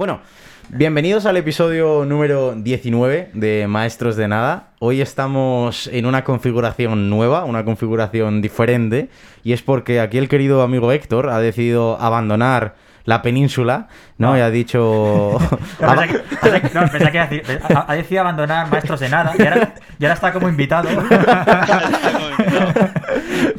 Bueno, 0.00 0.20
bienvenidos 0.70 1.26
al 1.26 1.36
episodio 1.36 2.06
número 2.06 2.54
19 2.54 3.32
de 3.34 3.66
Maestros 3.68 4.16
de 4.16 4.28
Nada. 4.28 4.68
Hoy 4.78 5.02
estamos 5.02 5.88
en 5.88 6.06
una 6.06 6.24
configuración 6.24 7.10
nueva, 7.10 7.44
una 7.44 7.66
configuración 7.66 8.40
diferente, 8.40 9.10
y 9.44 9.52
es 9.52 9.60
porque 9.60 10.00
aquí 10.00 10.16
el 10.16 10.30
querido 10.30 10.62
amigo 10.62 10.90
Héctor 10.90 11.28
ha 11.28 11.38
decidido 11.38 12.00
abandonar 12.00 12.76
la 13.04 13.20
península, 13.20 13.88
¿no? 14.16 14.38
Y 14.38 14.40
ha 14.40 14.48
dicho... 14.48 15.36
Pensé 15.78 16.08
que, 16.08 16.18
pensé 16.18 16.62
que- 16.62 16.70
no, 16.72 16.88
pensé 16.88 17.10
que 17.10 17.16
iba 17.16 17.24
a 17.24 17.28
decir- 17.28 17.60
ha, 17.74 17.92
ha 17.92 17.94
decidido 17.94 18.22
abandonar 18.22 18.70
maestros 18.70 19.00
de 19.00 19.08
nada 19.10 19.34
y 19.38 19.42
ahora, 19.42 19.74
y 19.98 20.04
ahora 20.06 20.14
está 20.14 20.32
como 20.32 20.48
invitado. 20.48 20.88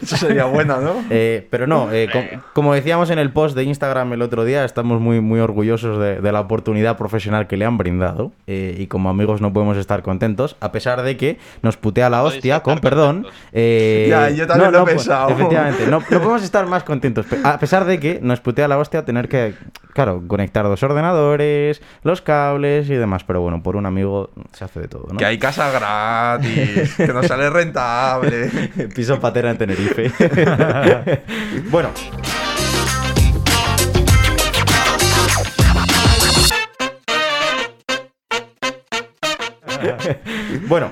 Eso 0.02 0.18
sería 0.18 0.46
bueno, 0.46 0.80
¿no? 0.82 0.96
Eh, 1.10 1.48
pero 1.50 1.68
no, 1.68 1.92
eh, 1.92 2.10
com- 2.12 2.42
como 2.54 2.74
decíamos 2.74 3.10
en 3.10 3.20
el 3.20 3.32
post 3.32 3.56
de 3.56 3.64
Instagram 3.64 4.14
el 4.14 4.22
otro 4.22 4.46
día, 4.46 4.64
estamos 4.66 5.00
muy, 5.02 5.20
muy 5.22 5.40
orgullosos 5.40 6.00
de, 6.00 6.22
de 6.22 6.32
la 6.32 6.40
oportunidad 6.42 6.98
profesional 6.98 7.48
que 7.48 7.58
le 7.58 7.66
han 7.66 7.78
brindado 7.78 8.32
eh, 8.48 8.76
y 8.80 8.88
como 8.88 9.10
amigos 9.10 9.42
no 9.42 9.52
podemos 9.54 9.78
estar 9.78 10.02
contentos, 10.02 10.56
a 10.62 10.72
pesar 10.72 11.02
de 11.02 11.18
que 11.18 11.38
nos 11.62 11.78
putea 11.78 12.10
la 12.10 12.24
hostia, 12.24 12.62
con 12.62 12.80
perdón. 12.80 13.28
eh, 13.52 14.08
Ya, 14.10 14.30
yo 14.30 14.48
también 14.48 14.72
lo 14.72 14.78
he 14.80 14.82
po- 14.82 14.88
pensado. 14.88 15.30
Efectivamente, 15.30 15.86
no, 15.88 16.00
no 16.00 16.20
podemos 16.20 16.44
estar 16.44 16.66
más 16.68 16.84
contentos, 16.84 17.26
a 17.44 17.60
pesar 17.60 17.86
de 17.86 18.00
que 18.00 18.20
nos 18.22 18.40
putea 18.40 18.68
la 18.68 18.78
hostia 18.78 19.04
tener 19.06 19.28
que, 19.28 19.54
claro, 19.94 20.24
conectar 20.28 20.66
dos 20.66 20.82
ordenadores, 20.84 21.82
los 22.04 22.22
cables 22.22 22.90
y 22.90 22.96
demás, 22.96 23.24
pero 23.24 23.42
bueno, 23.42 23.62
por 23.64 23.76
un 23.76 23.86
amigo 23.86 24.30
se 24.52 24.66
hace 24.66 24.82
de 24.82 24.88
todo, 24.88 25.08
¿no? 25.12 25.18
Que 25.18 25.26
hay 25.26 25.38
casa 25.38 25.72
gratis, 25.72 26.94
que 26.98 27.08
nos 27.08 27.28
sale 27.28 27.50
rentable. 27.50 28.50
Piso 28.96 29.20
patera 29.20 29.52
en 29.52 29.58
Tenerife. 29.58 30.12
bueno. 31.70 31.90
bueno, 40.68 40.92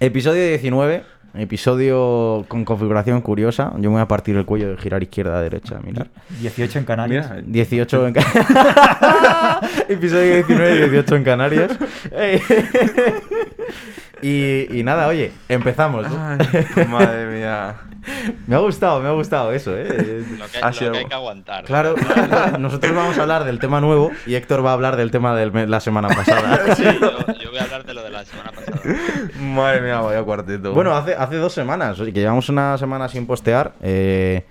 episodio 0.00 0.46
19. 0.46 1.04
Episodio 1.34 2.44
con 2.48 2.64
configuración 2.64 3.20
curiosa. 3.22 3.72
Yo 3.76 3.90
me 3.90 3.96
voy 3.96 4.00
a 4.02 4.08
partir 4.08 4.36
el 4.36 4.44
cuello 4.44 4.68
de 4.70 4.76
girar 4.76 5.02
izquierda 5.02 5.38
a 5.38 5.42
derecha, 5.42 5.78
mirar. 5.82 6.08
18 6.40 6.78
en 6.80 6.84
Canarias. 6.84 7.30
Mira, 7.30 7.42
18 7.46 8.06
en 8.08 8.14
Ca- 8.14 9.60
Episodio 9.88 10.34
19, 10.34 10.88
18 10.90 11.16
en 11.16 11.24
Canarias. 11.24 11.70
y, 14.22 14.78
y 14.78 14.82
nada, 14.84 15.08
oye, 15.08 15.32
empezamos. 15.48 16.08
¿no? 16.08 16.16
Ay, 16.22 16.86
madre 16.86 17.26
mía. 17.38 17.74
Me 18.48 18.56
ha 18.56 18.58
gustado, 18.58 19.00
me 19.00 19.08
ha 19.08 19.12
gustado 19.12 19.52
eso, 19.52 19.76
¿eh? 19.76 20.24
Lo 20.36 20.44
que, 20.48 20.58
Ha 20.60 20.66
lo 20.66 20.72
sido- 20.72 20.90
que 20.92 20.98
hay 20.98 21.04
que 21.04 21.14
aguantar. 21.14 21.64
Claro, 21.64 21.94
nosotros 22.58 22.92
vamos 22.96 23.16
a 23.16 23.22
hablar 23.22 23.44
del 23.44 23.60
tema 23.60 23.80
nuevo 23.80 24.10
y 24.26 24.34
Héctor 24.34 24.66
va 24.66 24.70
a 24.70 24.72
hablar 24.72 24.96
del 24.96 25.12
tema 25.12 25.36
de 25.36 25.68
la 25.68 25.78
semana 25.78 26.08
pasada. 26.08 26.74
Sí, 26.74 26.82
yo, 26.82 26.92
yo 27.40 27.50
voy 27.50 27.58
a 27.60 27.62
hablar 27.62 27.84
de 27.84 27.94
lo 27.94 28.02
de 28.02 28.10
la 28.10 28.24
semana 28.24 28.50
pasada. 28.50 28.61
Madre 29.52 29.80
mía, 29.80 30.00
vaya 30.00 30.22
cuarteto. 30.22 30.72
Bueno, 30.72 30.94
hace, 30.96 31.14
hace 31.14 31.36
dos 31.36 31.52
semanas, 31.52 31.98
que 31.98 32.12
llevamos 32.12 32.48
una 32.48 32.76
semana 32.78 33.08
sin 33.08 33.26
postear. 33.26 33.72
eh, 33.82 34.44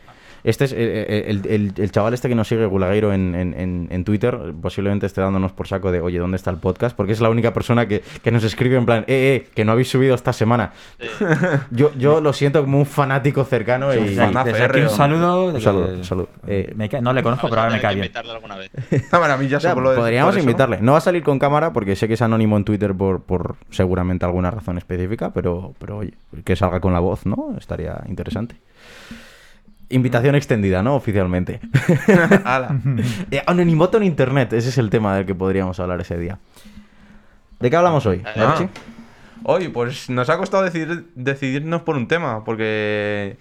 este 0.43 0.65
es 0.65 0.73
eh, 0.73 0.75
eh, 0.79 1.23
el, 1.27 1.45
el- 1.47 1.73
el 1.77 1.91
chaval 1.91 2.13
este 2.13 2.29
que 2.29 2.35
nos 2.35 2.47
sigue, 2.47 2.65
Gulagueiro, 2.65 3.13
en, 3.13 3.35
en- 3.35 3.87
en- 3.89 4.03
Twitter, 4.03 4.37
posiblemente 4.61 5.05
esté 5.05 5.21
dándonos 5.21 5.51
por 5.51 5.67
saco 5.67 5.91
de, 5.91 6.01
oye, 6.01 6.17
¿dónde 6.17 6.37
está 6.37 6.49
el 6.49 6.57
podcast? 6.57 6.95
Porque 6.95 7.11
es 7.13 7.21
la 7.21 7.29
única 7.29 7.53
persona 7.53 7.87
que, 7.87 8.01
que 8.23 8.31
nos 8.31 8.43
escribe 8.43 8.77
en 8.77 8.85
plan, 8.85 8.99
eh, 9.07 9.43
eh, 9.45 9.49
que 9.53 9.63
no 9.65 9.71
habéis 9.73 9.89
subido 9.89 10.15
esta 10.15 10.33
semana. 10.33 10.71
Sí. 10.99 11.07
Yo, 11.71 11.91
yo 11.97 12.19
lo 12.21 12.33
siento 12.33 12.61
como 12.61 12.79
un 12.79 12.85
fanático 12.85 13.43
cercano 13.45 13.93
y... 13.93 13.97
Desde 14.15 14.23
aquí 14.63 14.79
un 14.81 14.89
saludo. 14.89 15.45
Un 15.53 15.61
saludo, 15.61 15.93
un 15.93 16.03
saludo. 16.03 16.29
Eh, 16.47 16.73
Me 16.75 16.89
no 17.01 17.13
le 17.13 17.23
conozco, 17.23 17.47
pero 17.49 17.61
a 17.61 17.63
ahora 17.65 17.75
me 17.75 17.81
cae 17.81 17.95
bien. 17.95 18.05
invitarle 18.05 18.31
alguna 18.31 18.55
vez. 18.57 18.71
Esta 18.91 19.19
maravilla 19.19 19.57
Ya, 19.59 19.73
podríamos 19.75 20.37
invitarle. 20.37 20.79
No 20.81 20.93
va 20.93 20.97
a 20.97 21.01
salir 21.01 21.23
con 21.23 21.39
cámara 21.39 21.71
porque 21.73 21.95
sé 21.95 22.07
que 22.07 22.15
es 22.15 22.21
anónimo 22.21 22.57
en 22.57 22.63
Twitter 22.65 22.93
por, 22.93 23.21
por 23.21 23.55
seguramente 23.69 24.25
alguna 24.25 24.51
razón 24.51 24.77
específica, 24.77 25.31
pero, 25.33 25.73
pero 25.79 25.97
oye, 25.97 26.13
que 26.43 26.55
salga 26.55 26.79
con 26.79 26.93
la 26.93 26.99
voz, 26.99 27.25
¿no? 27.25 27.55
Estaría 27.57 28.01
interesante. 28.07 28.55
Invitación 29.91 30.35
extendida, 30.35 30.81
¿no? 30.81 30.95
Oficialmente. 30.95 31.59
Eh, 33.31 33.41
anonimato 33.45 33.97
en 33.97 34.03
internet, 34.03 34.53
ese 34.53 34.69
es 34.69 34.77
el 34.77 34.89
tema 34.89 35.15
del 35.15 35.25
que 35.25 35.35
podríamos 35.35 35.79
hablar 35.79 36.01
ese 36.01 36.17
día. 36.17 36.39
¿De 37.59 37.69
qué 37.69 37.75
hablamos 37.75 38.05
hoy? 38.05 38.21
Ah. 38.25 38.55
Hoy, 39.43 39.67
pues 39.69 40.09
nos 40.09 40.29
ha 40.29 40.37
costado 40.37 40.63
decidir, 40.63 41.07
decidirnos 41.15 41.81
por 41.81 41.95
un 41.95 42.07
tema, 42.07 42.43
porque 42.43 43.37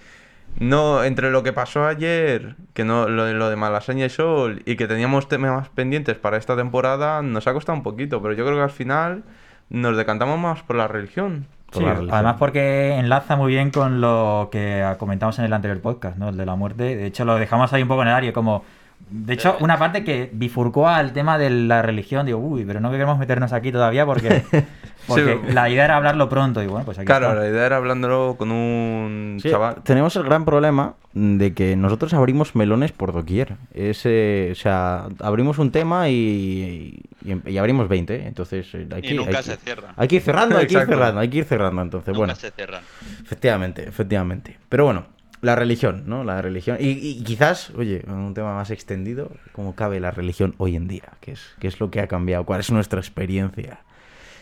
no 0.59 1.05
entre 1.05 1.31
lo 1.31 1.43
que 1.43 1.53
pasó 1.53 1.87
ayer, 1.87 2.57
que 2.75 2.85
no 2.85 3.09
lo, 3.09 3.25
de- 3.27 3.35
lo 3.35 3.51
de 3.51 3.57
Malasaña 3.57 4.07
y 4.07 4.11
Sol, 4.11 4.63
y 4.67 4.77
que 4.77 4.87
teníamos 4.87 5.29
temas 5.29 5.69
pendientes 5.69 6.17
para 6.17 6.37
esta 6.37 6.57
temporada, 6.57 7.23
nos 7.23 7.47
ha 7.47 7.53
costado 7.53 7.77
un 7.77 7.83
poquito, 7.83 8.21
pero 8.23 8.35
yo 8.35 8.45
creo 8.45 8.57
que 8.57 8.63
al 8.65 8.71
final 8.71 9.25
nos 9.69 9.97
decantamos 9.97 10.39
más 10.39 10.63
por 10.63 10.77
la 10.77 10.89
religión. 10.89 11.47
Por 11.71 11.83
Sí, 11.83 11.89
además 12.11 12.37
porque 12.39 12.97
enlaza 12.97 13.37
muy 13.37 13.53
bien 13.53 13.71
con 13.71 14.01
lo 14.01 14.49
que 14.51 14.85
comentamos 14.99 15.39
en 15.39 15.45
el 15.45 15.53
anterior 15.53 15.81
podcast, 15.81 16.17
¿no? 16.19 16.31
El 16.31 16.37
de 16.37 16.47
la 16.47 16.57
muerte. 16.57 16.97
De 16.97 17.07
hecho, 17.07 17.25
lo 17.25 17.37
dejamos 17.37 17.73
ahí 17.73 17.83
un 17.83 17.89
poco 17.89 18.03
en 18.03 18.09
el 18.09 18.15
área, 18.15 18.33
como... 18.33 18.65
De 19.09 19.35
hecho, 19.35 19.57
una 19.61 19.79
parte 19.79 20.05
que 20.05 20.31
bifurcó 20.33 20.89
al 20.89 21.13
tema 21.13 21.37
de 21.39 21.51
la 21.51 21.83
religión, 21.83 22.27
digo, 22.27 22.39
uy, 22.39 22.65
pero 22.65 22.81
no 22.81 22.91
queremos 22.91 23.19
meternos 23.19 23.53
aquí 23.53 23.73
todavía 23.73 24.07
porque, 24.07 24.43
porque 25.09 25.39
Sí. 25.45 25.53
la 25.53 25.69
idea 25.69 25.85
era 25.87 25.97
hablarlo 25.97 26.29
pronto 26.29 26.63
y 26.63 26.67
bueno, 26.69 26.85
pues 26.85 26.99
aquí 26.99 27.07
Claro, 27.07 27.29
está. 27.31 27.41
la 27.41 27.49
idea 27.49 27.67
era 27.67 27.77
hablándolo 27.79 28.37
con 28.39 28.53
un 28.53 29.39
Sí, 29.43 29.51
chaval. 29.51 29.77
tenemos 29.83 30.15
el 30.15 30.23
gran 30.23 30.45
problema 30.45 30.95
de 31.13 31.53
que 31.55 31.75
nosotros 31.75 32.15
abrimos 32.15 32.55
melones 32.55 32.93
por 32.93 33.13
doquier. 33.13 33.57
Es, 33.75 34.03
eh, 34.05 34.51
o 34.53 34.55
sea, 34.55 35.07
abrimos 35.19 35.59
un 35.59 35.73
tema 35.73 36.09
y, 36.09 37.01
y, 37.25 37.51
y 37.51 37.59
abrimos 37.59 37.89
20. 37.89 38.29
Entonces, 38.29 38.73
eh, 38.75 38.87
hay 38.93 38.99
Y 39.01 39.03
que, 39.09 39.15
nunca 39.15 39.39
hay 39.39 39.43
se 39.43 39.57
cierran. 39.57 39.93
Hay 39.97 40.07
que 40.07 40.17
ir 40.17 40.23
cerrando, 40.23 40.57
hay 40.57 40.69
que 40.69 40.75
ir 40.75 40.87
cerrando, 40.87 41.21
hay 41.21 41.29
que 41.29 41.39
ir 41.39 41.45
cerrando. 41.47 41.83
Entonces, 41.83 42.09
Nunca 42.09 42.19
bueno, 42.19 42.35
se 42.37 42.53
cierran. 42.53 42.83
efectivamente, 43.25 43.89
efectivamente. 43.89 44.57
Pero 44.69 44.85
bueno, 44.85 45.07
la 45.41 45.57
religión, 45.57 46.05
¿no? 46.07 46.25
La 46.25 46.43
religión. 46.43 46.77
Y, 46.81 46.91
y 46.91 47.23
quizás, 47.25 47.71
oye, 47.71 48.03
un 48.07 48.35
tema 48.35 48.55
más 48.55 48.71
extendido, 48.71 49.31
¿cómo 49.53 49.75
cabe 49.75 50.01
la 50.01 50.11
religión 50.11 50.55
hoy 50.59 50.77
en 50.77 50.87
día? 50.89 51.15
¿Qué 51.21 51.33
es, 51.33 51.41
¿Qué 51.61 51.69
es 51.69 51.81
lo 51.81 51.91
que 51.91 52.01
ha 52.01 52.07
cambiado? 52.09 52.45
¿Cuál 52.45 52.61
es 52.61 52.71
nuestra 52.71 53.01
experiencia? 53.01 53.81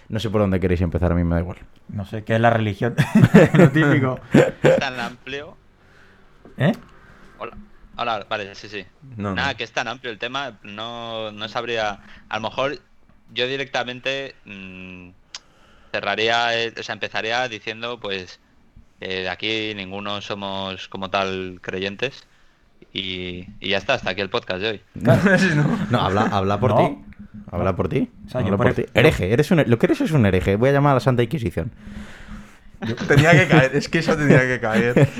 No 0.08 0.18
sé 0.18 0.30
por 0.30 0.40
dónde 0.40 0.58
queréis 0.58 0.80
empezar, 0.80 1.12
a 1.12 1.14
mí 1.14 1.22
me 1.22 1.34
da 1.34 1.40
igual. 1.40 1.58
No 1.88 2.04
sé, 2.04 2.24
¿qué 2.24 2.34
es 2.34 2.40
la 2.40 2.50
religión? 2.50 2.96
lo 3.54 3.70
típico. 3.70 4.20
Es 4.62 4.76
tan 4.78 4.98
amplio. 4.98 5.56
¿Eh? 6.56 6.72
Hola. 7.38 7.56
Hola, 7.96 8.26
vale, 8.28 8.54
sí, 8.54 8.68
sí. 8.68 8.86
No, 9.16 9.34
Nada, 9.34 9.52
no. 9.52 9.56
que 9.56 9.64
es 9.64 9.72
tan 9.72 9.88
amplio 9.88 10.12
el 10.12 10.18
tema, 10.18 10.58
no, 10.62 11.32
no 11.32 11.48
sabría. 11.48 12.00
A 12.28 12.36
lo 12.38 12.48
mejor 12.48 12.78
yo 13.32 13.46
directamente 13.46 14.34
mm, 14.44 15.10
cerraría, 15.92 16.58
eh, 16.58 16.72
o 16.78 16.82
sea, 16.82 16.92
empezaría 16.92 17.46
diciendo, 17.48 17.98
pues, 18.00 18.40
de 19.00 19.28
aquí 19.28 19.72
ninguno 19.74 20.20
somos 20.20 20.88
como 20.88 21.10
tal 21.10 21.58
creyentes. 21.60 22.24
Y, 22.92 23.44
y 23.60 23.68
ya 23.70 23.76
está, 23.78 23.94
hasta 23.94 24.10
aquí 24.10 24.20
el 24.20 24.30
podcast 24.30 24.60
de 24.62 24.68
hoy. 24.70 24.80
¿no? 24.94 25.16
No, 25.90 26.00
habla, 26.00 26.22
habla 26.30 26.58
por 26.60 26.70
No. 26.74 26.76
ti. 26.78 26.98
Habla 27.50 27.76
por 27.76 27.88
ti. 27.88 28.08
O 28.26 28.30
sea, 28.30 28.40
yo 28.40 28.46
Habla 28.46 28.56
por 28.56 28.66
por 28.74 28.78
ej- 28.78 28.86
ti. 28.86 28.92
Hereje, 28.94 29.32
eres 29.32 29.50
un, 29.50 29.62
lo 29.66 29.78
que 29.78 29.86
eres 29.86 30.00
es 30.00 30.10
un 30.12 30.24
hereje. 30.26 30.56
Voy 30.56 30.70
a 30.70 30.72
llamar 30.72 30.92
a 30.92 30.94
la 30.94 31.00
Santa 31.00 31.22
Inquisición. 31.22 31.70
Tenía 33.08 33.32
que 33.32 33.48
caer, 33.48 33.74
es 33.74 33.88
que 33.88 33.98
eso 33.98 34.16
tenía 34.16 34.40
que 34.40 34.60
caer. 34.60 35.08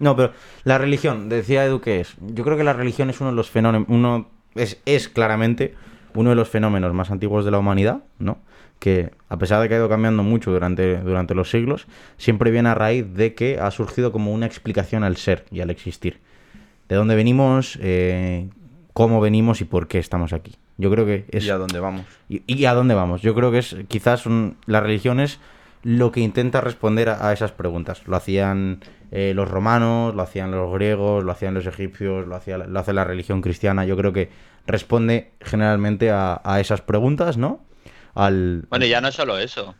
No, 0.00 0.16
pero 0.16 0.32
la 0.64 0.76
religión, 0.76 1.28
decía 1.28 1.64
Edu 1.64 1.80
que 1.80 2.00
es. 2.00 2.14
Yo 2.20 2.42
creo 2.42 2.56
que 2.56 2.64
la 2.64 2.72
religión 2.72 3.10
es 3.10 3.20
uno 3.20 3.30
de 3.30 3.36
los 3.36 3.48
fenómenos. 3.48 3.86
Uno, 3.88 4.28
es, 4.56 4.80
es 4.86 5.08
claramente 5.08 5.76
uno 6.14 6.30
de 6.30 6.36
los 6.36 6.48
fenómenos 6.48 6.92
más 6.94 7.10
antiguos 7.10 7.44
de 7.44 7.50
la 7.50 7.58
humanidad, 7.58 8.00
¿no? 8.18 8.38
Que 8.78 9.12
a 9.28 9.38
pesar 9.38 9.60
de 9.62 9.68
que 9.68 9.74
ha 9.74 9.78
ido 9.78 9.88
cambiando 9.88 10.22
mucho 10.22 10.50
durante, 10.52 10.98
durante 10.98 11.34
los 11.34 11.50
siglos, 11.50 11.86
siempre 12.18 12.50
viene 12.50 12.68
a 12.68 12.74
raíz 12.74 13.06
de 13.14 13.34
que 13.34 13.58
ha 13.58 13.70
surgido 13.70 14.12
como 14.12 14.32
una 14.32 14.46
explicación 14.46 15.04
al 15.04 15.16
ser 15.16 15.44
y 15.50 15.60
al 15.60 15.70
existir. 15.70 16.18
De 16.88 16.96
dónde 16.96 17.14
venimos, 17.14 17.78
eh, 17.80 18.48
cómo 18.92 19.20
venimos 19.20 19.60
y 19.60 19.64
por 19.64 19.88
qué 19.88 19.98
estamos 19.98 20.32
aquí. 20.32 20.54
Yo 20.76 20.90
creo 20.90 21.06
que 21.06 21.24
es 21.30 21.44
¿Y 21.46 21.50
a 21.50 21.56
dónde 21.56 21.78
vamos? 21.80 22.04
¿Y, 22.28 22.42
y 22.46 22.64
a 22.66 22.74
dónde 22.74 22.94
vamos? 22.94 23.22
Yo 23.22 23.34
creo 23.34 23.50
que 23.52 23.58
es 23.58 23.76
quizás 23.88 24.26
un- 24.26 24.56
la 24.66 24.80
religión 24.80 25.20
es 25.20 25.38
lo 25.82 26.10
que 26.12 26.20
intenta 26.20 26.60
responder 26.60 27.08
a, 27.10 27.28
a 27.28 27.32
esas 27.32 27.52
preguntas. 27.52 28.06
Lo 28.06 28.16
hacían 28.16 28.80
eh, 29.12 29.32
los 29.34 29.48
romanos, 29.50 30.14
lo 30.14 30.22
hacían 30.22 30.50
los 30.50 30.72
griegos, 30.72 31.22
lo 31.24 31.30
hacían 31.30 31.54
los 31.54 31.66
egipcios, 31.66 32.26
lo, 32.26 32.34
hacía, 32.34 32.58
lo 32.58 32.78
hace 32.80 32.92
la 32.92 33.04
religión 33.04 33.40
cristiana. 33.40 33.84
Yo 33.84 33.96
creo 33.96 34.12
que 34.12 34.30
responde 34.66 35.32
generalmente 35.40 36.10
a, 36.10 36.40
a 36.44 36.60
esas 36.60 36.80
preguntas, 36.80 37.36
¿no? 37.36 37.60
Al, 38.14 38.64
Bueno, 38.70 38.84
y 38.84 38.88
ya 38.88 39.00
no 39.00 39.08
es 39.08 39.14
solo 39.14 39.38
eso. 39.38 39.74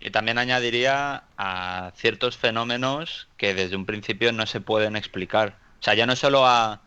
Y 0.00 0.10
también 0.10 0.38
añadiría 0.38 1.24
a 1.36 1.92
ciertos 1.96 2.36
fenómenos 2.36 3.28
que 3.36 3.54
desde 3.54 3.76
un 3.76 3.84
principio 3.86 4.32
no 4.32 4.46
se 4.46 4.60
pueden 4.60 4.96
explicar. 4.96 5.56
O 5.80 5.82
sea, 5.82 5.94
ya 5.94 6.06
no 6.06 6.14
solo 6.14 6.46
a, 6.46 6.80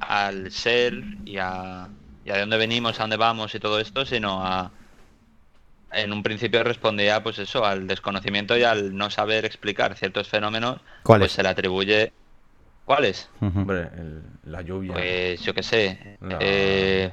al 0.00 0.50
ser 0.50 1.02
y 1.24 1.38
a, 1.38 1.88
y 2.24 2.30
a 2.30 2.34
de 2.34 2.40
dónde 2.40 2.56
venimos, 2.58 2.98
a 2.98 3.04
dónde 3.04 3.16
vamos 3.16 3.54
y 3.54 3.60
todo 3.60 3.80
esto, 3.80 4.04
sino 4.04 4.44
a... 4.44 4.70
En 5.92 6.12
un 6.12 6.22
principio 6.24 6.64
respondía 6.64 7.22
pues 7.22 7.38
eso, 7.38 7.64
al 7.64 7.86
desconocimiento 7.86 8.56
y 8.56 8.64
al 8.64 8.96
no 8.96 9.10
saber 9.10 9.44
explicar 9.44 9.94
ciertos 9.96 10.28
fenómenos, 10.28 10.80
¿Cuáles? 11.02 11.28
pues 11.28 11.32
se 11.32 11.42
le 11.42 11.48
atribuye... 11.48 12.12
¿Cuáles? 12.84 13.28
Hombre, 13.40 13.88
el- 13.96 14.22
la 14.44 14.60
lluvia. 14.62 14.92
Pues 14.92 15.40
yo 15.42 15.54
qué 15.54 15.62
sé. 15.62 16.18
La- 16.20 16.38
eh, 16.40 17.12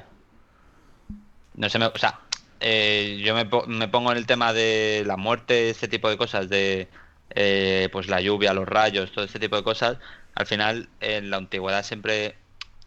no 1.54 1.68
sé, 1.68 1.78
me- 1.78 1.86
o 1.86 1.98
sea, 1.98 2.20
eh, 2.60 3.20
yo 3.24 3.34
me, 3.34 3.46
po- 3.46 3.66
me 3.66 3.88
pongo 3.88 4.12
en 4.12 4.18
el 4.18 4.26
tema 4.26 4.52
de 4.52 5.02
la 5.06 5.16
muerte, 5.16 5.70
este 5.70 5.88
tipo 5.88 6.08
de 6.08 6.16
cosas, 6.16 6.48
de 6.48 6.88
eh, 7.34 7.88
pues 7.92 8.08
la 8.08 8.20
lluvia, 8.20 8.52
los 8.52 8.68
rayos, 8.68 9.12
todo 9.12 9.24
este 9.24 9.38
tipo 9.38 9.56
de 9.56 9.62
cosas. 9.62 9.96
Al 10.34 10.46
final, 10.46 10.88
en 11.00 11.30
la 11.30 11.38
antigüedad 11.38 11.82
siempre, 11.82 12.36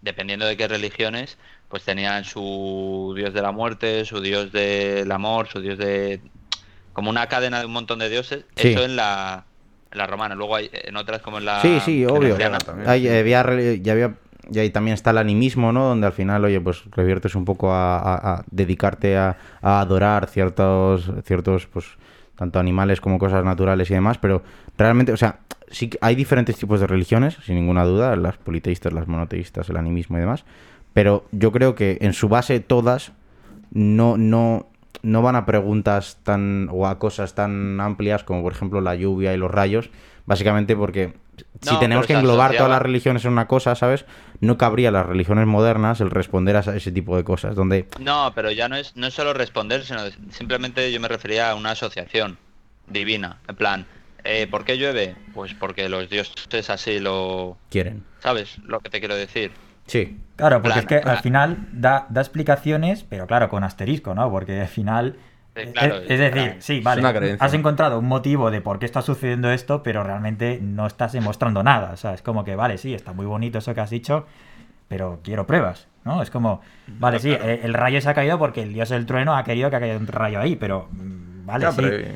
dependiendo 0.02 0.46
de 0.46 0.56
qué 0.58 0.68
religiones, 0.68 1.38
pues 1.70 1.84
tenían 1.84 2.24
su 2.26 3.14
dios 3.18 3.34
de 3.34 3.42
la 3.42 3.52
muerte, 3.52 4.06
su 4.06 4.22
dios 4.22 4.52
del 4.52 5.12
amor, 5.12 5.48
su 5.48 5.62
dios 5.62 5.80
de... 5.80 6.22
como 6.94 7.10
una 7.10 7.28
cadena 7.28 7.60
de 7.60 7.66
un 7.66 7.74
montón 7.74 7.98
de 8.00 8.10
dioses. 8.10 8.46
Sí. 8.56 8.70
Eso 8.70 8.84
en 8.86 8.96
la, 8.96 9.46
en 9.96 10.00
la 10.00 10.08
romana. 10.08 10.36
Luego 10.36 10.56
hay 10.56 10.70
en 10.72 10.96
otras 10.98 11.22
como 11.22 11.38
en 11.40 11.46
la... 11.46 11.62
Sí, 11.62 11.80
sí, 11.80 12.06
obvio. 12.06 12.36
Hay, 12.86 13.02
sí. 13.02 13.08
eh, 13.08 13.20
había 13.20 13.74
ya 13.76 13.94
había 13.94 14.14
y 14.52 14.60
ahí 14.60 14.70
también 14.70 14.94
está 14.94 15.10
el 15.10 15.18
animismo, 15.18 15.72
¿no? 15.72 15.86
Donde 15.86 16.06
al 16.06 16.14
final, 16.14 16.46
oye, 16.46 16.62
pues 16.62 16.84
reviertes 16.92 17.34
un 17.34 17.46
poco 17.46 17.72
a, 17.74 17.98
a- 17.98 18.34
a 18.36 18.44
dedicarte 18.52 19.18
a, 19.18 19.36
a 19.62 19.80
adorar 19.80 20.28
ciertos, 20.28 21.12
ciertos, 21.24 21.66
pues, 21.66 21.86
tanto 22.36 22.60
animales 22.60 23.02
como 23.02 23.18
cosas 23.18 23.44
naturales 23.44 23.90
y 23.90 23.96
demás, 23.96 24.20
pero 24.20 24.44
realmente, 24.78 25.12
o 25.14 25.18
sea, 25.18 25.40
sí 25.72 25.88
que 25.90 25.98
hay 26.02 26.14
diferentes 26.14 26.58
tipos 26.58 26.80
de 26.80 26.86
religiones, 26.86 27.38
sin 27.44 27.56
ninguna 27.56 27.86
duda, 27.86 28.16
las 28.18 28.38
politeístas, 28.38 28.94
las 28.94 29.08
monoteístas, 29.08 29.68
el 29.70 29.78
animismo 29.78 30.18
y 30.18 30.20
demás, 30.20 30.44
pero 30.94 31.26
yo 31.32 31.52
creo 31.52 31.74
que 31.74 31.98
en 32.02 32.14
su 32.14 32.30
base 32.30 32.60
todas 32.60 33.14
no, 33.72 34.16
no, 34.16 34.68
no 35.02 35.22
van 35.22 35.36
a 35.36 35.46
preguntas 35.46 36.18
tan 36.24 36.70
o 36.72 36.88
a 36.88 37.00
cosas 37.00 37.36
tan 37.36 37.80
amplias 37.82 38.24
como 38.24 38.42
por 38.44 38.54
ejemplo 38.54 38.82
la 38.82 38.96
lluvia 38.96 39.34
y 39.34 39.38
los 39.38 39.52
rayos, 39.52 39.90
básicamente 40.26 40.76
porque 40.76 41.14
si 41.62 41.74
No, 41.74 41.80
tenemos 41.80 42.08
que 42.08 42.14
englobar 42.14 42.52
asociaba- 42.52 42.58
todas 42.58 42.72
las 42.72 42.82
religiones 42.82 43.26
en 43.26 43.32
una 43.34 43.48
cosa, 43.48 43.76
¿sabes? 43.76 44.06
No 44.40 44.58
cabría 44.58 44.90
a 44.90 44.92
las 44.92 45.06
religiones 45.06 45.46
modernas 45.48 46.00
el 46.02 46.10
responder 46.12 46.56
a 46.56 46.60
ese 46.60 46.92
tipo 46.92 47.16
de 47.18 47.24
cosas, 47.24 47.56
donde 47.56 47.88
No, 48.00 48.32
pero 48.36 48.52
ya 48.52 48.70
no 48.70 48.76
es, 48.76 48.96
no 48.96 49.08
es 49.08 49.14
solo 49.14 49.34
responder, 49.34 49.84
sino 49.84 50.00
simplemente 50.32 50.92
yo 50.92 51.00
me 51.00 51.08
refería 51.08 51.52
a 51.52 51.56
una 51.56 51.72
asociación 51.72 52.38
divina. 52.88 53.40
En 53.48 53.56
plan, 53.56 53.86
eh, 54.24 54.48
¿por 54.50 54.64
qué 54.66 54.78
llueve? 54.78 55.16
Pues 55.34 55.54
porque 55.54 55.90
los 55.90 56.10
dioses 56.10 56.70
así 56.70 57.00
lo... 57.00 57.58
quieren. 57.70 58.04
¿Sabes 58.20 58.58
lo 58.60 58.80
que 58.80 58.90
te 58.90 59.00
quiero 59.00 59.16
decir? 59.16 59.52
Sí. 59.88 60.20
Claro, 60.36 60.62
porque 60.62 60.80
es 60.80 60.86
que 60.86 60.98
al 60.98 61.18
final 61.20 61.68
da, 61.72 62.08
da 62.10 62.22
explicaciones, 62.22 63.04
pero 63.04 63.26
claro, 63.28 63.48
con 63.50 63.64
asterisco, 63.64 64.14
¿no? 64.14 64.30
Porque 64.30 64.62
al 64.62 64.68
final. 64.68 65.16
Eh, 65.56 65.72
claro, 65.72 65.96
es, 65.98 66.12
es 66.12 66.20
decir, 66.20 66.32
claro. 66.34 66.56
sí, 66.60 66.82
vale. 66.82 67.00
una 67.02 67.14
creencia. 67.14 67.46
Has 67.46 67.54
encontrado 67.54 68.00
un 68.00 68.06
motivo 68.08 68.52
de 68.52 68.60
por 68.60 68.78
qué 68.78 68.86
está 68.86 69.02
sucediendo 69.02 69.50
esto, 69.52 69.82
pero 69.84 70.04
realmente 70.04 70.60
no 70.62 70.86
estás 70.88 71.14
demostrando 71.14 71.64
nada. 71.64 71.92
O 71.94 71.98
sea, 71.98 72.14
es 72.14 72.22
como 72.22 72.44
que, 72.44 72.56
vale, 72.58 72.78
sí, 72.78 72.94
está 72.94 73.14
muy 73.14 73.26
bonito 73.26 73.60
eso 73.60 73.74
que 73.74 73.80
has 73.80 73.90
dicho, 73.90 74.26
pero 74.90 75.22
quiero 75.24 75.48
pruebas, 75.48 75.88
¿no? 76.04 76.22
Es 76.22 76.30
como, 76.30 76.60
vale, 76.88 77.20
sí, 77.20 77.32
eh, 77.32 77.62
el 77.64 77.74
rayo 77.74 78.02
se 78.02 78.10
ha 78.10 78.14
caído 78.14 78.38
porque 78.38 78.62
el 78.64 78.74
dios 78.74 78.90
del 78.90 79.06
trueno 79.06 79.38
ha 79.38 79.46
querido 79.46 79.70
que 79.70 79.78
haya 79.78 79.96
un 79.98 80.08
rayo 80.08 80.42
ahí, 80.42 80.58
pero. 80.58 80.90
mm, 80.92 81.26
Vale, 81.46 81.62
Ya, 81.62 81.72
sí. 81.72 81.78
pero- 81.82 82.08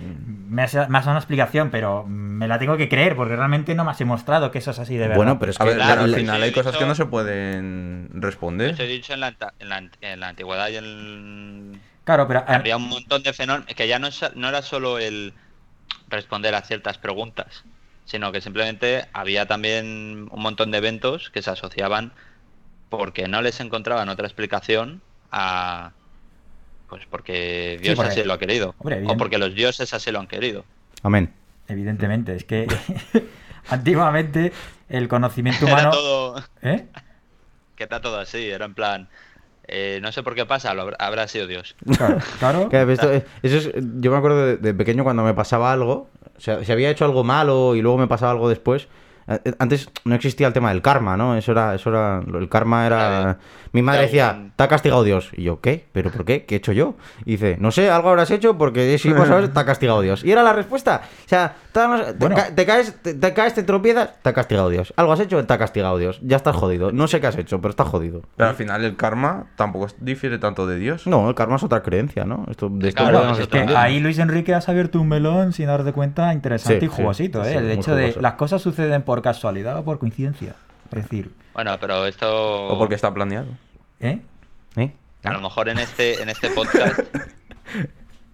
Me 0.50 0.64
has, 0.64 0.74
me 0.74 0.82
has 0.98 1.06
dado 1.06 1.12
una 1.12 1.20
explicación, 1.20 1.70
pero 1.70 2.06
me 2.08 2.48
la 2.48 2.58
tengo 2.60 2.76
que 2.76 2.90
creer 2.90 3.16
porque 3.16 3.36
realmente 3.36 3.76
no 3.76 3.86
me 3.86 3.92
has 3.92 4.00
demostrado 4.00 4.52
que 4.52 4.58
eso 4.58 4.72
es 4.72 4.80
así 4.80 4.96
de 4.98 5.08
verdad. 5.08 5.18
Bueno, 5.18 5.40
pero 5.40 5.52
es 5.52 5.58
que 5.58 5.66
ver, 5.66 5.78
Claro, 5.78 6.02
al 6.02 6.16
final 6.16 6.42
hay 6.42 6.52
cosas 6.52 6.76
que 6.78 6.86
no 6.86 6.96
se 6.96 7.06
pueden 7.06 8.10
responder. 8.14 8.76
He 8.80 8.88
dicho 8.88 9.14
en 9.14 9.20
la, 9.20 9.36
en 9.60 9.70
la, 9.70 9.90
en 10.02 10.20
la 10.20 10.30
antigüedad 10.30 10.70
y 10.70 10.78
en... 10.78 11.82
Claro, 12.04 12.28
pero. 12.28 12.40
eh, 12.42 12.44
Había 12.48 12.78
un 12.78 12.90
montón 12.90 13.22
de 13.24 13.34
fenómenos 13.34 13.68
que 13.76 13.88
ya 13.88 14.00
no, 14.00 14.08
es- 14.08 14.36
no 14.36 14.50
era 14.50 14.62
solo 14.62 14.98
el 14.98 15.34
responder 16.08 16.56
a 16.56 16.62
ciertas 16.62 16.98
preguntas, 16.98 17.64
sino 18.06 18.32
que 18.32 18.42
simplemente 18.42 19.06
había 19.14 19.46
también 19.46 20.28
un 20.32 20.42
montón 20.42 20.72
de 20.72 20.80
eventos 20.80 21.30
que 21.30 21.42
se 21.42 21.52
asociaban 21.52 22.14
porque 22.90 23.28
no 23.28 23.42
les 23.42 23.60
encontraban 23.60 24.10
otra 24.10 24.28
explicación 24.28 25.02
a... 25.32 25.94
Pues 26.90 27.04
porque 27.10 27.78
Dios 27.82 27.96
porque- 27.96 28.12
así 28.12 28.24
lo 28.24 28.34
ha 28.34 28.40
querido. 28.40 28.74
hombre, 28.80 29.04
o 29.08 29.16
porque 29.18 29.38
los 29.38 29.54
dioses 29.54 29.94
así 29.94 30.12
lo 30.12 30.20
han 30.20 30.28
querido. 30.28 30.66
Amén. 31.04 31.32
Evidentemente, 31.68 32.36
es 32.36 32.44
que 32.46 32.66
antiguamente 33.70 34.52
el 34.90 35.08
conocimiento 35.08 35.66
Era 35.66 35.74
humano. 35.74 35.92
todo... 35.92 36.44
¿Eh? 36.62 36.86
Que 37.76 37.84
está 37.84 38.02
todo 38.02 38.20
así, 38.20 38.50
era 38.50 38.66
en 38.66 38.74
plan... 38.74 39.08
eh, 39.66 40.00
no 40.02 40.12
sé 40.12 40.22
por 40.22 40.36
qué 40.36 40.46
pasa, 40.46 40.74
lo 40.74 40.82
habrá, 40.82 40.98
habrá 41.00 41.28
sido 41.30 41.48
Dios. 41.48 41.76
Claro, 41.98 42.18
claro. 42.40 42.68
Claro, 42.70 42.92
esto- 42.92 43.14
eh, 43.14 43.26
eso 43.42 43.56
es- 43.58 43.72
yo 44.02 44.12
me 44.12 44.18
acuerdo 44.18 44.46
de, 44.46 44.58
de 44.58 44.74
pequeño 44.74 45.06
cuando 45.06 45.24
me 45.24 45.34
pasaba 45.34 45.72
algo, 45.72 46.10
o 46.38 46.42
sea, 46.42 46.62
si 46.66 46.72
había 46.74 46.90
hecho 46.90 47.06
algo 47.06 47.24
malo 47.24 47.76
y 47.76 47.82
luego 47.82 47.98
me 47.98 48.08
pasaba 48.08 48.32
algo 48.34 48.50
después. 48.50 48.90
Eh, 49.30 49.40
eh, 49.46 49.54
Antes 49.60 49.90
no 50.06 50.16
existía 50.16 50.48
el 50.48 50.54
tema 50.54 50.70
del 50.70 50.82
karma, 50.82 51.16
¿no? 51.18 51.36
Eso 51.38 51.52
era, 51.52 51.76
eso 51.76 51.90
era, 51.90 52.22
el 52.40 52.50
karma 52.50 52.86
era. 52.86 52.98
Claro. 52.98 53.38
Mi 53.72 53.82
madre 53.84 54.02
decía, 54.04 54.50
te 54.56 54.64
ha 54.64 54.68
castigado 54.68 55.04
Dios. 55.04 55.30
Y 55.38 55.44
yo, 55.44 55.62
¿qué? 55.62 55.86
¿Pero 55.92 56.10
por 56.12 56.26
qué? 56.26 56.46
¿Qué 56.46 56.56
he 56.56 56.58
hecho 56.58 56.72
yo? 56.72 56.96
Y 57.26 57.34
dice, 57.34 57.58
no 57.60 57.70
sé, 57.70 57.92
algo 57.92 58.10
habrás 58.10 58.32
hecho 58.32 58.58
porque 58.58 58.98
si 58.98 59.14
vas 59.14 59.30
a 59.30 59.36
ver, 59.36 59.50
te 59.50 59.60
ha 59.60 59.66
castigado 59.66 60.02
Dios. 60.02 60.24
Y 60.26 60.32
era 60.32 60.42
la 60.42 60.54
respuesta. 60.54 61.02
O 61.26 61.30
sea, 61.30 61.54
te, 61.72 61.80
Bueno. 62.18 62.36
ca- 62.36 62.54
te 62.56 62.66
caes, 62.66 62.96
te, 63.04 63.14
te 63.14 63.34
caes, 63.34 63.54
te 63.54 63.62
tropiezas, 63.64 64.10
te 64.24 64.30
ha 64.30 64.34
castigado 64.34 64.70
Dios. 64.70 64.92
Algo 64.98 65.14
has 65.14 65.20
hecho, 65.20 65.46
te 65.46 65.54
ha 65.54 65.58
castigado 65.60 65.98
Dios. 66.00 66.20
Ya 66.24 66.38
estás 66.38 66.56
jodido. 66.56 66.92
No 66.92 67.08
sé 67.08 67.22
qué 67.22 67.28
has 67.28 67.38
hecho, 67.38 67.62
pero 67.62 67.70
estás 67.70 67.88
jodido. 67.88 68.24
Pero 68.36 68.50
al 68.50 68.56
final 68.56 68.84
el 68.84 68.96
karma 68.96 69.46
tampoco 69.56 69.88
difiere 70.00 70.40
tanto 70.40 70.66
de 70.66 70.80
Dios. 70.80 71.06
No, 71.06 71.30
el 71.30 71.36
karma 71.36 71.58
es 71.58 71.64
otra 71.64 71.84
creencia, 71.84 72.26
¿no? 72.26 72.46
Esto, 72.50 72.70
de 72.72 72.90
esto 72.90 73.04
Claro, 73.04 73.32
es 73.34 73.40
Es 73.40 73.48
que 73.50 73.60
ahí 73.76 74.00
Luis 74.00 74.18
Enrique 74.18 74.56
has 74.56 74.68
abierto 74.68 75.00
un 75.00 75.08
melón 75.10 75.54
sin 75.54 75.68
darte 75.68 75.94
cuenta 75.94 76.34
interesante 76.34 76.80
Sí, 76.80 76.86
y 76.86 76.90
jugosito, 76.90 77.44
sí, 77.44 77.50
¿eh? 77.50 77.54
sí, 77.54 77.58
el 77.60 77.72
hecho 77.72 77.96
de 77.96 78.04
jugoso. 78.08 78.22
las 78.22 78.34
cosas 78.34 78.62
suceden 78.64 79.04
por 79.04 79.19
casualidad 79.22 79.78
o 79.78 79.84
por 79.84 80.00
coincidencia. 80.00 80.56
Es 80.92 81.04
decir, 81.04 81.32
Bueno, 81.54 81.78
pero 81.80 82.06
esto... 82.06 82.68
O 82.68 82.78
porque 82.78 82.96
está 82.96 83.14
planeado. 83.14 83.48
¿eh? 84.00 84.22
¿Eh? 84.76 84.94
A 85.24 85.34
lo 85.34 85.42
mejor 85.42 85.70
en 85.70 85.80
este, 85.80 86.22
en 86.22 86.30
este 86.30 86.50
podcast... 86.50 87.00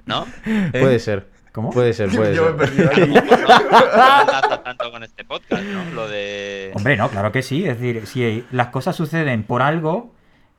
¿No? 0.06 0.26
Puede 0.72 1.00
ser. 1.00 1.28
¿Cómo? 1.52 1.72
Puede 1.72 1.94
ser, 1.94 2.10
puede 2.10 2.36
Yo 2.36 2.54
me 2.54 2.66
he 2.66 3.08
no, 3.08 4.60
tanto 4.64 4.92
con 4.92 5.04
este 5.04 5.24
podcast, 5.24 5.64
¿no? 5.64 5.86
Lo 5.92 6.08
de... 6.08 6.72
Hombre, 6.76 6.98
no, 6.98 7.10
claro 7.10 7.32
que 7.32 7.42
sí. 7.42 7.66
Es 7.66 7.80
decir, 7.80 8.06
si 8.08 8.46
las 8.52 8.68
cosas 8.68 8.96
suceden 8.96 9.44
por 9.44 9.62
algo, 9.62 10.15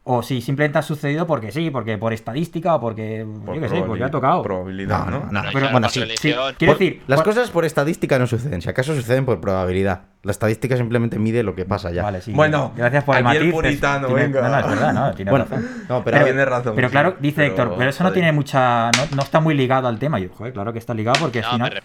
o 0.08 0.22
si 0.22 0.40
simplemente 0.40 0.78
ha 0.78 0.82
sucedido 0.82 1.26
porque 1.26 1.50
sí, 1.50 1.68
porque 1.70 1.98
por 1.98 2.12
estadística 2.12 2.76
o 2.76 2.80
porque, 2.80 3.26
yo 3.46 3.60
qué 3.60 3.68
sé, 3.68 3.82
porque 3.82 4.04
ha 4.04 4.10
tocado. 4.10 4.40
Probabilidad, 4.42 5.04
No, 5.06 5.10
¿no? 5.10 5.26
no, 5.32 5.42
no. 5.42 5.48
Pero 5.52 5.70
bueno, 5.70 5.88
sí, 5.88 6.00
Sí, 6.16 6.32
quiero 6.32 6.42
Por- 6.74 6.78
decir, 6.78 7.02
las 7.08 7.18
por- 7.20 7.24
cosas 7.34 7.50
por 7.50 7.64
estadística 7.64 8.16
no 8.18 8.28
suceden, 8.28 8.62
si 8.62 8.68
acaso 8.68 8.94
suceden 8.94 9.24
por 9.24 9.40
probabilidad. 9.40 10.02
La 10.22 10.30
estadística 10.30 10.76
simplemente 10.76 11.18
mide 11.18 11.42
lo 11.42 11.54
que 11.56 11.64
pasa 11.64 11.90
ya. 11.90 12.02
Vale, 12.04 12.20
sí. 12.20 12.32
Bueno, 12.32 12.72
gracias 12.76 13.02
por 13.04 13.16
el 13.16 13.26
aquí 13.26 13.36
el 13.36 13.42
matiz. 13.44 13.54
puritano, 13.54 14.06
tiene- 14.06 14.22
venga. 14.22 14.42
No, 14.42 14.48
no, 14.48 14.58
es 14.58 14.66
verdad, 14.68 14.92
no, 14.92 15.14
tiene 15.14 15.30
Bueno, 15.32 15.44
razón. 15.50 15.68
no, 15.88 16.04
pero, 16.04 16.24
Tiene 16.24 16.44
razón. 16.44 16.72
Pero 16.76 16.88
sí, 16.88 16.92
claro, 16.92 17.16
dice 17.20 17.34
pero, 17.36 17.48
Héctor, 17.48 17.74
pero 17.76 17.90
eso 17.90 18.04
no 18.04 18.12
tiene 18.12 18.32
mucha. 18.32 18.90
No, 18.92 19.16
no 19.16 19.22
está 19.22 19.40
muy 19.40 19.54
ligado 19.54 19.88
al 19.88 19.98
tema. 19.98 20.18
Yo, 20.20 20.28
joder, 20.32 20.52
claro 20.52 20.72
que 20.72 20.78
está 20.78 20.94
ligado 20.94 21.18
porque 21.20 21.40
No, 21.42 21.46
al 21.48 21.52
final. 21.54 21.82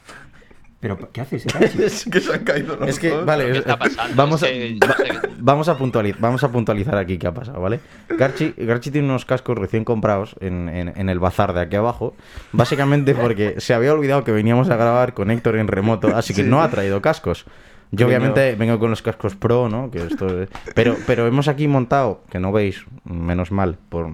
Pero, 0.81 0.97
¿qué 1.13 1.21
haces? 1.21 1.45
Es 1.79 2.05
que 2.05 2.19
se 2.19 2.33
han 2.33 2.43
caído 2.43 2.75
los 2.75 2.89
es 2.89 2.99
que, 2.99 3.09
dos. 3.11 3.23
vale, 3.25 3.45
¿Qué 3.45 3.51
es- 3.51 3.57
está 3.59 3.77
pasando? 3.77 4.15
vamos, 4.15 4.41
a, 4.43 4.49
Es 4.49 4.79
que 4.79 4.79
que- 4.79 5.19
vamos, 5.37 5.69
a 5.69 5.77
puntualiz- 5.77 6.15
vamos 6.19 6.43
a 6.43 6.51
puntualizar 6.51 6.97
aquí 6.97 7.17
qué 7.19 7.27
ha 7.27 7.33
pasado, 7.33 7.61
¿vale? 7.61 7.79
Garchi, 8.09 8.53
Garchi 8.57 8.89
tiene 8.91 9.07
unos 9.07 9.23
cascos 9.25 9.57
recién 9.57 9.85
comprados 9.85 10.35
en, 10.41 10.67
en- 10.69 10.91
en 10.95 11.09
el 11.09 11.19
bazar 11.19 11.53
de 11.53 11.61
aquí 11.61 11.75
abajo, 11.75 12.15
básicamente 12.51 13.13
porque 13.13 13.55
se 13.59 13.73
había 13.75 13.93
olvidado 13.93 14.23
que 14.23 14.31
veníamos 14.31 14.69
a 14.71 14.75
grabar 14.75 15.13
con 15.13 15.29
Héctor 15.29 15.55
en 15.57 15.67
remoto, 15.67 16.07
así 16.15 16.33
que 16.33 16.43
Sí. 16.43 16.49
no 16.49 16.61
ha 16.63 16.69
traído 16.69 16.99
cascos. 17.01 17.45
Yo 17.93 18.07
obviamente 18.07 18.55
vengo 18.55 18.79
con 18.79 18.89
los 18.89 19.01
cascos 19.01 19.35
Pro, 19.35 19.67
¿no? 19.67 19.91
Que 19.91 19.99
esto 20.05 20.43
es- 20.43 20.49
pero, 20.75 20.95
pero 21.05 21.27
hemos 21.27 21.47
aquí 21.49 21.67
montado, 21.67 22.23
que 22.29 22.39
no 22.39 22.51
veis, 22.53 22.85
menos 23.03 23.51
mal, 23.51 23.77
por 23.89 24.11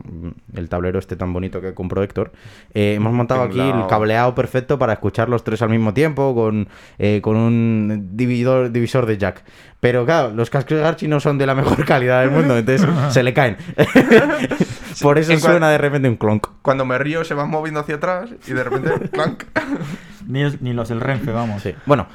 el 0.55 0.67
tablero 0.69 0.97
este 0.97 1.15
tan 1.15 1.31
bonito 1.31 1.61
que 1.61 1.73
compró 1.75 2.01
Héctor, 2.01 2.31
eh, 2.73 2.95
hemos 2.95 3.13
montado 3.13 3.43
aquí 3.43 3.59
el 3.59 3.85
cableado 3.87 4.33
perfecto 4.33 4.79
para 4.79 4.93
escuchar 4.93 5.29
los 5.29 5.43
tres 5.43 5.61
al 5.61 5.69
mismo 5.69 5.93
tiempo, 5.93 6.33
con, 6.33 6.67
eh, 6.97 7.21
con 7.21 7.35
un 7.35 8.09
dividor, 8.13 8.71
divisor 8.71 9.05
de 9.05 9.17
jack. 9.19 9.43
Pero 9.79 10.05
claro, 10.05 10.31
los 10.33 10.49
cascos 10.49 10.77
de 10.77 10.83
Garchi 10.83 11.07
no 11.07 11.19
son 11.19 11.37
de 11.37 11.45
la 11.45 11.53
mejor 11.53 11.85
calidad 11.85 12.21
del 12.21 12.31
mundo, 12.31 12.57
entonces 12.57 12.87
se 13.13 13.21
le 13.21 13.33
caen. 13.33 13.57
por 15.01 15.17
eso 15.19 15.37
suena 15.37 15.69
de 15.69 15.77
repente 15.77 16.09
un 16.09 16.15
clonk. 16.17 16.47
Cuando 16.61 16.85
me 16.85 16.97
río 16.97 17.23
se 17.23 17.33
van 17.33 17.49
moviendo 17.49 17.79
hacia 17.79 17.95
atrás 17.95 18.29
y 18.47 18.53
de 18.53 18.63
repente, 18.63 19.09
clank. 19.11 19.43
Ni, 20.27 20.43
ni 20.61 20.73
los 20.73 20.89
del 20.89 20.99
Renfe, 20.99 21.31
vamos. 21.31 21.61
Sí. 21.61 21.73
Bueno, 21.85 22.07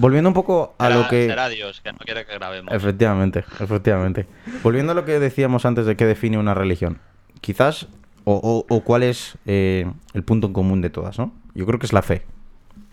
volviendo 0.00 0.28
un 0.30 0.34
poco 0.34 0.74
a 0.78 0.86
será- 0.88 1.00
lo 1.00 1.08
que... 1.08 1.26
será 1.26 1.48
Dios, 1.48 1.80
que 1.80 1.92
no 1.92 1.98
quiere 1.98 2.24
que 2.26 2.34
grabemos. 2.34 2.72
Efectivamente, 2.74 3.44
efectivamente. 3.60 4.26
Volviendo 4.62 4.92
a 4.92 4.94
lo 4.94 5.04
que 5.04 5.18
decíamos 5.18 5.64
antes 5.66 5.86
de 5.86 5.96
qué 5.96 6.06
define 6.06 6.38
una 6.38 6.54
religión, 6.54 6.98
quizás, 7.40 7.86
o, 8.24 8.34
o- 8.34 8.74
o 8.74 8.80
cuál 8.82 9.02
es 9.02 9.36
eh, 9.46 9.90
el 10.14 10.22
punto 10.24 10.48
en 10.48 10.52
común 10.52 10.80
de 10.80 10.90
todas, 10.90 11.18
¿no? 11.18 11.32
Yo 11.54 11.66
creo 11.66 11.78
que 11.78 11.86
es 11.86 11.92
la 11.92 12.02
fe. 12.02 12.22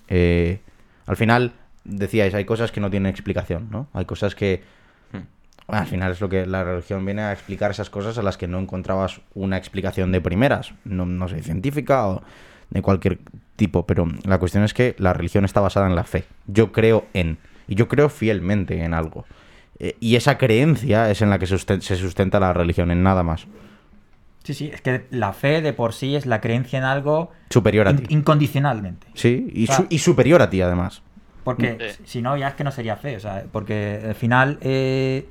Eh, 0.10 0.60
al 1.06 1.16
final, 1.18 1.54
decíais, 1.84 2.34
hay 2.34 2.46
cosas 2.46 2.72
que 2.72 2.80
no 2.82 2.90
tienen 2.90 3.10
explicación, 3.10 3.68
¿no? 3.72 3.88
Hay 3.94 4.06
cosas 4.06 4.36
que... 4.36 4.64
Bueno, 5.68 5.82
al 5.82 5.88
final 5.88 6.12
es 6.14 6.22
lo 6.22 6.30
que 6.30 6.46
la 6.46 6.64
religión 6.64 7.04
viene 7.04 7.24
a 7.24 7.34
explicar 7.34 7.72
esas 7.72 7.90
cosas 7.90 8.18
a 8.18 8.24
las 8.24 8.38
que 8.38 8.48
no 8.48 8.58
encontrabas 8.58 9.20
una 9.34 9.58
explicación 9.58 10.14
de 10.14 10.22
primeras, 10.22 10.74
no, 10.86 11.06
no 11.06 11.28
sé, 11.28 11.44
científica 11.44 12.08
o 12.08 12.24
de 12.70 12.82
cualquier 12.82 13.20
tipo, 13.56 13.86
pero 13.86 14.08
la 14.26 14.38
cuestión 14.40 14.64
es 14.64 14.74
que 14.74 14.96
la 15.00 15.14
religión 15.14 15.46
está 15.46 15.62
basada 15.62 15.88
en 15.88 15.96
la 15.96 16.04
fe. 16.04 16.26
Yo 16.48 16.72
creo 16.72 17.06
en, 17.14 17.38
y 17.68 17.76
yo 17.76 17.88
creo 17.88 18.10
fielmente 18.10 18.84
en 18.84 18.94
algo. 18.94 19.26
Eh, 19.80 19.96
y 20.00 20.16
esa 20.16 20.38
creencia 20.38 21.10
es 21.12 21.22
en 21.22 21.30
la 21.30 21.40
que 21.40 21.46
susten- 21.46 21.82
se 21.82 21.96
sustenta 21.96 22.40
la 22.40 22.54
religión, 22.54 22.92
en 22.92 23.04
nada 23.04 23.24
más. 23.24 23.48
Sí, 24.44 24.54
sí, 24.54 24.70
es 24.74 24.82
que 24.82 25.06
la 25.12 25.34
fe 25.34 25.62
de 25.62 25.74
por 25.74 25.94
sí 25.94 26.16
es 26.16 26.26
la 26.26 26.40
creencia 26.40 26.80
en 26.80 26.86
algo 26.86 27.32
Superior 27.50 27.88
a 27.88 27.92
in- 27.92 27.98
ti. 27.98 28.06
incondicionalmente. 28.14 29.08
Sí, 29.14 29.52
y, 29.54 29.64
O 29.66 29.68
sea- 29.68 29.76
su- 29.78 29.88
y 29.90 30.00
superior 30.00 30.42
a 30.42 30.50
ti, 30.50 30.62
además. 30.62 31.02
Porque 31.44 31.94
si 32.06 32.22
no, 32.22 32.36
ya 32.38 32.50
es 32.50 32.54
que 32.56 32.64
no 32.64 32.72
sería 32.72 32.96
fe. 32.98 33.16
O 33.18 33.20
sea, 33.20 33.44
porque 33.52 34.02
al 34.06 34.16
final. 34.16 34.58
eh, 34.62 35.26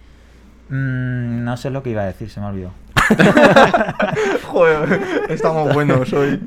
mm, 0.68 1.44
no 1.44 1.56
sé 1.56 1.70
lo 1.70 1.82
que 1.82 1.90
iba 1.90 2.02
a 2.02 2.06
decir, 2.06 2.30
se 2.30 2.40
me 2.40 2.46
olvidó. 2.46 2.72
Joder, 4.44 5.00
estamos 5.28 5.72
buenos 5.74 6.12
hoy. 6.12 6.40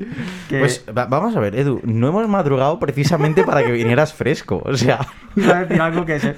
Que- 0.48 0.58
Pues 0.60 0.84
va- 0.96 1.06
vamos 1.06 1.34
a 1.36 1.40
ver, 1.40 1.54
Edu, 1.56 1.80
no 1.84 2.08
hemos 2.08 2.28
madrugado 2.28 2.78
precisamente 2.78 3.44
para 3.44 3.62
que 3.62 3.72
vinieras 3.72 4.12
fresco. 4.12 4.62
O 4.64 4.76
sea, 4.76 4.98
Iba 5.36 5.58
a 5.58 5.60
decir 5.64 5.80
algo 5.80 6.04
que 6.04 6.18
se- 6.20 6.36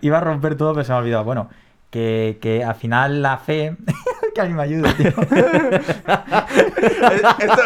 iba 0.00 0.18
a 0.18 0.20
romper 0.20 0.56
todo, 0.56 0.72
pero 0.74 0.84
se 0.84 0.92
me 0.92 0.96
ha 0.96 1.00
olvidado. 1.00 1.24
Bueno, 1.24 1.48
que, 1.90 2.38
que 2.40 2.64
al 2.64 2.74
final 2.74 3.22
la 3.22 3.38
fe. 3.38 3.76
que 4.34 4.40
alguien 4.40 4.56
me 4.56 4.62
ayude, 4.62 4.92
tío. 4.94 5.08
Esto 7.38 7.62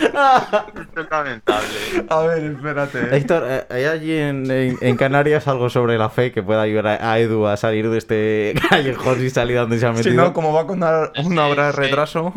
es 0.00 1.10
lamentable. 1.10 2.06
A 2.08 2.20
ver, 2.22 2.44
espérate. 2.44 3.16
Héctor, 3.16 3.44
eh, 3.48 3.66
¿hay 3.70 3.84
allí 3.84 4.12
en, 4.16 4.50
en- 4.50 4.78
en 4.80 4.96
Canarias 4.96 5.46
algo 5.48 5.70
sobre 5.70 5.98
la 5.98 6.10
fe 6.10 6.32
que 6.32 6.42
pueda 6.42 6.62
ayudar 6.62 6.86
a, 6.86 7.12
a 7.12 7.18
Edu 7.18 7.46
a 7.46 7.56
salir 7.56 7.88
de 7.90 7.98
este 7.98 8.54
callejón 8.70 9.18
sin 9.20 9.30
salida 9.30 9.60
donde 9.62 9.78
se 9.78 9.86
ha 9.86 9.92
metido? 9.92 10.10
Si 10.10 10.16
no, 10.16 10.32
como 10.32 10.52
va 10.52 10.66
con 10.66 10.78
una, 10.78 11.10
una 11.16 11.46
Sí, 11.46 11.50
hora 11.50 11.66
de 11.66 11.72
sí. 11.72 11.76
retraso. 11.78 12.32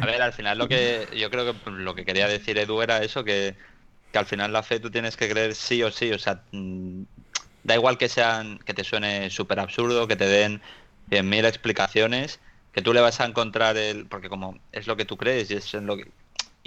A 0.00 0.06
ver, 0.06 0.22
al 0.22 0.32
final 0.32 0.58
lo 0.58 0.68
que 0.68 1.08
yo 1.16 1.30
creo 1.30 1.54
que 1.64 1.70
lo 1.70 1.94
que 1.94 2.04
quería 2.04 2.28
decir 2.28 2.56
Edu 2.58 2.82
era 2.82 3.02
eso, 3.02 3.24
que, 3.24 3.56
que 4.12 4.18
al 4.18 4.26
final 4.26 4.52
la 4.52 4.62
fe 4.62 4.78
tú 4.80 4.90
tienes 4.90 5.16
que 5.16 5.28
creer 5.28 5.54
sí 5.56 5.82
o 5.82 5.90
sí, 5.90 6.12
o 6.12 6.18
sea, 6.18 6.44
mm, 6.52 7.02
da 7.64 7.74
igual 7.74 7.98
que 7.98 8.08
sean, 8.08 8.58
que 8.60 8.74
te 8.74 8.84
suene 8.84 9.30
súper 9.30 9.60
absurdo, 9.60 10.06
que 10.08 10.16
te 10.16 10.26
den 10.26 10.62
100.000 11.10 11.44
explicaciones, 11.44 12.40
que 12.72 12.82
tú 12.82 12.92
le 12.94 13.00
vas 13.00 13.20
a 13.20 13.26
encontrar 13.26 13.76
el, 13.76 14.06
porque 14.08 14.28
como 14.28 14.58
es 14.72 14.86
lo 14.86 14.96
que 14.96 15.04
tú 15.04 15.16
crees 15.16 15.50
y 15.50 15.54
es 15.56 15.74
en 15.74 15.86
lo 15.86 15.96
que, 15.96 16.12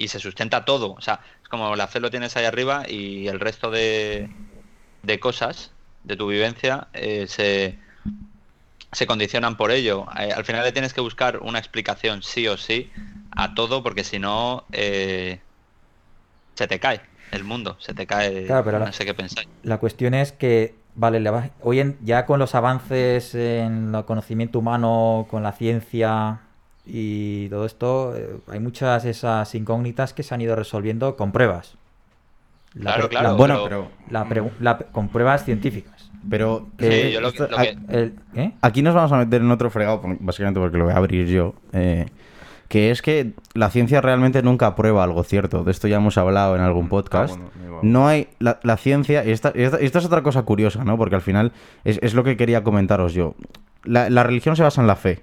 y 0.03 0.07
se 0.07 0.19
sustenta 0.19 0.65
todo, 0.65 0.93
o 0.93 1.01
sea, 1.01 1.19
es 1.41 1.47
como 1.49 1.75
la 1.75 1.87
fe 1.87 1.99
lo 1.99 2.09
tienes 2.09 2.35
ahí 2.37 2.45
arriba 2.45 2.83
y 2.87 3.27
el 3.27 3.39
resto 3.39 3.69
de, 3.71 4.29
de 5.03 5.19
cosas 5.19 5.71
de 6.03 6.15
tu 6.15 6.27
vivencia 6.27 6.87
eh, 6.93 7.27
se 7.27 7.77
se 8.93 9.07
condicionan 9.07 9.55
por 9.55 9.71
ello. 9.71 10.05
Eh, 10.19 10.31
al 10.33 10.43
final 10.43 10.63
le 10.65 10.71
tienes 10.73 10.93
que 10.93 10.99
buscar 11.01 11.37
una 11.41 11.59
explicación 11.59 12.23
sí 12.23 12.47
o 12.47 12.57
sí 12.57 12.91
a 13.31 13.53
todo, 13.55 13.83
porque 13.83 14.03
si 14.03 14.19
no, 14.19 14.65
eh, 14.73 15.39
se 16.55 16.67
te 16.67 16.79
cae 16.79 16.99
el 17.31 17.43
mundo, 17.45 17.77
se 17.79 17.93
te 17.93 18.05
cae. 18.05 18.45
Claro, 18.47 18.65
pero 18.65 18.79
la- 18.79 18.87
no 18.87 18.91
sé 18.93 19.05
qué 19.05 19.13
pensáis. 19.13 19.47
La 19.63 19.77
cuestión 19.77 20.13
es 20.13 20.33
que, 20.33 20.75
vale, 20.95 21.23
hoy 21.61 21.79
en, 21.79 21.97
ya 22.03 22.25
con 22.25 22.39
los 22.39 22.53
avances 22.55 23.33
en 23.35 23.95
el 23.95 24.03
conocimiento 24.03 24.59
humano, 24.59 25.27
con 25.29 25.41
la 25.43 25.53
ciencia 25.53 26.41
y 26.85 27.47
todo 27.49 27.65
esto, 27.65 28.15
eh, 28.15 28.37
hay 28.47 28.59
muchas 28.59 29.05
esas 29.05 29.53
incógnitas 29.55 30.13
que 30.13 30.23
se 30.23 30.33
han 30.33 30.41
ido 30.41 30.55
resolviendo 30.55 31.15
con 31.15 31.31
pruebas. 31.31 31.75
La 32.73 32.93
Claro, 32.93 32.99
pre- 33.01 33.09
claro. 33.09 33.27
la- 33.29 33.33
bueno, 33.35 33.59
pero- 33.63 33.87
la 34.09 34.25
la- 34.59 34.77
con 34.77 35.09
pruebas 35.09 35.43
científicas. 35.45 36.09
pero 36.29 36.67
Sí, 36.79 36.85
eh, 36.85 37.11
yo 37.13 37.19
lo 37.21 37.31
que- 37.31 37.37
esto- 37.43 37.51
lo 37.51 37.57
a- 37.57 37.61
que- 37.63 37.77
El- 37.89 38.13
¿eh? 38.35 38.51
aquí 38.61 38.81
nos 38.83 38.93
vamos 38.93 39.11
a 39.11 39.17
meter 39.17 39.41
en 39.41 39.49
otro 39.51 39.69
fregado, 39.71 40.01
básicamente 40.19 40.59
porque 40.59 40.77
lo 40.77 40.85
voy 40.85 40.93
a 40.93 40.97
abrir 40.97 41.27
yo. 41.27 41.53
eh, 41.73 42.05
que 42.67 42.89
es 42.91 43.01
que 43.01 43.33
la 43.53 43.69
ciencia 43.69 43.99
realmente 43.99 44.41
nunca 44.43 44.75
prueba 44.75 45.03
algo 45.03 45.23
cierto. 45.25 45.65
De 45.65 45.71
esto 45.71 45.89
ya 45.89 45.97
hemos 45.97 46.17
hablado 46.17 46.55
en 46.55 46.61
algún 46.61 46.87
podcast. 46.87 47.33
Ah, 47.35 47.49
bueno, 47.55 47.65
igual. 47.67 47.79
No 47.91 48.07
hay. 48.07 48.29
La, 48.39 48.61
la 48.63 48.77
ciencia. 48.77 49.25
Y 49.25 49.31
esta, 49.31 49.51
y 49.53 49.63
esta, 49.63 49.81
y 49.81 49.85
esta 49.85 49.99
es 49.99 50.05
otra 50.05 50.23
cosa 50.23 50.43
curiosa, 50.43 50.85
¿no? 50.85 50.95
Porque 50.97 51.15
al 51.15 51.21
final 51.21 51.51
es, 51.83 51.99
es 52.01 52.13
lo 52.13 52.23
que 52.23 52.37
quería 52.37 52.63
comentaros 52.63 53.13
yo. 53.13 53.35
La, 53.83 54.09
la 54.09 54.23
religión 54.23 54.55
se 54.55 54.63
basa 54.63 54.79
en 54.79 54.87
la 54.87 54.95
fe. 54.95 55.21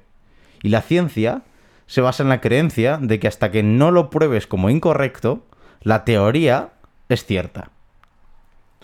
Y 0.62 0.68
la 0.70 0.82
ciencia 0.82 1.42
se 1.86 2.00
basa 2.00 2.22
en 2.22 2.28
la 2.28 2.40
creencia 2.40 2.98
de 3.00 3.18
que 3.18 3.28
hasta 3.28 3.50
que 3.50 3.62
no 3.62 3.90
lo 3.90 4.10
pruebes 4.10 4.46
como 4.46 4.70
incorrecto, 4.70 5.46
la 5.82 6.04
teoría 6.04 6.70
es 7.08 7.24
cierta. 7.24 7.70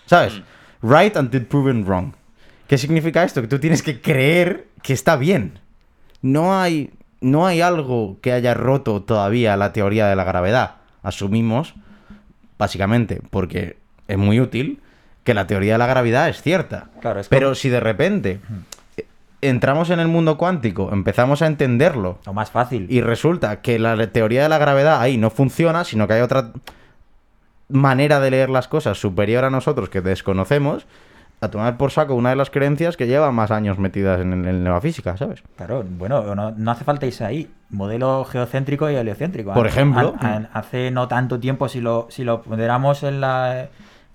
¿Sabes? 0.07 0.43
Right 0.83 1.17
until 1.17 1.47
proven 1.47 1.85
wrong. 1.85 2.13
¿Qué 2.69 2.79
significa 2.79 3.25
esto? 3.25 3.41
Que 3.43 3.49
tú 3.49 3.59
tienes 3.59 3.83
que 3.83 4.01
creer 4.01 4.69
que 4.83 4.93
está 4.93 5.17
bien. 5.17 5.59
No 6.23 6.59
hay, 6.59 6.91
no 7.21 7.47
hay 7.47 7.61
algo 7.61 8.19
que 8.23 8.33
haya 8.33 8.55
roto 8.55 9.03
todavía 9.03 9.57
la 9.57 9.73
teoría 9.73 10.07
de 10.09 10.17
la 10.17 10.25
gravedad. 10.25 10.77
Asumimos, 11.03 11.75
básicamente, 12.59 13.21
porque 13.31 13.77
es 14.09 14.17
muy 14.19 14.41
útil, 14.41 14.81
que 15.25 15.35
la 15.35 15.47
teoría 15.47 15.73
de 15.73 15.79
la 15.79 15.87
gravedad 15.87 16.29
es 16.29 16.41
cierta. 16.43 16.89
Claro, 17.01 17.21
es 17.21 17.29
Pero 17.29 17.49
como- 17.49 17.55
si 17.55 17.69
de 17.69 17.81
repente 17.81 18.31
eh, 18.33 18.41
entramos 19.49 19.91
en 19.91 20.01
el 20.01 20.09
mundo 20.09 20.37
cuántico, 20.39 20.91
empezamos 20.93 21.43
a 21.43 21.47
entenderlo, 21.47 22.19
Lo 22.27 22.33
más 22.33 22.51
fácil. 22.51 22.87
y 22.91 23.01
resulta 23.01 23.61
que 23.61 23.79
la 23.79 23.97
teoría 24.09 24.43
de 24.43 24.49
la 24.49 24.59
gravedad 24.59 25.01
ahí 25.01 25.17
no 25.17 25.31
funciona, 25.31 25.85
sino 25.85 26.07
que 26.07 26.15
hay 26.15 26.21
otra 26.23 26.53
manera 27.69 28.21
de 28.21 28.31
leer 28.31 28.51
las 28.51 28.69
cosas 28.69 28.99
superior 28.99 29.45
a 29.45 29.51
nosotros 29.51 29.89
que 29.89 30.01
desconocemos, 30.01 30.87
a 31.41 31.51
tomar 31.51 31.77
por 31.77 31.91
saco 31.91 32.15
una 32.15 32.31
de 32.31 32.37
las 32.37 32.51
creencias 32.51 32.97
que 32.97 33.07
lleva 33.07 33.31
más 33.33 33.51
años 33.51 33.79
metidas 33.79 34.21
en, 34.21 34.47
en 34.47 34.65
la 34.65 34.81
física, 34.81 35.17
¿sabes? 35.17 35.43
Claro, 35.57 35.85
bueno, 35.87 36.35
no, 36.35 36.53
no 36.53 36.71
hace 36.71 36.85
falta 36.85 37.07
irse 37.07 37.25
ahí. 37.25 37.51
Modelo 37.71 38.25
geocéntrico 38.25 38.89
y 38.91 38.95
heliocéntrico. 38.95 39.53
Por 39.53 39.67
ejemplo. 39.67 40.15
hace 40.53 40.91
no 40.91 41.09
tanto 41.09 41.41
tiempo, 41.41 41.69
si 41.69 41.81
lo, 41.81 42.07
si 42.09 42.25
lo 42.25 42.41
ponderamos 42.43 43.03
en 43.03 43.21
la, 43.21 43.69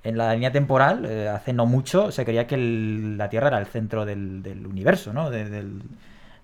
en 0.03 0.17
la 0.17 0.33
línea 0.33 0.51
temporal, 0.51 1.05
eh, 1.05 1.27
hace 1.27 1.53
no 1.53 1.65
mucho 1.65 2.11
se 2.11 2.23
creía 2.25 2.47
que 2.47 2.55
el- 2.55 3.17
la 3.17 3.29
Tierra 3.29 3.47
era 3.49 3.59
el 3.59 3.65
centro 3.65 4.05
del, 4.05 4.41
del 4.43 4.65
universo, 4.65 5.11
¿no? 5.13 5.29
De- 5.29 5.49
del, 5.49 5.81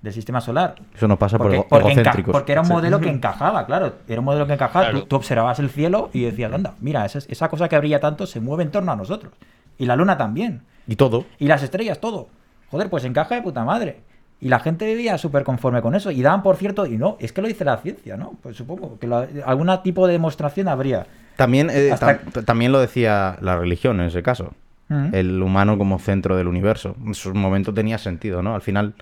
del 0.02 0.14
sistema 0.14 0.40
solar. 0.42 0.76
Eso 0.96 1.08
no 1.08 1.18
pasa 1.18 1.38
Porque, 1.38 1.58
por 1.58 1.68
porque, 1.68 1.94
egocéntricos. 1.94 2.32
porque 2.34 2.52
era 2.52 2.62
un 2.62 2.68
modelo 2.68 3.00
que 3.00 3.10
encajaba, 3.10 3.66
claro. 3.66 3.94
Era 4.08 4.20
un 4.20 4.26
modelo 4.26 4.46
que 4.46 4.54
encajaba. 4.54 4.86
Claro. 4.86 5.00
Tú, 5.02 5.06
tú 5.08 5.16
observabas 5.16 5.58
el 5.60 5.70
cielo 5.70 6.10
y 6.14 6.22
decías, 6.24 6.52
anda, 6.54 6.76
mira, 6.80 7.06
esa, 7.06 7.20
esa 7.28 7.50
cosa 7.50 7.68
que 7.70 7.78
brilla 7.80 8.00
tanto 8.00 8.28
se 8.28 8.40
mueve 8.40 8.64
en 8.64 8.72
torno 8.72 8.92
a 8.92 8.96
nosotros. 8.96 9.34
Y 9.78 9.86
la 9.86 9.96
luna 9.96 10.18
también. 10.18 10.62
Y 10.88 10.96
todo. 10.96 11.26
Y 11.40 11.48
las 11.48 11.64
estrellas, 11.64 12.00
todo. 12.00 12.28
Joder, 12.70 12.90
pues 12.90 13.04
encaja 13.06 13.36
de 13.36 13.42
puta 13.42 13.64
madre. 13.64 14.02
Y 14.42 14.50
la 14.50 14.60
gente 14.60 14.86
vivía 14.86 15.18
súper 15.18 15.44
conforme 15.44 15.82
con 15.82 15.96
eso. 15.96 16.12
Y 16.12 16.22
daban 16.22 16.44
por 16.44 16.58
cierto, 16.58 16.86
y 16.86 16.98
no, 16.98 17.18
es 17.20 17.32
que 17.32 17.42
lo 17.42 17.48
dice 17.48 17.63
la 17.65 17.77
ciencia, 17.77 18.18
¿no? 18.18 18.38
Pues 18.44 18.58
supongo 18.58 19.00
que 19.00 19.08
la- 19.08 19.27
algún 19.46 19.70
tipo 19.84 20.06
de 20.08 20.13
demostración 20.13 20.68
habría. 20.68 21.08
También, 21.38 21.70
eh, 21.70 21.92
Hasta- 21.92 22.22
tam- 22.22 22.46
también 22.46 22.72
lo 22.72 22.80
decía 22.80 23.38
la 23.42 23.58
religión 23.58 24.00
en 24.01 24.08
ese 24.08 24.22
caso. 24.24 24.54
Mm. 24.89 25.15
El 25.15 25.42
humano 25.42 25.77
como 25.77 25.98
centro 26.00 26.36
del 26.38 26.48
universo. 26.48 26.96
En 27.06 27.13
su 27.15 27.34
momento 27.34 27.74
tenía 27.74 27.98
sentido, 27.98 28.44
¿no? 28.44 28.54
Al 28.56 28.62
final, 28.62 28.94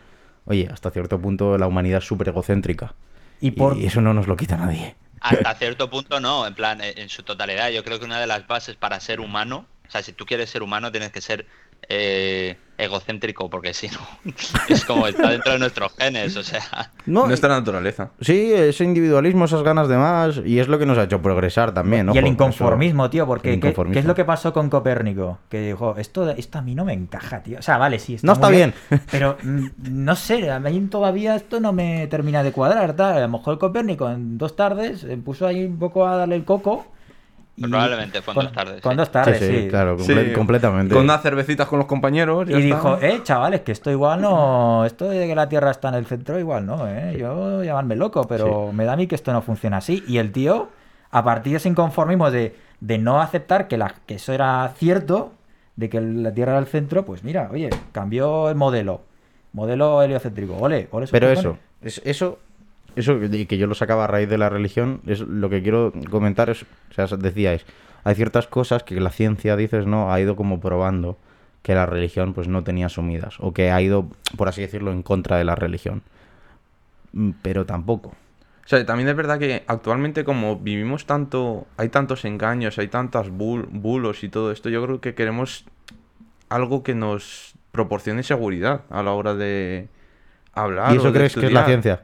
oye, 0.45 0.69
hasta 0.71 0.91
cierto 0.91 1.19
punto 1.19 1.57
la 1.57 1.67
humanidad 1.67 1.97
es 1.97 2.05
súper 2.05 2.29
egocéntrica. 2.29 2.93
Y 3.41 3.51
por- 3.51 3.75
y 3.77 3.85
eso 3.87 3.99
no 4.01 4.13
nos 4.13 4.27
lo 4.27 4.37
quita 4.37 4.55
nadie. 4.55 4.95
Hasta 5.19 5.53
cierto 5.55 5.89
punto 5.89 6.19
no, 6.19 6.45
en 6.47 6.53
plan, 6.53 6.79
en 6.81 7.09
su 7.09 7.23
totalidad. 7.23 7.69
Yo 7.71 7.83
creo 7.83 7.99
que 7.99 8.05
una 8.05 8.19
de 8.19 8.27
las 8.27 8.45
bases 8.47 8.75
para 8.75 8.99
ser 8.99 9.19
humano, 9.19 9.65
o 9.87 9.91
sea, 9.91 10.01
si 10.03 10.13
tú 10.13 10.25
quieres 10.25 10.49
ser 10.49 10.63
humano, 10.63 10.91
tienes 10.91 11.11
que 11.11 11.21
ser 11.21 11.45
eh, 11.89 12.57
egocéntrico, 12.77 13.49
porque 13.49 13.73
si 13.73 13.87
no, 13.87 13.99
es 14.69 14.85
como 14.85 15.07
está 15.07 15.29
dentro 15.29 15.53
de 15.53 15.59
nuestros 15.59 15.93
genes, 15.95 16.35
o 16.35 16.43
sea. 16.43 16.91
No, 17.05 17.27
Nuestra 17.27 17.49
naturaleza. 17.49 18.11
Sí, 18.19 18.51
ese 18.53 18.83
individualismo, 18.83 19.45
esas 19.45 19.63
ganas 19.63 19.87
de 19.87 19.97
más, 19.97 20.41
y 20.45 20.59
es 20.59 20.67
lo 20.67 20.79
que 20.79 20.85
nos 20.85 20.97
ha 20.97 21.03
hecho 21.03 21.21
progresar 21.21 21.73
también, 21.73 22.05
¿no? 22.05 22.15
y 22.15 22.17
el 22.17 22.27
inconformismo, 22.27 23.09
tío, 23.09 23.25
porque 23.25 23.59
¿qué, 23.59 23.73
es 23.99 24.05
lo 24.05 24.15
que 24.15 24.25
pasó 24.25 24.53
con 24.53 24.69
Copérnico? 24.69 25.39
Que 25.49 25.61
dijo, 25.61 25.95
esto, 25.97 26.29
esto 26.31 26.59
a 26.59 26.61
mí 26.61 26.75
no 26.75 26.85
me 26.85 26.93
encaja, 26.93 27.41
tío. 27.43 27.59
O 27.59 27.61
sea, 27.61 27.77
vale, 27.77 27.99
sí, 27.99 28.17
No 28.21 28.33
está 28.33 28.47
muy 28.47 28.57
bien. 28.57 28.73
Pero 29.11 29.37
mm, 29.41 29.67
no 29.89 30.15
sé, 30.15 30.49
a 30.49 30.59
mí 30.59 30.79
todavía 30.89 31.35
esto 31.35 31.59
no 31.59 31.73
me 31.73 32.07
termina 32.07 32.43
de 32.43 32.51
cuadrar, 32.51 32.95
tal. 32.95 33.17
A 33.17 33.21
lo 33.21 33.29
mejor 33.29 33.59
Copérnico 33.59 34.09
en 34.09 34.37
dos 34.37 34.55
tardes 34.55 35.01
se 35.01 35.17
puso 35.17 35.45
ahí 35.45 35.65
un 35.65 35.77
poco 35.77 36.07
a 36.07 36.17
darle 36.17 36.35
el 36.35 36.45
coco. 36.45 36.85
Y- 37.55 37.61
Probablemente 37.67 38.21
fue 38.21 38.31
en 38.33 38.35
con- 38.35 38.45
dos 38.45 38.53
tardes, 38.53 38.81
Con 38.81 38.91
sí. 38.93 38.97
dos 38.97 39.11
tardes, 39.11 39.39
sí. 39.39 39.45
sí, 39.47 39.61
sí, 39.63 39.67
claro, 39.69 39.97
comple- 39.97 40.25
Sí, 40.27 40.33
completamente. 40.33 40.93
Con 40.95 41.03
unas 41.03 41.21
cervecitas 41.21 41.67
con 41.67 41.79
los 41.79 41.87
compañeros. 41.87 42.47
ya 42.47 42.57
Y 42.57 42.63
está. 42.63 42.75
dijo, 42.75 42.97
eh, 43.01 43.19
chavales, 43.23 43.61
que 43.61 43.71
esto 43.71 43.91
igual 43.91 44.21
no. 44.21 44.85
Esto 44.85 45.07
de 45.09 45.27
que 45.27 45.35
la 45.35 45.47
Tierra 45.49 45.71
está 45.71 45.89
en 45.89 45.95
el 45.95 46.05
centro, 46.05 46.39
igual 46.39 46.65
no, 46.65 46.87
eh. 46.87 47.15
Yo 47.19 47.63
llamarme 47.63 47.95
loco, 47.95 48.25
pero 48.27 48.71
me 48.71 48.85
da 48.85 48.93
a 48.93 48.95
mí 48.95 49.07
que 49.07 49.15
esto 49.15 49.31
no 49.33 49.41
funciona 49.41 49.77
así. 49.77 50.03
Y 50.07 50.17
el 50.17 50.31
tío, 50.31 50.69
a 51.11 51.23
partir 51.23 51.51
de 51.53 51.57
ese 51.57 51.69
inconformismo 51.69 52.31
de, 52.31 52.55
de 52.79 52.97
no 52.97 53.21
aceptar 53.21 53.67
que, 53.67 53.77
la, 53.77 53.93
que 54.07 54.15
eso 54.15 54.33
era 54.33 54.71
cierto, 54.77 55.31
de 55.75 55.89
que 55.89 56.01
la 56.01 56.33
Tierra 56.33 56.53
era 56.53 56.59
el 56.59 56.67
centro, 56.67 57.05
pues 57.05 57.23
mira, 57.23 57.49
oye, 57.51 57.69
cambió 57.91 58.49
el 58.49 58.55
modelo. 58.55 59.01
Modelo 59.53 60.01
heliocéntrico. 60.01 60.55
Ole, 60.57 60.87
ole. 60.91 61.05
Pero 61.11 61.29
eso, 61.29 61.57
es, 61.81 62.01
eso, 62.03 62.39
eso 62.95 63.19
que 63.19 63.47
que 63.47 63.57
yo 63.57 63.67
lo 63.67 63.75
sacaba 63.75 64.05
a 64.05 64.07
raíz 64.07 64.29
de 64.29 64.37
la 64.37 64.49
religión, 64.49 65.01
es 65.05 65.19
lo 65.21 65.49
que 65.49 65.61
quiero 65.61 65.93
comentar 66.09 66.49
es, 66.49 66.63
o 66.63 66.93
sea, 66.93 67.05
decíais, 67.17 67.65
hay 68.03 68.15
ciertas 68.15 68.47
cosas 68.47 68.83
que 68.83 68.99
la 68.99 69.09
ciencia, 69.11 69.55
dices, 69.55 69.85
no, 69.85 70.11
ha 70.13 70.19
ido 70.19 70.35
como 70.35 70.59
probando 70.59 71.17
que 71.61 71.73
la 71.75 71.85
religión 71.85 72.33
pues 72.33 72.47
no 72.47 72.63
tenía 72.63 72.87
asumidas, 72.87 73.35
o 73.39 73.53
que 73.53 73.71
ha 73.71 73.81
ido, 73.81 74.07
por 74.37 74.47
así 74.49 74.61
decirlo, 74.61 74.91
en 74.91 75.01
contra 75.03 75.37
de 75.37 75.45
la 75.45 75.55
religión. 75.55 76.01
Mm, 77.13 77.31
Pero 77.41 77.65
tampoco. 77.65 78.09
O 78.09 78.67
sea, 78.67 78.85
también 78.85 79.09
es 79.09 79.15
verdad 79.15 79.39
que 79.39 79.63
actualmente 79.67 80.23
como 80.23 80.57
vivimos 80.57 81.05
tanto, 81.05 81.67
hay 81.77 81.89
tantos 81.89 82.23
engaños, 82.25 82.79
hay 82.79 82.87
tantas 82.87 83.27
bul- 83.29 83.67
bulos 83.69 84.23
y 84.23 84.29
todo 84.29 84.51
esto, 84.51 84.69
yo 84.69 84.83
creo 84.83 85.01
que 85.01 85.13
queremos 85.15 85.65
algo 86.49 86.83
que 86.83 86.95
nos 86.95 87.55
proporcione 87.71 88.23
seguridad 88.23 88.81
a 88.89 89.03
la 89.03 89.11
hora 89.13 89.33
de 89.33 89.87
hablar. 90.53 90.93
¿Y 90.93 90.97
o 90.97 90.99
eso 90.99 91.11
de 91.11 91.19
crees 91.19 91.35
que 91.35 91.45
es 91.47 91.51
la 91.51 91.65
ciencia? 91.65 92.03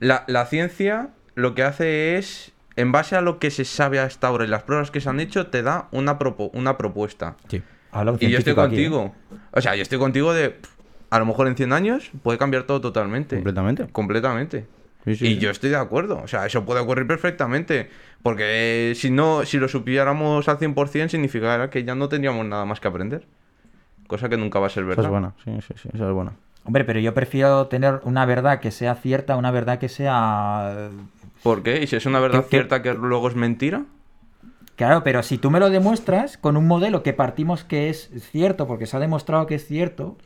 La, 0.00 0.24
la 0.26 0.46
ciencia 0.46 1.10
lo 1.34 1.54
que 1.54 1.62
hace 1.62 2.16
es, 2.18 2.52
en 2.76 2.92
base 2.92 3.16
a 3.16 3.20
lo 3.20 3.38
que 3.38 3.50
se 3.50 3.64
sabe 3.64 3.98
hasta 4.00 4.26
ahora 4.28 4.44
y 4.44 4.48
las 4.48 4.62
pruebas 4.62 4.90
que 4.90 5.00
se 5.00 5.08
han 5.08 5.20
hecho, 5.20 5.46
te 5.48 5.62
da 5.62 5.88
una, 5.92 6.18
propo- 6.18 6.50
una 6.54 6.76
propuesta. 6.78 7.36
Sí. 7.48 7.62
Habla 7.92 8.12
un 8.12 8.18
Y 8.20 8.28
yo 8.30 8.38
estoy 8.38 8.52
aquí, 8.52 8.60
¿eh? 8.60 8.64
contigo. 8.64 9.14
O 9.52 9.60
sea, 9.60 9.74
yo 9.76 9.82
estoy 9.82 9.98
contigo 9.98 10.34
de. 10.34 10.50
pff, 10.50 10.70
A 11.10 11.18
lo 11.18 11.26
mejor 11.26 11.46
en 11.48 11.56
100 11.56 11.72
años 11.72 12.10
puede 12.22 12.36
cambiar 12.38 12.64
todo 12.64 12.80
totalmente. 12.80 13.36
Completamente. 13.36 13.86
Completamente. 13.92 14.66
Sí, 15.04 15.14
sí, 15.14 15.26
y 15.26 15.34
sí. 15.34 15.38
yo 15.38 15.50
estoy 15.50 15.70
de 15.70 15.76
acuerdo. 15.76 16.20
O 16.22 16.26
sea, 16.28 16.44
eso 16.46 16.64
puede 16.64 16.80
ocurrir 16.80 17.06
perfectamente. 17.06 17.88
Porque 18.22 18.90
eh, 18.90 18.94
si 18.96 19.10
no, 19.10 19.44
si 19.44 19.58
lo 19.58 19.68
supiéramos 19.68 20.48
al 20.48 20.58
100%, 20.58 21.08
significaría 21.08 21.70
que 21.70 21.84
ya 21.84 21.94
no 21.94 22.08
tendríamos 22.08 22.44
nada 22.44 22.64
más 22.64 22.80
que 22.80 22.88
aprender. 22.88 23.24
Cosa 24.08 24.28
que 24.28 24.36
nunca 24.36 24.58
va 24.58 24.66
a 24.66 24.70
ser 24.70 24.82
Esa 24.84 24.88
verdad. 24.88 25.04
es 25.04 25.10
buena, 25.10 25.34
sí, 25.44 25.50
sí, 25.66 25.74
sí, 25.80 25.88
esa 25.94 26.06
es 26.08 26.12
buena. 26.12 26.32
Hombre, 26.66 26.84
pero 26.84 26.98
yo 27.00 27.14
prefiero 27.14 27.66
tener 27.68 28.00
una 28.04 28.26
verdad 28.26 28.60
que 28.60 28.70
sea 28.70 28.94
cierta, 28.96 29.36
una 29.36 29.50
verdad 29.50 29.78
que 29.78 29.88
sea... 29.88 30.90
¿Por 31.42 31.62
qué? 31.62 31.80
¿Y 31.82 31.86
si 31.86 31.96
es 31.96 32.06
una 32.06 32.18
verdad 32.20 32.40
¿Qué- 32.40 32.44
qué- 32.44 32.56
cierta 32.56 32.82
que 32.82 32.92
luego 32.94 33.28
es 33.28 33.36
mentira? 33.36 33.84
Claro, 34.74 35.02
pero 35.04 35.22
si 35.22 35.38
tú 35.38 35.50
me 35.50 35.60
lo 35.60 35.70
demuestras 35.70 36.36
con 36.36 36.56
un 36.56 36.66
modelo 36.66 37.02
que 37.02 37.12
partimos 37.12 37.64
que 37.64 37.88
es 37.88 38.10
cierto, 38.32 38.66
porque 38.66 38.86
se 38.86 38.96
ha 38.96 39.00
demostrado 39.00 39.46
que 39.46 39.54
es 39.54 39.66
cierto, 39.66 40.16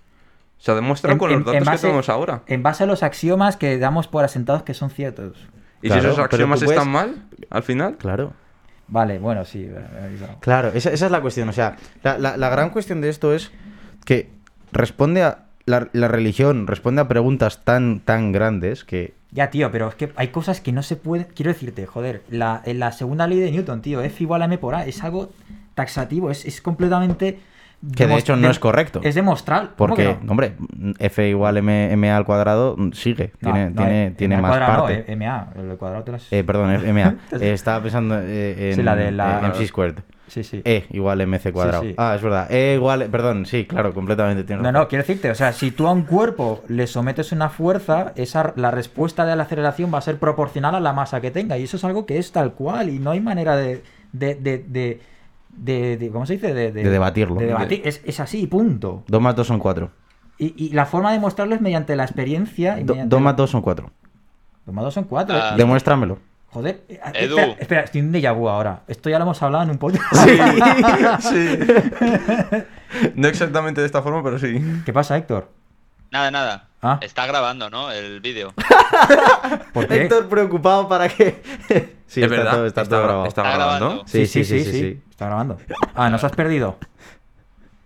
Se 0.59 0.75
demuestra 0.75 1.13
En- 1.13 1.19
con 1.19 1.31
en- 1.31 1.37
los 1.39 1.47
datos 1.47 1.59
en 1.59 1.65
base- 1.65 1.77
que 1.79 1.83
tenemos 1.87 2.09
ahora. 2.11 2.43
en 2.47 2.63
base 2.63 2.85
a 2.85 2.87
los 2.87 3.03
axiomas 3.03 3.57
que 3.57 3.79
damos 3.79 4.09
por 4.09 4.25
asentados 4.25 4.63
que 4.63 4.75
son 4.75 4.91
ciertos. 4.91 5.39
¿Y 5.81 5.87
Claro, 5.89 6.03
si 6.03 6.09
esos 6.09 6.19
axiomas 6.19 6.59
puedes- 6.63 6.77
están 6.79 6.93
mal, 6.93 7.23
al 7.49 7.63
final? 7.63 7.97
Claro. 7.97 8.33
Vale, 8.89 9.19
bueno, 9.19 9.45
sí. 9.47 9.63
eh, 9.63 9.73
eh, 9.75 10.15
claro. 10.19 10.37
Claro, 10.41 10.69
esa, 10.75 10.91
esa 10.91 11.07
es 11.07 11.13
la 11.13 11.21
cuestión. 11.23 11.49
O 11.49 11.53
sea, 11.55 11.77
la, 12.03 12.19
la- 12.19 12.37
la 12.37 12.49
gran 12.51 12.69
cuestión 12.71 13.01
de 13.01 13.09
esto 13.09 13.33
es 13.35 13.51
que 14.05 14.31
responde 14.73 15.23
a. 15.23 15.45
La, 15.71 15.89
la 15.93 16.09
religión 16.09 16.67
responde 16.67 17.01
a 17.03 17.09
preguntas 17.09 17.65
tan, 17.65 18.01
tan 18.01 18.33
grandes 18.33 18.85
que. 18.85 19.15
Ya, 19.31 19.51
tío, 19.51 19.71
pero 19.71 19.89
es 19.89 19.95
que 19.95 20.11
hay 20.17 20.29
cosas 20.29 20.61
que 20.61 20.73
no 20.73 20.83
se 20.83 20.97
pueden... 20.97 21.29
Quiero 21.37 21.53
decirte, 21.53 21.87
joder, 21.87 22.23
la, 22.31 22.63
la 22.67 22.91
segunda 22.91 23.29
ley 23.29 23.39
de 23.39 23.53
Newton, 23.53 23.81
tío, 23.81 24.01
F 24.03 24.23
igual 24.25 24.43
a 24.43 24.47
M 24.47 24.59
por 24.59 24.75
A, 24.75 24.85
es 24.87 25.05
algo 25.05 25.31
taxativo, 25.77 26.31
es, 26.33 26.45
es 26.45 26.61
completamente... 26.61 27.39
Que 27.97 28.07
de 28.07 28.17
hecho 28.17 28.37
no 28.37 28.51
es 28.51 28.59
correcto. 28.59 29.01
Es 29.03 29.15
demostrable. 29.15 29.71
¿Cómo 29.77 29.95
que 29.97 30.05
Porque, 30.05 30.25
no? 30.25 30.33
hombre, 30.33 30.53
F 30.99 31.29
igual 31.29 31.57
M, 31.59 31.93
M 31.93 32.11
al 32.11 32.27
cuadrado 32.27 32.75
mm, 32.77 32.91
sigue. 32.93 33.33
No, 33.41 33.53
tiene 33.53 33.71
no, 33.71 33.83
tiene, 33.83 34.07
M 34.07 34.17
tiene 34.17 34.37
más 34.43 34.51
cuadrado, 34.51 34.83
parte. 34.85 35.05
No, 35.07 35.13
eh, 35.13 35.17
MA, 35.17 35.49
el 35.57 35.77
cuadrado 35.79 36.05
te 36.05 36.13
las... 36.13 36.33
Eh, 36.33 36.45
perdón, 36.45 36.95
MA. 36.95 37.15
Eh, 37.41 37.53
estaba 37.53 37.81
pensando 37.83 38.19
eh, 38.21 38.71
en, 38.71 38.75
Sí, 38.75 38.83
la 38.83 38.97
de 38.97 39.13
la- 39.13 39.41
eh, 39.41 39.49
MC 39.49 39.67
squared. 39.69 39.95
Sí, 40.31 40.45
sí. 40.45 40.63
E 40.65 40.87
igual 40.91 41.21
MC 41.27 41.53
cuadrado. 41.53 41.83
sí. 41.83 41.95
Ah, 41.99 42.15
es 42.15 42.23
verdad. 42.23 42.51
E 42.53 42.75
igual. 42.77 43.09
Perdón, 43.11 43.47
sí, 43.47 43.65
claro, 43.67 43.93
completamente. 43.93 44.45
tienes 44.45 44.63
No, 44.63 44.69
razón. 44.71 44.83
no, 44.85 44.89
quiero 44.89 45.03
decirte, 45.03 45.29
o 45.31 45.35
sea, 45.35 45.53
si 45.53 45.73
tú 45.73 45.89
a 45.89 45.93
un 45.93 46.03
cuerpo 46.03 46.63
le 46.69 46.87
sometes 46.87 47.33
una 47.33 47.49
fuerza, 47.51 48.13
esa, 48.15 48.53
la 48.57 48.71
respuesta 48.71 49.27
de 49.27 49.35
la 49.35 49.43
aceleración 49.43 49.93
va 49.93 49.99
a 49.99 50.03
ser 50.03 50.19
proporcional 50.19 50.75
a 50.77 50.81
la 50.81 50.93
masa 50.93 51.21
que 51.21 51.31
tenga. 51.33 51.59
Y 51.59 51.65
eso 51.65 51.77
es 51.77 51.85
algo 51.85 52.07
que 52.07 52.19
es 52.19 52.31
tal 52.31 52.53
cual 52.55 52.89
y 52.91 52.99
no 53.01 53.11
hay 53.11 53.21
manera 53.21 53.57
de... 53.57 53.83
de, 54.13 54.35
de, 54.37 54.59
de, 54.59 55.01
de- 55.57 55.97
de- 55.97 56.11
¿Cómo 56.11 56.27
se 56.27 56.35
dice? 56.35 56.55
De, 56.55 56.71
De 56.71 56.89
debatirlo. 56.89 57.35
de 57.41 57.47
debatir. 57.47 57.83
Es, 57.85 58.01
es 58.05 58.21
así, 58.21 58.47
punto. 58.47 59.03
2 59.09 59.21
más 59.21 59.35
2 59.35 59.47
son 59.47 59.59
4. 59.59 59.91
Y, 60.39 60.55
y 60.67 60.71
la 60.71 60.87
forma 60.87 61.13
de 61.13 61.19
mostrarlo 61.19 61.55
es 61.57 61.61
mediante 61.61 61.97
la 61.97 62.05
experiencia. 62.05 62.79
y 62.79 62.85
2 62.85 62.97
mediante- 62.97 63.19
más 63.19 63.37
2 63.37 63.51
son 63.51 63.63
4. 63.63 63.91
Dos 64.67 64.75
más 64.75 64.85
dos 64.85 64.95
son 64.95 65.05
cuatro. 65.05 65.35
Ah. 65.37 65.55
Demuéstramelo. 65.57 66.19
Joder. 66.53 66.83
eh, 66.89 67.01
Edu. 67.15 67.39
Espera, 67.39 67.57
espera, 67.61 67.81
estoy 67.83 68.01
en 68.01 68.13
déjà 68.13 68.33
vu 68.35 68.49
ahora. 68.49 68.83
Esto 68.89 69.09
ya 69.09 69.19
lo 69.19 69.25
hemos 69.25 69.41
hablado 69.43 69.65
en 69.65 69.71
un 69.71 69.79
podcast. 69.79 70.05
Sí. 71.21 71.59
no 73.15 73.29
exactamente 73.29 73.81
de 73.81 73.87
esta 73.87 74.03
forma, 74.03 74.23
pero 74.23 74.39
sí. 74.39 74.61
¿Qué 74.85 74.93
pasa, 74.93 75.17
Héctor? 75.17 75.49
Nada, 76.11 76.31
nada. 76.31 76.69
Ah. 76.83 76.99
Está 77.03 77.27
grabando, 77.27 77.71
¿no? 77.71 77.93
El 77.93 78.21
vídeo. 78.21 78.53
¿Por 79.73 79.87
qué? 79.87 80.03
Héctor 80.05 80.29
preocupado 80.29 80.89
para 80.89 81.09
que. 81.09 81.43
sí, 82.07 82.21
es 82.21 82.25
está 82.25 82.27
verdad. 82.29 82.53
todo, 82.53 82.67
está 82.67 82.85
todo 82.85 82.99
gra- 83.01 83.03
grabado. 83.05 83.27
está 83.27 83.43
grabando. 83.43 83.87
grabando. 83.87 84.05
Sí, 84.09 84.27
sí, 84.27 84.45
sí, 84.45 84.65
sí, 84.65 84.73
sí. 84.73 85.03
Está 85.11 85.27
grabando. 85.27 85.59
Ah, 85.95 86.11
nos 86.11 86.25
has 86.25 86.33
perdido. 86.33 86.79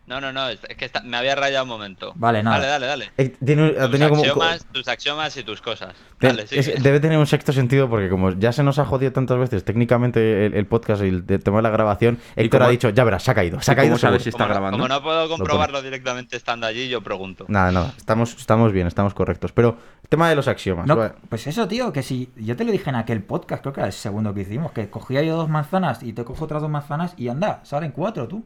No, 0.07 0.21
no, 0.21 0.33
no. 0.35 0.49
Es 0.51 0.59
que 0.77 0.85
está- 0.85 1.01
me 1.01 1.17
había 1.17 1.35
rayado 1.35 1.65
un 1.65 1.71
momento. 1.71 2.13
Vale, 2.17 2.43
nada. 2.43 2.59
Dale, 2.59 2.69
dale, 2.69 2.87
dale. 2.87 3.13
Eh, 3.17 3.35
tiene- 3.43 3.71
Tus 3.71 3.89
como- 4.09 4.21
axiomas, 4.23 4.67
tus 4.71 4.87
axiomas 4.89 5.37
y 5.39 5.43
tus 5.45 5.63
cosas. 5.63 5.95
Te- 6.19 6.27
Dale, 6.27 6.45
es- 6.51 6.83
debe 6.83 7.01
tener 7.01 7.17
un 7.17 7.27
sexto 7.27 7.53
sentido 7.53 7.89
porque 7.89 8.11
como 8.11 8.31
ya 8.33 8.53
se 8.53 8.63
nos 8.63 8.79
ha 8.79 8.85
jodido 8.85 9.13
tantas 9.13 9.39
veces 9.39 9.65
técnicamente 9.65 10.45
el, 10.47 10.55
el 10.55 10.67
podcast 10.67 11.03
y 11.03 11.09
el, 11.09 11.25
el 11.27 11.43
tema 11.43 11.57
de 11.59 11.63
la 11.63 11.71
grabación, 11.71 12.19
Héctor 12.37 12.61
cómo- 12.61 12.69
ha 12.69 12.71
dicho, 12.71 12.91
ya 12.91 13.03
verás, 13.05 13.23
se 13.23 13.31
ha 13.31 13.35
caído, 13.35 13.61
se 13.63 13.71
ha 13.71 13.75
¿Y 13.75 13.77
caído 13.77 13.97
sabes 13.97 14.23
seguro". 14.23 14.23
si 14.25 14.29
está 14.29 14.45
como, 14.45 14.55
grabando? 14.55 14.79
como 14.79 14.89
no 14.89 15.03
puedo 15.03 15.29
comprobarlo 15.29 15.81
directamente 15.81 16.37
estando 16.37 16.67
allí, 16.67 16.89
yo 16.89 17.01
pregunto. 17.01 17.47
Nada, 17.49 17.73
nada, 17.73 17.95
estamos, 17.97 18.37
estamos 18.37 18.73
bien, 18.73 18.87
estamos 18.87 19.15
correctos. 19.15 19.53
Pero, 19.53 19.79
tema 20.11 20.29
de 20.29 20.37
los 20.37 20.49
axiomas. 20.49 20.87
No, 20.87 20.97
vale. 20.97 21.15
pues 21.31 21.47
eso, 21.47 21.67
tío, 21.67 21.93
que 21.95 22.03
si 22.03 22.31
yo 22.37 22.57
te 22.57 22.65
lo 22.65 22.73
dije 22.73 22.91
en 22.91 22.97
aquel 22.97 23.23
podcast, 23.23 23.63
creo 23.63 23.73
que 23.73 23.81
era 23.81 23.87
el 23.87 23.93
segundo 23.95 24.35
que 24.35 24.43
hicimos, 24.43 24.73
que 24.73 24.91
cogía 24.91 25.23
yo 25.23 25.35
dos 25.37 25.49
manzanas 25.49 26.03
y 26.03 26.13
te 26.13 26.25
cojo 26.25 26.45
otras 26.45 26.61
dos 26.61 26.71
manzanas 26.71 27.15
y 27.17 27.29
anda, 27.29 27.61
salen 27.65 27.91
cuatro 27.93 28.29
tú. 28.29 28.45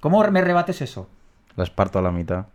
¿Cómo 0.00 0.22
me 0.30 0.40
rebates 0.40 0.80
eso? 0.82 1.08
Las 1.56 1.70
parto 1.70 1.98
a 1.98 2.02
la 2.02 2.10
mitad. 2.10 2.46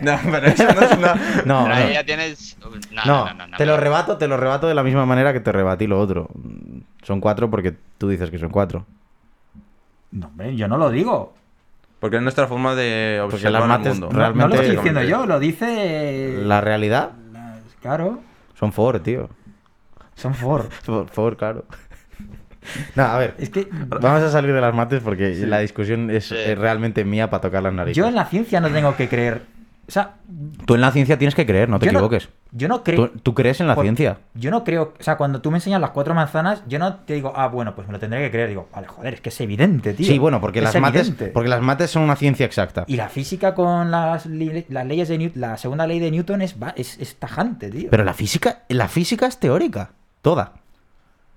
No, 0.00 0.18
pero 0.30 0.46
eso 0.46 0.64
no 0.72 0.80
es 0.80 0.92
una. 0.96 1.14
No, 1.14 1.64
Pero 1.64 1.68
no. 1.68 1.74
ahí 1.74 1.92
ya 1.94 2.04
tienes. 2.04 2.56
No, 2.60 2.70
No, 3.04 3.24
no, 3.26 3.34
no, 3.34 3.46
no, 3.48 3.56
te 3.56 3.66
lo 3.66 3.76
rebato, 3.76 4.16
te 4.18 4.28
lo 4.28 4.36
rebato 4.36 4.66
de 4.68 4.74
la 4.74 4.82
misma 4.82 5.06
manera 5.06 5.32
que 5.32 5.40
te 5.40 5.52
rebatí 5.52 5.86
lo 5.86 5.98
otro. 6.00 6.28
Son 7.02 7.20
cuatro 7.20 7.50
porque 7.50 7.74
tú 7.98 8.08
dices 8.08 8.30
que 8.30 8.38
son 8.38 8.50
cuatro. 8.50 8.86
No, 10.10 10.26
hombre, 10.28 10.54
yo 10.56 10.68
no 10.68 10.76
lo 10.78 10.90
digo. 10.90 11.34
Porque 12.00 12.16
es 12.16 12.22
nuestra 12.22 12.46
forma 12.46 12.74
de 12.74 13.20
observar 13.24 13.66
las 13.66 13.80
el 13.86 13.92
mundo. 13.92 14.08
No, 14.12 14.18
realmente. 14.18 14.48
no 14.48 14.48
lo 14.48 14.54
estoy 14.62 14.76
diciendo 14.76 15.02
yo, 15.02 15.26
lo 15.26 15.38
dice... 15.38 16.34
La 16.42 16.60
realidad 16.60 17.12
Claro, 17.80 18.20
son 18.54 18.72
four, 18.72 19.00
tío. 19.00 19.28
son 20.14 20.34
for. 20.34 20.68
Four, 20.82 21.08
four, 21.08 21.36
claro. 21.36 21.64
No, 22.94 23.02
a 23.04 23.18
ver. 23.18 23.34
Es 23.38 23.50
que 23.50 23.68
Vamos 23.70 24.22
a 24.22 24.30
salir 24.30 24.52
de 24.52 24.60
las 24.60 24.74
mates 24.74 25.02
porque 25.02 25.34
la 25.46 25.60
discusión 25.60 26.10
es, 26.10 26.30
realmente 26.58 27.04
mía 27.04 27.30
para 27.30 27.40
tocar 27.42 27.62
las 27.62 27.72
narices. 27.72 27.96
yo 27.96 28.06
en 28.08 28.14
la 28.14 28.26
ciencia 28.26 28.60
no 28.60 28.70
tengo 28.70 28.96
que 28.96 29.08
creer. 29.08 29.42
O 29.88 29.92
sea, 29.92 30.14
Tú 30.66 30.74
en 30.74 30.80
la 30.80 30.90
ciencia 30.90 31.16
tienes 31.16 31.36
que 31.36 31.46
creer, 31.46 31.68
no 31.68 31.78
te 31.78 31.86
yo 31.86 31.92
equivoques. 31.92 32.28
yo 32.50 32.66
no 32.66 32.82
creo... 32.82 33.08
¿Tú, 33.08 33.18
tú 33.20 33.34
crees 33.34 33.60
en 33.60 33.68
la 33.68 33.76
Por- 33.76 33.84
ciencia. 33.84 34.18
Yo 34.34 34.50
no 34.50 34.64
creo, 34.64 34.94
o 34.98 35.02
sea, 35.02 35.16
cuando 35.16 35.40
tú 35.40 35.52
me 35.52 35.58
enseñas 35.58 35.80
las 35.80 35.90
cuatro 35.90 36.12
manzanas, 36.12 36.64
yo 36.66 36.80
no 36.80 36.94
te 36.96 37.14
digo, 37.14 37.32
ah, 37.36 37.46
bueno, 37.46 37.76
pues 37.76 37.86
me 37.86 37.92
lo 37.92 38.00
tendré 38.00 38.18
que 38.22 38.32
creer. 38.32 38.48
Digo, 38.48 38.68
vale, 38.74 38.88
joder, 38.88 39.14
es 39.14 39.20
que 39.20 39.28
es 39.28 39.40
evidente, 39.40 39.94
tío. 39.94 40.04
Sí, 40.04 40.18
bueno, 40.18 40.40
porque 40.40 40.58
Es 40.58 40.64
las, 40.64 40.80
mates, 40.80 41.12
porque 41.32 41.48
las 41.48 41.62
mates 41.62 41.88
son 41.92 42.02
una 42.02 42.16
ciencia 42.16 42.44
exacta. 42.44 42.82
Y 42.88 42.96
la 42.96 43.08
física 43.08 43.54
con 43.54 43.92
las, 43.92 44.26
las 44.26 44.86
leyes 44.86 45.06
de 45.06 45.18
Newton, 45.18 45.40
la 45.40 45.56
segunda 45.56 45.86
ley 45.86 46.00
de 46.00 46.10
Newton 46.10 46.42
es, 46.42 46.60
va- 46.60 46.74
es, 46.76 46.98
es 46.98 47.14
tajante, 47.14 47.70
tío. 47.70 47.88
Pero 47.88 48.02
la 48.02 48.12
física, 48.12 48.62
la 48.68 48.88
física 48.88 49.26
es 49.28 49.38
teórica. 49.38 49.90
Toda. 50.20 50.54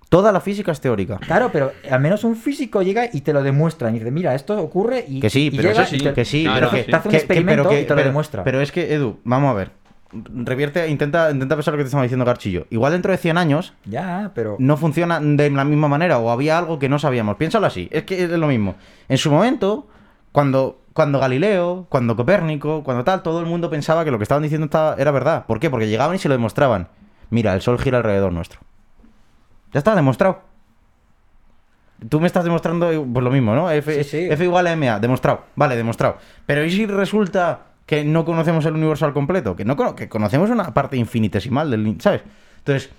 Toda 0.09 0.31
la 0.31 0.41
física 0.41 0.71
es 0.71 0.81
teórica. 0.81 1.17
Claro, 1.19 1.51
pero 1.53 1.71
al 1.89 1.99
menos 1.99 2.23
un 2.23 2.35
físico 2.35 2.81
llega 2.81 3.09
y 3.13 3.21
te 3.21 3.31
lo 3.31 3.43
demuestra. 3.43 3.89
Y 3.91 3.93
dice, 3.93 4.09
mira, 4.09 4.33
esto 4.33 4.59
ocurre 4.59 5.05
y. 5.07 5.19
Que 5.19 5.29
sí, 5.29 5.51
pero 5.55 5.69
eso 5.69 5.85
sí, 5.85 5.99
te- 5.99 6.13
que 6.13 6.25
sí, 6.25 6.43
No, 6.45 6.53
pero 6.55 6.65
no, 6.65 6.71
que, 6.71 6.83
sí. 6.83 6.89
Te 6.89 6.95
hace 6.95 7.07
un 7.07 7.11
que- 7.11 7.17
que- 7.17 7.23
experimento 7.23 7.69
pero 7.69 7.81
y 7.81 7.85
te 7.85 7.95
lo 7.95 8.03
demuestra. 8.03 8.43
Pero 8.43 8.59
es 8.61 8.71
que, 8.71 8.93
Edu, 8.93 9.19
vamos 9.23 9.51
a 9.51 9.53
ver. 9.53 9.71
Revierte, 10.11 10.87
intenta, 10.89 11.29
intenta 11.29 11.55
pensar 11.55 11.73
lo 11.73 11.77
que 11.77 11.83
te 11.83 11.89
estaba 11.89 12.01
diciendo 12.01 12.25
Garchillo. 12.25 12.65
Igual 12.71 12.93
dentro 12.93 13.11
de 13.11 13.19
100 13.19 13.37
años 13.37 13.73
Ya, 13.85 14.31
pero. 14.33 14.55
no 14.57 14.75
funciona 14.77 15.19
de 15.19 15.51
la 15.51 15.63
misma 15.63 15.87
manera 15.87 16.17
o 16.17 16.31
había 16.31 16.57
algo 16.57 16.79
que 16.79 16.89
no 16.89 16.97
sabíamos. 16.97 17.35
Piénsalo 17.37 17.67
así, 17.67 17.87
es 17.91 18.03
que 18.05 18.23
es 18.23 18.29
lo 18.31 18.47
mismo. 18.47 18.73
En 19.07 19.19
su 19.19 19.29
momento, 19.29 19.87
cuando, 20.31 20.81
cuando 20.93 21.19
Galileo, 21.19 21.85
cuando 21.89 22.15
Copérnico, 22.15 22.83
cuando 22.83 23.03
tal, 23.03 23.21
todo 23.21 23.39
el 23.41 23.45
mundo 23.45 23.69
pensaba 23.69 24.03
que 24.03 24.09
lo 24.09 24.17
que 24.17 24.23
estaban 24.23 24.41
diciendo 24.41 24.65
estaba- 24.65 24.95
era 24.97 25.11
verdad. 25.11 25.45
¿Por 25.45 25.59
qué? 25.59 25.69
Porque 25.69 25.87
llegaban 25.87 26.15
y 26.15 26.19
se 26.19 26.27
lo 26.27 26.33
demostraban. 26.33 26.87
Mira, 27.29 27.53
el 27.53 27.61
Sol 27.61 27.77
gira 27.77 27.99
alrededor 27.99 28.33
nuestro. 28.33 28.59
Ya 29.73 29.79
está 29.79 29.95
demostrado. 29.95 30.41
Tú 32.07 32.19
me 32.19 32.27
estás 32.27 32.43
demostrando 32.43 32.87
pues 33.11 33.23
lo 33.23 33.29
mismo, 33.29 33.53
¿no? 33.55 33.69
F, 33.69 34.03
Sí, 34.03 34.09
sí. 34.09 34.27
F 34.29 34.43
igual 34.43 34.67
a 34.67 34.75
MA, 34.75 34.99
demostrado. 34.99 35.43
Vale, 35.55 35.75
demostrado. 35.75 36.17
Pero 36.45 36.63
¿y 36.63 36.71
si 36.71 36.85
resulta 36.85 37.65
que 37.85 38.05
no 38.05 38.23
conocemos 38.23 38.65
el 38.65 38.73
universo 38.75 39.05
al 39.05 39.13
completo? 39.13 39.55
Que 39.55 39.65
no 39.65 39.95
que 39.95 40.07
conocemos 40.07 40.49
una 40.49 40.73
parte 40.73 40.95
infinitesimal 40.95 41.69
del, 41.69 41.97
¿sabes? 41.99 42.21
Entonces, 42.59 42.91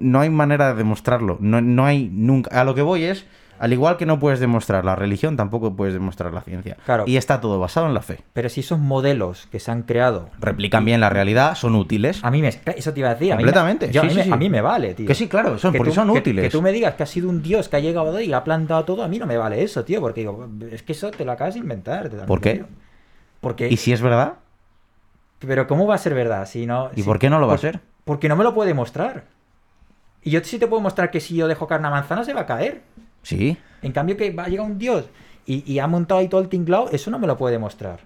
no 0.00 0.20
hay 0.20 0.30
manera 0.30 0.68
de 0.68 0.74
demostrarlo. 0.74 1.38
No, 1.40 1.60
no 1.60 1.86
hay 1.86 2.10
nunca. 2.12 2.60
A 2.60 2.64
lo 2.64 2.74
que 2.74 2.82
voy 2.82 3.04
es, 3.04 3.26
al 3.58 3.72
igual 3.72 3.96
que 3.96 4.06
no 4.06 4.18
puedes 4.18 4.40
demostrar 4.40 4.84
la 4.84 4.96
religión, 4.96 5.36
tampoco 5.36 5.74
puedes 5.74 5.94
demostrar 5.94 6.32
la 6.32 6.40
ciencia. 6.42 6.76
Claro. 6.84 7.04
Y 7.06 7.16
está 7.16 7.40
todo 7.40 7.58
basado 7.58 7.86
en 7.86 7.94
la 7.94 8.02
fe. 8.02 8.20
Pero 8.32 8.48
si 8.48 8.60
esos 8.60 8.78
modelos 8.78 9.46
que 9.50 9.60
se 9.60 9.70
han 9.70 9.82
creado. 9.82 10.28
Replican 10.40 10.84
bien 10.84 11.00
la 11.00 11.10
realidad, 11.10 11.54
son 11.54 11.74
útiles. 11.74 12.22
A 12.24 12.30
mí 12.30 12.42
me. 12.42 12.48
Eso 12.48 12.92
te 12.92 13.00
iba 13.00 13.10
a 13.10 13.14
decir. 13.14 13.32
a 13.32 13.36
mí 13.36 13.42
me- 13.42 13.46
Completamente, 13.52 13.90
yo- 13.90 14.00
sí, 14.02 14.06
a, 14.06 14.08
mí 14.08 14.10
sí, 14.10 14.16
me, 14.18 14.24
sí. 14.24 14.30
a 14.32 14.36
mí 14.36 14.50
me 14.50 14.60
vale, 14.60 14.94
tío. 14.94 15.06
Que 15.06 15.14
sí, 15.14 15.28
claro, 15.28 15.58
son, 15.58 15.72
Que 15.72 15.78
porque 15.78 15.90
tú- 15.90 15.94
son 15.96 16.12
que- 16.12 16.18
útiles. 16.18 16.44
Que 16.44 16.50
tú 16.50 16.62
me 16.62 16.72
digas 16.72 16.94
que 16.94 17.02
ha 17.02 17.06
sido 17.06 17.28
un 17.28 17.42
dios 17.42 17.68
que 17.68 17.76
ha 17.76 17.80
llegado 17.80 18.20
y 18.20 18.32
ha 18.32 18.44
plantado 18.44 18.84
todo, 18.84 19.02
a 19.04 19.08
mí 19.08 19.18
no 19.18 19.26
me 19.26 19.36
vale 19.36 19.62
eso, 19.62 19.84
tío. 19.84 20.00
Porque 20.00 20.20
digo, 20.20 20.48
es 20.70 20.82
que 20.82 20.92
eso 20.92 21.10
te 21.10 21.24
lo 21.24 21.32
acabas 21.32 21.54
de 21.54 21.60
inventar. 21.60 22.10
¿Por 22.26 22.40
qué? 22.40 22.54
tío. 22.54 22.66
Porque. 23.40 23.68
¿Y 23.68 23.76
si 23.76 23.92
es 23.92 24.00
verdad? 24.00 24.34
Pero 25.40 25.66
¿cómo 25.66 25.86
va 25.86 25.94
a 25.96 25.98
ser 25.98 26.14
verdad? 26.14 26.46
Si 26.46 26.64
no, 26.66 26.90
¿Y 26.94 27.00
si- 27.00 27.02
por 27.02 27.18
qué 27.18 27.28
no 27.28 27.38
lo 27.38 27.46
va 27.46 27.54
a 27.54 27.58
ser? 27.58 27.80
Porque 28.04 28.28
no 28.28 28.36
me 28.36 28.44
lo 28.44 28.54
puede 28.54 28.72
mostrar. 28.74 29.24
Y 30.22 30.30
yo 30.30 30.40
sí 30.42 30.58
te 30.58 30.66
puedo 30.66 30.80
mostrar 30.80 31.10
que 31.10 31.20
si 31.20 31.36
yo 31.36 31.48
dejo 31.48 31.66
caer 31.66 31.80
una 31.80 31.90
manzana 31.90 32.24
se 32.24 32.32
va 32.32 32.42
a 32.42 32.46
caer. 32.46 32.82
Sí. 33.24 33.56
En 33.82 33.90
cambio 33.92 34.16
que 34.16 34.30
va 34.30 34.44
a 34.44 34.48
llegar 34.48 34.64
un 34.66 34.78
dios 34.78 35.06
y, 35.46 35.70
y 35.70 35.78
ha 35.80 35.86
montado 35.86 36.20
ahí 36.20 36.28
todo 36.28 36.40
el 36.40 36.48
tinglao, 36.48 36.88
eso 36.92 37.10
no 37.10 37.18
me 37.18 37.26
lo 37.26 37.36
puede 37.36 37.58
mostrar. 37.58 37.98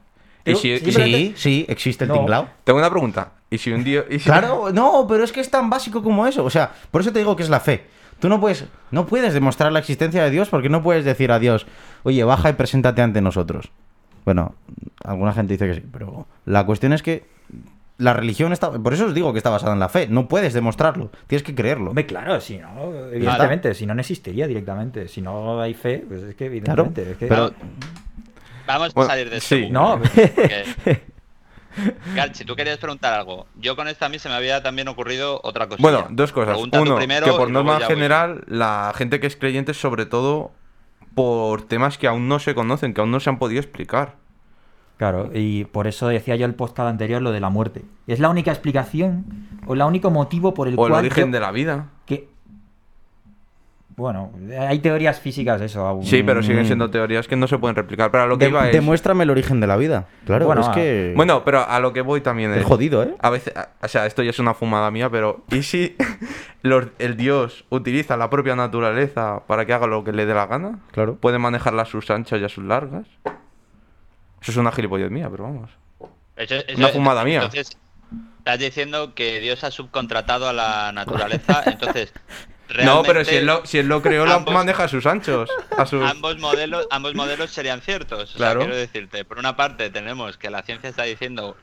Y 0.44 0.54
si- 0.54 0.78
simplemente- 0.78 1.18
Sí, 1.18 1.32
sí, 1.36 1.66
existe 1.68 2.04
el 2.04 2.08
No. 2.08 2.14
tinglao. 2.14 2.48
Tengo 2.64 2.78
una 2.78 2.88
pregunta. 2.90 3.32
Y 3.50 3.58
si 3.58 3.70
un 3.70 3.84
dios... 3.84 4.06
si- 4.10 4.18
Claro, 4.20 4.70
no, 4.72 5.06
pero 5.08 5.22
es 5.24 5.30
que 5.32 5.40
es 5.40 5.50
tan 5.50 5.68
básico 5.68 6.02
como 6.02 6.26
eso. 6.26 6.44
O 6.44 6.50
sea, 6.50 6.72
por 6.90 7.02
eso 7.02 7.12
te 7.12 7.18
digo 7.18 7.36
que 7.36 7.42
es 7.42 7.50
la 7.50 7.60
fe. 7.60 7.84
Tú 8.18 8.28
no 8.28 8.40
puedes, 8.40 8.64
no 8.90 9.06
puedes 9.06 9.32
demostrar 9.34 9.70
la 9.72 9.78
existencia 9.78 10.24
de 10.24 10.30
Dios 10.30 10.48
porque 10.48 10.68
no 10.68 10.82
puedes 10.82 11.04
decir 11.04 11.30
a 11.30 11.38
Dios, 11.38 11.66
oye, 12.02 12.24
baja 12.24 12.50
y 12.50 12.54
preséntate 12.54 13.02
ante 13.02 13.20
nosotros. 13.20 13.70
Bueno, 14.24 14.54
alguna 15.04 15.32
gente 15.32 15.52
dice 15.54 15.66
que 15.68 15.74
sí, 15.74 15.82
pero 15.92 16.26
la 16.44 16.66
cuestión 16.66 16.92
es 16.92 17.02
que 17.02 17.24
la 17.98 18.14
religión 18.14 18.52
está. 18.52 18.70
Por 18.72 18.94
eso 18.94 19.06
os 19.06 19.14
digo 19.14 19.32
que 19.32 19.38
está 19.38 19.50
basada 19.50 19.72
en 19.74 19.80
la 19.80 19.88
fe. 19.88 20.06
No 20.08 20.26
puedes 20.28 20.54
demostrarlo, 20.54 21.10
tienes 21.26 21.42
que 21.42 21.54
creerlo. 21.54 21.90
Hombre, 21.90 22.06
claro, 22.06 22.40
si 22.40 22.58
no, 22.58 22.92
evidentemente, 23.12 23.74
si 23.74 23.84
no, 23.86 23.94
no 23.94 24.00
existiría 24.00 24.46
directamente. 24.46 25.08
Si 25.08 25.20
no 25.20 25.60
hay 25.60 25.74
fe, 25.74 26.04
pues 26.08 26.22
es 26.22 26.34
que 26.34 26.46
Claro, 26.62 26.84
evidentemente. 26.84 27.10
es 27.12 27.16
que- 27.18 27.26
pero- 27.26 27.52
Vamos 28.66 28.92
Bueno, 28.94 29.08
a 29.10 29.12
salir 29.14 29.30
de 29.30 29.40
sí. 29.40 29.68
No, 29.70 29.98
porque- 29.98 31.02
Garchi, 32.14 32.44
tú 32.44 32.56
querías 32.56 32.78
preguntar 32.78 33.14
algo. 33.14 33.46
Yo 33.56 33.76
con 33.76 33.86
esta 33.88 34.06
a 34.06 34.08
mí 34.08 34.18
se 34.18 34.28
me 34.28 34.34
había 34.34 34.62
también 34.62 34.88
ocurrido 34.88 35.40
otra 35.44 35.68
cosa. 35.68 35.80
Bueno, 35.80 36.06
dos 36.10 36.32
cosas. 36.32 36.50
Pregunta 36.54 36.80
Uno, 36.80 36.96
primero 36.96 37.24
que 37.26 37.32
por 37.32 37.50
norma 37.50 37.78
voy. 37.78 37.86
general, 37.86 38.42
la 38.48 38.92
gente 38.96 39.20
que 39.20 39.26
es 39.28 39.36
creyente, 39.36 39.74
sobre 39.74 40.04
todo 40.06 40.50
por 41.14 41.62
temas 41.62 41.96
que 41.98 42.06
aún 42.08 42.26
no 42.28 42.38
se 42.40 42.54
conocen, 42.54 42.94
que 42.94 43.00
aún 43.00 43.10
no 43.10 43.20
se 43.20 43.30
han 43.30 43.38
podido 43.38 43.60
explicar. 43.60 44.16
Claro, 44.98 45.30
y 45.32 45.64
por 45.64 45.86
eso 45.86 46.08
decía 46.08 46.36
yo 46.36 46.44
el 46.44 46.54
podcast 46.54 46.88
anterior 46.90 47.22
lo 47.22 47.32
de 47.32 47.40
la 47.40 47.48
muerte. 47.50 47.82
Es 48.06 48.18
la 48.20 48.28
única 48.28 48.50
explicación 48.50 49.24
o 49.66 49.74
el 49.74 49.80
único 49.82 50.10
motivo 50.10 50.52
por 50.54 50.68
el 50.68 50.74
O 50.78 50.84
el 50.86 50.90
cual 50.92 51.04
origen 51.06 51.26
yo- 51.26 51.32
de 51.32 51.40
la 51.40 51.50
vida. 51.52 51.86
que 52.04 52.28
bueno, 53.96 54.30
hay 54.56 54.78
teorías 54.78 55.18
físicas 55.18 55.58
de 55.58 55.66
eso 55.66 55.84
aún. 55.84 56.04
Sí, 56.04 56.22
pero 56.22 56.40
siguen 56.40 56.64
siendo 56.66 56.88
teorías 56.88 57.26
que 57.26 57.34
no 57.34 57.48
se 57.48 57.58
pueden 57.58 57.74
replicar. 57.74 58.12
Pero 58.12 58.22
a 58.24 58.26
lo 58.28 58.38
que 58.38 58.44
De- 58.44 58.50
iba 58.52 58.66
es... 58.68 58.72
Demuéstrame 58.72 59.24
el 59.24 59.30
origen 59.30 59.58
de 59.58 59.66
la 59.66 59.76
vida. 59.76 60.06
Claro, 60.24 60.46
Bueno, 60.46 60.60
es 60.60 60.68
ah, 60.68 60.72
que. 60.72 61.12
Bueno, 61.16 61.42
pero 61.44 61.68
a 61.68 61.80
lo 61.80 61.92
que 61.92 62.00
voy 62.02 62.20
también 62.20 62.52
es 62.52 62.58
es... 62.58 62.64
jodido, 62.64 63.02
¿eh? 63.02 63.16
A 63.18 63.30
veces, 63.30 63.52
o 63.82 63.88
sea, 63.88 64.06
esto 64.06 64.22
ya 64.22 64.30
es 64.30 64.38
una 64.38 64.54
fumada 64.54 64.92
mía, 64.92 65.10
pero 65.10 65.42
¿y 65.50 65.64
si 65.64 65.96
los- 66.62 66.86
el 67.00 67.16
dios 67.16 67.64
utiliza 67.70 68.16
la 68.16 68.30
propia 68.30 68.54
naturaleza 68.54 69.42
para 69.48 69.66
que 69.66 69.72
haga 69.72 69.88
lo 69.88 70.04
que 70.04 70.12
le 70.12 70.26
dé 70.26 70.34
la 70.34 70.46
gana? 70.46 70.78
Claro. 70.92 71.16
Puede 71.16 71.40
manejarla 71.40 71.82
a 71.82 71.86
sus 71.86 72.08
anchas 72.12 72.40
y 72.40 72.44
a 72.44 72.48
sus 72.48 72.62
largas. 72.62 73.06
Eso 74.42 74.50
es 74.52 74.56
una 74.56 74.72
gilipollez 74.72 75.10
mía, 75.10 75.28
pero 75.30 75.44
vamos. 75.44 75.70
Eso- 76.36 76.54
eso- 76.54 76.76
Una 76.78 76.88
fumada 76.88 77.24
mía. 77.24 77.38
Entonces, 77.42 77.76
estás 78.38 78.58
diciendo 78.58 79.14
que 79.14 79.40
Dios 79.40 79.64
ha 79.64 79.70
subcontratado 79.70 80.48
a 80.48 80.52
la 80.52 80.92
naturaleza, 80.92 81.62
entonces... 81.66 82.12
No, 82.84 83.02
pero 83.02 83.24
si 83.24 83.34
él 83.36 83.46
lo, 83.46 83.64
si 83.64 83.78
él 83.78 83.88
lo 83.88 84.02
creó, 84.02 84.24
ambos- 84.26 84.52
maneja 84.52 84.84
a 84.84 84.88
sus 84.88 85.06
anchos. 85.06 85.48
A 85.76 85.86
sus... 85.86 86.04
Ambos 86.04 86.38
modelos, 86.38 86.86
ambos 86.90 87.14
modelos 87.14 87.50
serían 87.50 87.80
ciertos. 87.80 88.34
O 88.34 88.36
Claro. 88.36 88.60
sea, 88.60 88.66
quiero 88.68 88.78
decirte, 88.78 89.24
por 89.24 89.38
una 89.38 89.56
parte 89.56 89.88
tenemos 89.88 90.36
que 90.36 90.50
la 90.50 90.62
ciencia 90.62 90.90
está 90.90 91.04
diciendo, 91.04 91.56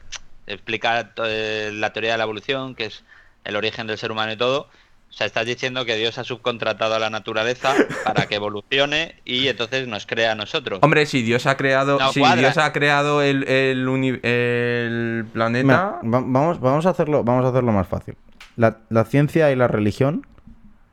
explica 0.48 1.12
eh, 1.24 1.70
la 1.74 1.94
teoría 1.94 2.14
de 2.14 2.18
la 2.18 2.24
evolución, 2.24 2.74
que 2.74 2.86
es 2.86 3.04
el 3.44 3.56
origen 3.56 3.86
del 3.86 4.00
ser 4.00 4.12
humano 4.12 4.32
y 4.34 4.38
todo. 4.38 4.68
O 5.15 5.17
sea, 5.17 5.28
estás 5.28 5.45
diciendo 5.45 5.86
que 5.86 5.95
Dios 5.95 6.17
ha 6.17 6.25
subcontratado 6.25 6.93
a 6.93 6.99
la 6.99 7.10
naturaleza 7.10 7.73
para 8.04 8.25
que 8.28 8.36
evolucione 8.36 9.15
y 9.23 9.47
entonces 9.47 9.88
nos 9.88 10.06
crea 10.06 10.34
a 10.34 10.36
nosotros. 10.36 10.80
Hombre, 10.82 11.06
si 11.06 11.21
Dios 11.21 11.45
ha 11.45 11.56
creado, 11.56 11.97
No 11.97 12.12
si. 12.12 12.19
Dios 12.19 12.58
ha 12.58 12.73
creado 12.73 13.21
el, 13.21 13.47
el, 13.47 13.88
uni- 13.88 14.19
el 14.23 15.25
planeta, 15.32 15.99
Mira, 16.04 16.19
vamos, 16.19 16.60
vamos, 16.60 16.86
a 16.86 16.89
hacerlo, 16.89 17.23
vamos 17.23 17.45
a 17.45 17.47
hacerlo 17.47 17.71
más 17.71 17.88
fácil. 17.88 18.17
La, 18.58 18.80
la 18.89 19.06
ciencia 19.06 19.49
y 19.54 19.56
la 19.56 19.69
religión 19.69 20.28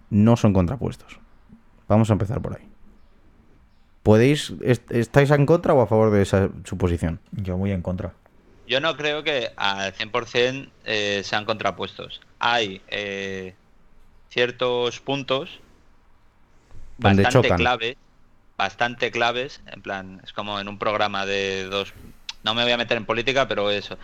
no 0.08 0.37
son 0.37 0.52
contrapuestos. 0.52 1.18
Vamos 1.88 2.08
a 2.11 2.12
empezar 2.12 2.40
por 2.40 2.56
ahí. 2.56 2.68
¿Podéis, 4.04 4.52
est- 4.62 4.90
¿Estáis 4.92 5.30
en 5.32 5.46
contra 5.46 5.74
o 5.74 5.80
a 5.80 5.87
favor 5.88 6.12
de 6.12 6.22
esa 6.22 6.48
suposición? 6.64 7.18
Yo 7.32 7.56
muy 7.58 7.72
en 7.72 7.82
contra. 7.82 8.12
Yo 8.68 8.80
no 8.80 8.96
creo 8.96 9.24
que 9.24 9.50
al 9.56 9.92
100% 9.94 10.68
eh, 10.85 11.22
sean 11.24 11.44
contrapuestos. 11.44 12.20
Hay 12.38 12.80
eh, 12.88 13.54
ciertos 14.33 15.01
puntos 15.01 15.61
Donde 16.99 17.23
bastante 17.23 17.49
chocan. 17.49 17.59
claves, 17.59 17.97
bastante 18.57 19.11
claves, 19.11 19.61
en 19.66 19.83
plan, 19.83 20.21
es 20.25 20.33
como 20.33 20.59
en 20.59 20.68
un 20.68 20.79
programa 20.79 21.27
de 21.27 21.64
dos, 21.64 21.92
no 22.42 22.55
me 22.55 22.62
voy 22.62 22.73
a 22.73 22.79
meter 22.79 22.97
en 22.97 23.05
política, 23.05 23.47
pero 23.47 23.71
eso, 23.71 23.99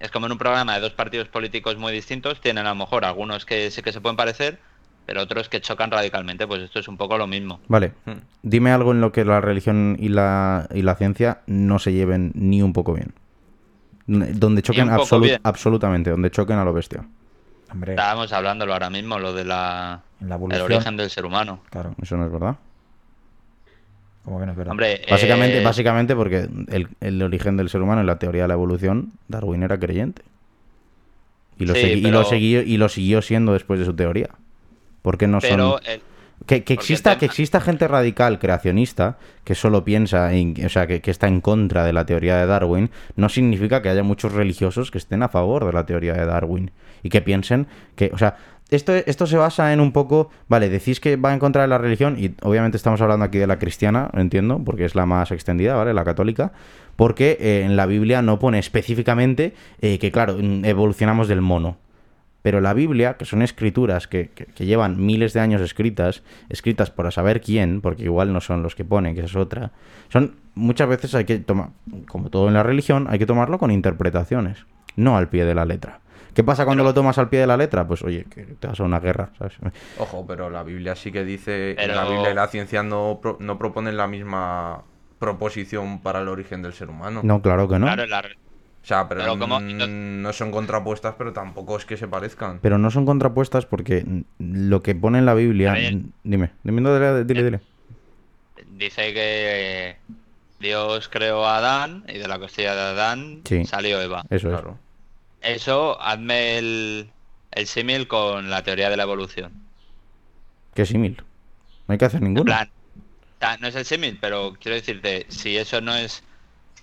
es 0.00 0.10
como 0.10 0.26
en 0.26 0.32
un 0.32 0.38
programa 0.38 0.74
de 0.74 0.80
dos 0.80 0.92
partidos 0.92 1.28
políticos 1.28 1.76
muy 1.76 1.92
distintos, 1.92 2.40
tienen 2.40 2.66
a 2.66 2.70
lo 2.70 2.76
mejor 2.76 3.04
algunos 3.04 3.44
que 3.44 3.70
sí 3.70 3.82
que 3.82 3.92
se 3.92 4.00
pueden 4.00 4.16
parecer, 4.16 4.58
pero 5.04 5.20
otros 5.20 5.50
que 5.50 5.60
chocan 5.60 5.90
radicalmente, 5.90 6.46
pues 6.46 6.62
esto 6.62 6.78
es 6.78 6.88
un 6.88 6.96
poco 6.96 7.18
lo 7.18 7.26
mismo. 7.26 7.60
Vale. 7.68 7.92
Hmm. 8.06 8.20
Dime 8.42 8.70
algo 8.72 8.92
en 8.92 9.02
lo 9.02 9.12
que 9.12 9.26
la 9.26 9.42
religión 9.42 9.98
y 10.00 10.08
la, 10.08 10.66
y 10.74 10.80
la 10.80 10.94
ciencia 10.94 11.42
no 11.46 11.78
se 11.78 11.92
lleven 11.92 12.32
ni 12.34 12.62
un 12.62 12.72
poco 12.72 12.94
bien. 12.94 13.12
Donde 14.06 14.62
choquen 14.62 14.90
bien. 15.20 15.40
absolutamente, 15.42 16.10
donde 16.10 16.30
choquen 16.30 16.58
a 16.58 16.64
lo 16.64 16.72
bestia. 16.72 17.04
Hombre, 17.74 17.92
Estábamos 17.92 18.32
hablándolo 18.32 18.72
ahora 18.72 18.88
mismo, 18.88 19.18
lo 19.18 19.32
de 19.34 19.44
la, 19.44 20.00
la 20.20 20.36
el 20.36 20.60
origen 20.62 20.96
del 20.96 21.10
ser 21.10 21.26
humano. 21.26 21.60
Claro, 21.70 21.94
Eso 22.00 22.16
no 22.16 22.24
es 22.24 22.32
verdad. 22.32 22.56
como 24.24 24.40
que 24.40 24.46
no 24.46 24.52
es 24.52 24.56
verdad. 24.58 24.70
Hombre, 24.70 25.02
Básicamente, 25.10 25.60
eh, 25.60 25.64
básicamente 25.64 26.14
porque 26.16 26.48
el, 26.68 26.88
el 27.00 27.22
origen 27.22 27.56
del 27.56 27.68
ser 27.68 27.82
humano 27.82 28.00
en 28.00 28.06
la 28.06 28.18
teoría 28.18 28.42
de 28.42 28.48
la 28.48 28.54
evolución, 28.54 29.12
Darwin 29.28 29.62
era 29.64 29.78
creyente. 29.78 30.22
Y 31.58 31.66
lo, 31.66 31.74
Sí, 31.74 31.80
segui- 31.82 31.98
y 32.06 32.10
lo 32.10 32.24
siguió, 32.24 32.62
y 32.62 32.76
lo 32.78 32.88
siguió 32.88 33.22
siendo 33.22 33.52
después 33.52 33.78
de 33.78 33.86
su 33.86 33.94
teoría. 33.94 34.28
¿Por 35.02 35.18
qué 35.18 35.26
no 35.28 35.40
pero 35.40 35.78
son...? 35.78 35.86
el- 35.86 36.00
Que, 36.46 36.62
que 36.62 36.74
exista, 36.74 37.16
que 37.16 37.24
exista 37.24 37.58
gente 37.60 37.88
radical 37.88 38.38
creacionista 38.38 39.16
que 39.44 39.54
solo 39.54 39.82
piensa, 39.82 40.34
en, 40.34 40.54
o 40.66 40.68
sea, 40.68 40.86
que, 40.86 41.00
que 41.00 41.10
está 41.10 41.26
en 41.26 41.40
contra 41.40 41.84
de 41.86 41.94
la 41.94 42.04
teoría 42.04 42.36
de 42.36 42.44
Darwin, 42.44 42.90
no 43.16 43.30
significa 43.30 43.80
que 43.80 43.88
haya 43.88 44.02
muchos 44.02 44.32
religiosos 44.32 44.90
que 44.90 44.98
estén 44.98 45.22
a 45.22 45.28
favor 45.28 45.64
de 45.64 45.72
la 45.72 45.86
teoría 45.86 46.12
de 46.12 46.26
Darwin 46.26 46.70
y 47.02 47.08
que 47.08 47.22
piensen 47.22 47.66
que, 47.96 48.10
o 48.12 48.18
sea, 48.18 48.36
esto, 48.70 48.94
esto 48.94 49.26
se 49.26 49.36
basa 49.36 49.72
en 49.72 49.80
un 49.80 49.92
poco, 49.92 50.30
vale, 50.48 50.68
decís 50.68 50.98
que 50.98 51.16
va 51.16 51.32
en 51.32 51.38
contra 51.38 51.62
de 51.62 51.68
la 51.68 51.78
religión 51.78 52.16
y 52.18 52.34
obviamente 52.42 52.76
estamos 52.76 53.00
hablando 53.00 53.24
aquí 53.24 53.38
de 53.38 53.46
la 53.46 53.58
cristiana, 53.58 54.10
entiendo, 54.14 54.60
porque 54.64 54.84
es 54.84 54.94
la 54.94 55.06
más 55.06 55.30
extendida, 55.30 55.76
¿vale? 55.76 55.92
La 55.92 56.04
católica, 56.04 56.52
porque 56.96 57.36
eh, 57.40 57.62
en 57.64 57.76
la 57.76 57.86
Biblia 57.86 58.22
no 58.22 58.38
pone 58.38 58.58
específicamente 58.58 59.54
eh, 59.80 59.98
que, 59.98 60.10
claro, 60.10 60.38
evolucionamos 60.38 61.28
del 61.28 61.40
mono. 61.40 61.76
Pero 62.44 62.60
la 62.60 62.74
Biblia, 62.74 63.14
que 63.16 63.24
son 63.24 63.40
escrituras 63.40 64.06
que, 64.06 64.28
que- 64.28 64.44
que 64.44 64.66
llevan 64.66 65.02
miles 65.02 65.32
de 65.32 65.40
años 65.40 65.62
escritas, 65.62 66.22
escritas 66.50 66.90
para 66.90 67.10
saber 67.10 67.40
quién, 67.40 67.80
porque 67.80 68.02
igual 68.04 68.34
no 68.34 68.42
son 68.42 68.62
los 68.62 68.74
que 68.74 68.84
ponen, 68.84 69.14
que 69.14 69.20
esa 69.20 69.28
es 69.30 69.36
otra, 69.36 69.70
son 70.10 70.34
muchas 70.54 70.86
veces 70.86 71.14
hay 71.14 71.24
que 71.24 71.38
tomar, 71.38 71.70
como 72.06 72.28
todo 72.28 72.48
en 72.48 72.52
la 72.54 72.62
religión, 72.62 73.06
hay 73.08 73.18
que 73.18 73.24
tomarlo 73.24 73.58
con 73.58 73.70
interpretaciones, 73.70 74.66
no 74.94 75.16
al 75.16 75.30
pie 75.30 75.46
de 75.46 75.54
la 75.54 75.64
letra. 75.64 76.00
¿Qué 76.34 76.44
pasa 76.44 76.66
cuando 76.66 76.84
lo 76.84 76.92
tomas 76.92 77.16
al 77.16 77.30
pie 77.30 77.40
de 77.40 77.46
la 77.46 77.56
letra? 77.56 77.86
Pues 77.86 78.02
oye, 78.02 78.26
que 78.28 78.42
te 78.42 78.66
vas 78.66 78.78
a 78.78 78.82
una 78.84 79.00
guerra, 79.00 79.30
¿sabes? 79.38 79.54
Ojo, 79.98 80.26
pero 80.26 80.50
la 80.50 80.62
Biblia 80.64 80.96
sí 80.96 81.10
que 81.12 81.24
dice. 81.24 81.74
Pero- 81.78 81.94
La 81.94 82.04
Biblia 82.04 82.30
y 82.30 82.34
la 82.34 82.48
ciencia 82.48 82.82
no, 82.82 83.20
pro- 83.22 83.38
no 83.40 83.56
proponen 83.56 83.96
la 83.96 84.06
misma 84.06 84.82
proposición 85.18 86.00
para 86.00 86.20
el 86.20 86.28
origen 86.28 86.60
del 86.60 86.72
ser 86.74 86.90
humano. 86.90 87.20
No, 87.22 87.40
claro 87.40 87.68
que 87.68 87.78
no. 87.78 87.86
claro, 87.86 88.04
la- 88.06 88.24
O 88.84 88.86
sea, 88.86 89.08
pero, 89.08 89.22
Pero 89.22 89.38
como- 89.38 89.60
no 89.60 90.32
son 90.34 90.50
contrapuestas, 90.50 91.14
pero 91.16 91.32
tampoco 91.32 91.78
es 91.78 91.86
que 91.86 91.96
se 91.96 92.06
parezcan. 92.06 92.58
Pero 92.60 92.76
no 92.76 92.90
son 92.90 93.06
contrapuestas 93.06 93.64
porque 93.64 94.04
lo 94.38 94.82
que 94.82 94.94
pone 94.94 95.18
en 95.18 95.24
la 95.24 95.32
Biblia... 95.32 95.72
Ver. 95.72 95.94
Dime, 96.22 96.50
dime, 96.62 96.82
dile, 96.82 97.24
dile, 97.24 97.42
dile. 97.44 97.60
dice 98.72 99.14
que 99.14 99.96
Dios 100.60 101.08
creó 101.08 101.46
a 101.46 101.56
Adán 101.58 102.04
y 102.08 102.18
de 102.18 102.28
la 102.28 102.38
costilla 102.38 102.74
de 102.74 102.80
Adán 102.82 103.40
Sí. 103.46 103.64
salió 103.64 104.02
Eva. 104.02 104.24
Eso 104.28 104.54
es. 104.54 104.60
Eso, 105.40 105.98
hazme 106.00 106.58
el, 106.58 107.10
el 107.52 107.66
símil 107.66 108.06
con 108.06 108.50
la 108.50 108.62
teoría 108.64 108.90
de 108.90 108.98
la 108.98 109.04
evolución. 109.04 109.52
Qué 110.74 110.84
símil. 110.84 111.22
No 111.88 111.92
hay 111.92 111.98
que 111.98 112.04
hacer 112.04 112.18
En 112.22 112.24
ninguno. 112.34 112.44
plan, 112.44 112.70
no 113.60 113.66
es 113.68 113.74
el 113.76 113.84
símil, 113.86 114.18
pero 114.20 114.54
quiero 114.60 114.74
decirte, 114.76 115.24
si 115.28 115.56
eso 115.56 115.80
no 115.80 115.94
es 115.94 116.22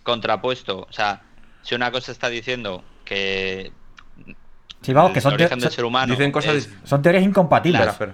contrapuesto, 0.04 0.88
o 0.90 0.94
sea, 0.94 1.22
si 1.64 1.76
una 1.76 1.92
cosa 1.92 2.12
está 2.12 2.30
diciendo 2.30 2.84
que 3.06 3.72
Sí, 4.82 4.94
vamos, 4.94 5.12
que 5.12 5.22
son, 5.22 5.32
te- 5.38 5.44
origen 5.44 5.60
del 5.60 5.70
son- 5.70 5.76
ser 5.76 5.86
humano 5.86 6.12
Dicen 6.14 6.32
cosas. 6.32 6.56
es- 6.56 6.70
son 6.86 7.02
teorías 7.02 7.24
incompatibles. 7.24 7.82
Claro, 7.98 8.14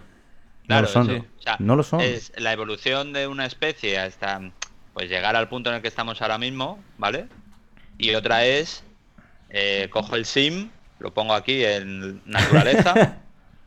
no 0.67 0.81
lo 0.81 0.87
son. 0.87 1.09
eso. 1.09 1.25
O 1.37 1.41
sea, 1.41 1.55
no 1.59 1.75
lo 1.77 1.83
son. 1.83 2.01
es 2.01 2.31
la 2.37 2.51
evolución 2.51 3.13
de 3.13 3.27
una 3.27 3.45
especie 3.45 3.97
hasta 3.99 4.41
pues 4.93 5.09
llegar 5.09 5.35
al 5.35 5.47
punto 5.47 5.69
en 5.69 5.77
el 5.77 5.81
que 5.81 5.87
estamos 5.87 6.21
ahora 6.21 6.37
mismo, 6.37 6.83
¿vale? 6.97 7.27
Y 7.97 8.13
otra 8.15 8.45
es 8.45 8.83
eh, 9.49 9.87
cojo 9.91 10.15
el 10.17 10.25
sim, 10.25 10.69
lo 10.99 11.13
pongo 11.13 11.33
aquí 11.35 11.63
en 11.63 12.21
naturaleza, 12.25 13.17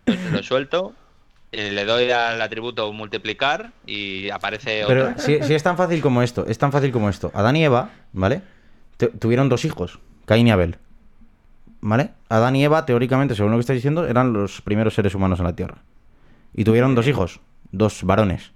lo, 0.07 0.15
lo 0.33 0.43
suelto, 0.43 0.93
y 1.53 1.71
le 1.71 1.85
doy 1.87 2.11
al 2.11 2.43
atributo 2.43 2.93
multiplicar 2.93 3.71
y 3.87 4.29
aparece 4.29 4.85
Pero 4.87 5.11
otra. 5.11 5.19
si, 5.19 5.43
si 5.43 5.55
es 5.55 5.63
tan 5.63 5.77
fácil 5.79 6.03
como 6.03 6.23
esto, 6.23 6.45
es 6.47 6.59
tan 6.59 6.71
fácil 6.71 6.93
como 6.93 7.09
esto. 7.09 7.31
Adán 7.35 7.57
y 7.57 7.65
Eva, 7.65 7.91
¿vale? 8.13 8.43
Tu- 9.01 9.09
tuvieron 9.19 9.49
dos 9.49 9.65
hijos, 9.65 9.99
Caín 10.27 10.47
y 10.47 10.51
Abel. 10.51 10.77
¿Vale? 11.81 12.11
Adán 12.29 12.57
y 12.57 12.65
Eva, 12.65 12.85
teóricamente, 12.85 13.35
según 13.35 13.53
lo 13.53 13.57
que 13.57 13.63
estáis 13.63 13.79
diciendo, 13.79 14.07
eran 14.07 14.33
los 14.35 14.61
primeros 14.61 14.95
seres 14.95 15.15
humanos 15.15 15.39
en 15.41 15.47
la 15.47 15.57
Tierra. 15.57 15.79
Y 16.55 16.65
tuvieron 16.65 16.95
dos 16.95 17.07
hijos, 17.07 17.41
dos 17.73 18.05
varones. 18.05 18.53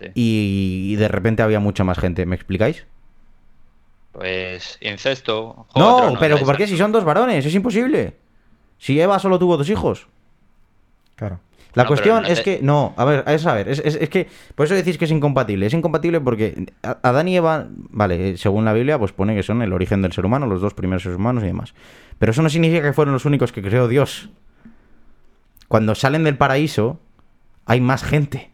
Sí. 0.00 0.08
Y, 0.14 0.88
y 0.92 0.96
de 0.96 1.08
repente 1.08 1.42
había 1.42 1.60
mucha 1.60 1.82
más 1.84 1.98
gente. 1.98 2.26
¿Me 2.26 2.36
explicáis? 2.36 2.84
Pues 4.12 4.78
incesto. 4.80 5.66
No, 5.74 6.14
pero. 6.18 6.38
¿por 6.38 6.56
qué 6.56 6.66
si 6.66 6.76
son 6.76 6.92
dos 6.92 7.04
varones? 7.04 7.44
Es 7.44 7.54
imposible. 7.54 8.16
Si 8.78 9.00
Eva 9.00 9.18
solo 9.18 9.38
tuvo 9.38 9.56
dos 9.56 9.68
hijos. 9.70 10.06
Claro. 11.16 11.40
La 11.76 11.82
No, 11.84 11.88
cuestión 11.88 12.22
no 12.22 12.28
es 12.28 12.38
te- 12.38 12.42
que, 12.42 12.58
no, 12.62 12.94
a 12.96 13.04
ver, 13.04 13.22
es 13.28 13.46
a 13.46 13.52
ver, 13.54 13.68
es, 13.68 13.80
es- 13.84 13.94
es 14.00 14.08
que, 14.08 14.26
por 14.54 14.66
eso 14.66 14.74
decís 14.74 14.96
que 14.98 15.04
es 15.04 15.10
incompatible. 15.12 15.66
Es 15.66 15.74
incompatible 15.74 16.20
porque 16.20 16.66
Adán 16.82 17.28
y 17.28 17.36
Eva, 17.36 17.66
vale, 17.70 18.30
eh, 18.30 18.36
según 18.38 18.64
la 18.64 18.72
Biblia, 18.72 18.98
pues 18.98 19.12
pone 19.12 19.34
que 19.36 19.42
son 19.44 19.60
el 19.62 19.72
origen 19.72 20.00
del 20.02 20.12
ser 20.12 20.24
humano, 20.26 20.46
los 20.46 20.60
dos 20.60 20.74
primeros 20.74 21.02
seres 21.04 21.18
humanos 21.18 21.44
y 21.44 21.46
demás. 21.46 21.74
Pero 22.18 22.32
eso 22.32 22.42
no 22.42 22.48
significa 22.48 22.82
que 22.82 22.92
fueron 22.92 23.12
los 23.14 23.26
únicos 23.26 23.52
que 23.52 23.62
creó 23.62 23.88
Dios. 23.88 24.30
Cuando 25.68 25.94
salen 25.94 26.24
del 26.24 26.36
paraíso, 26.36 26.98
hay 27.66 27.80
más 27.80 28.02
gente. 28.04 28.50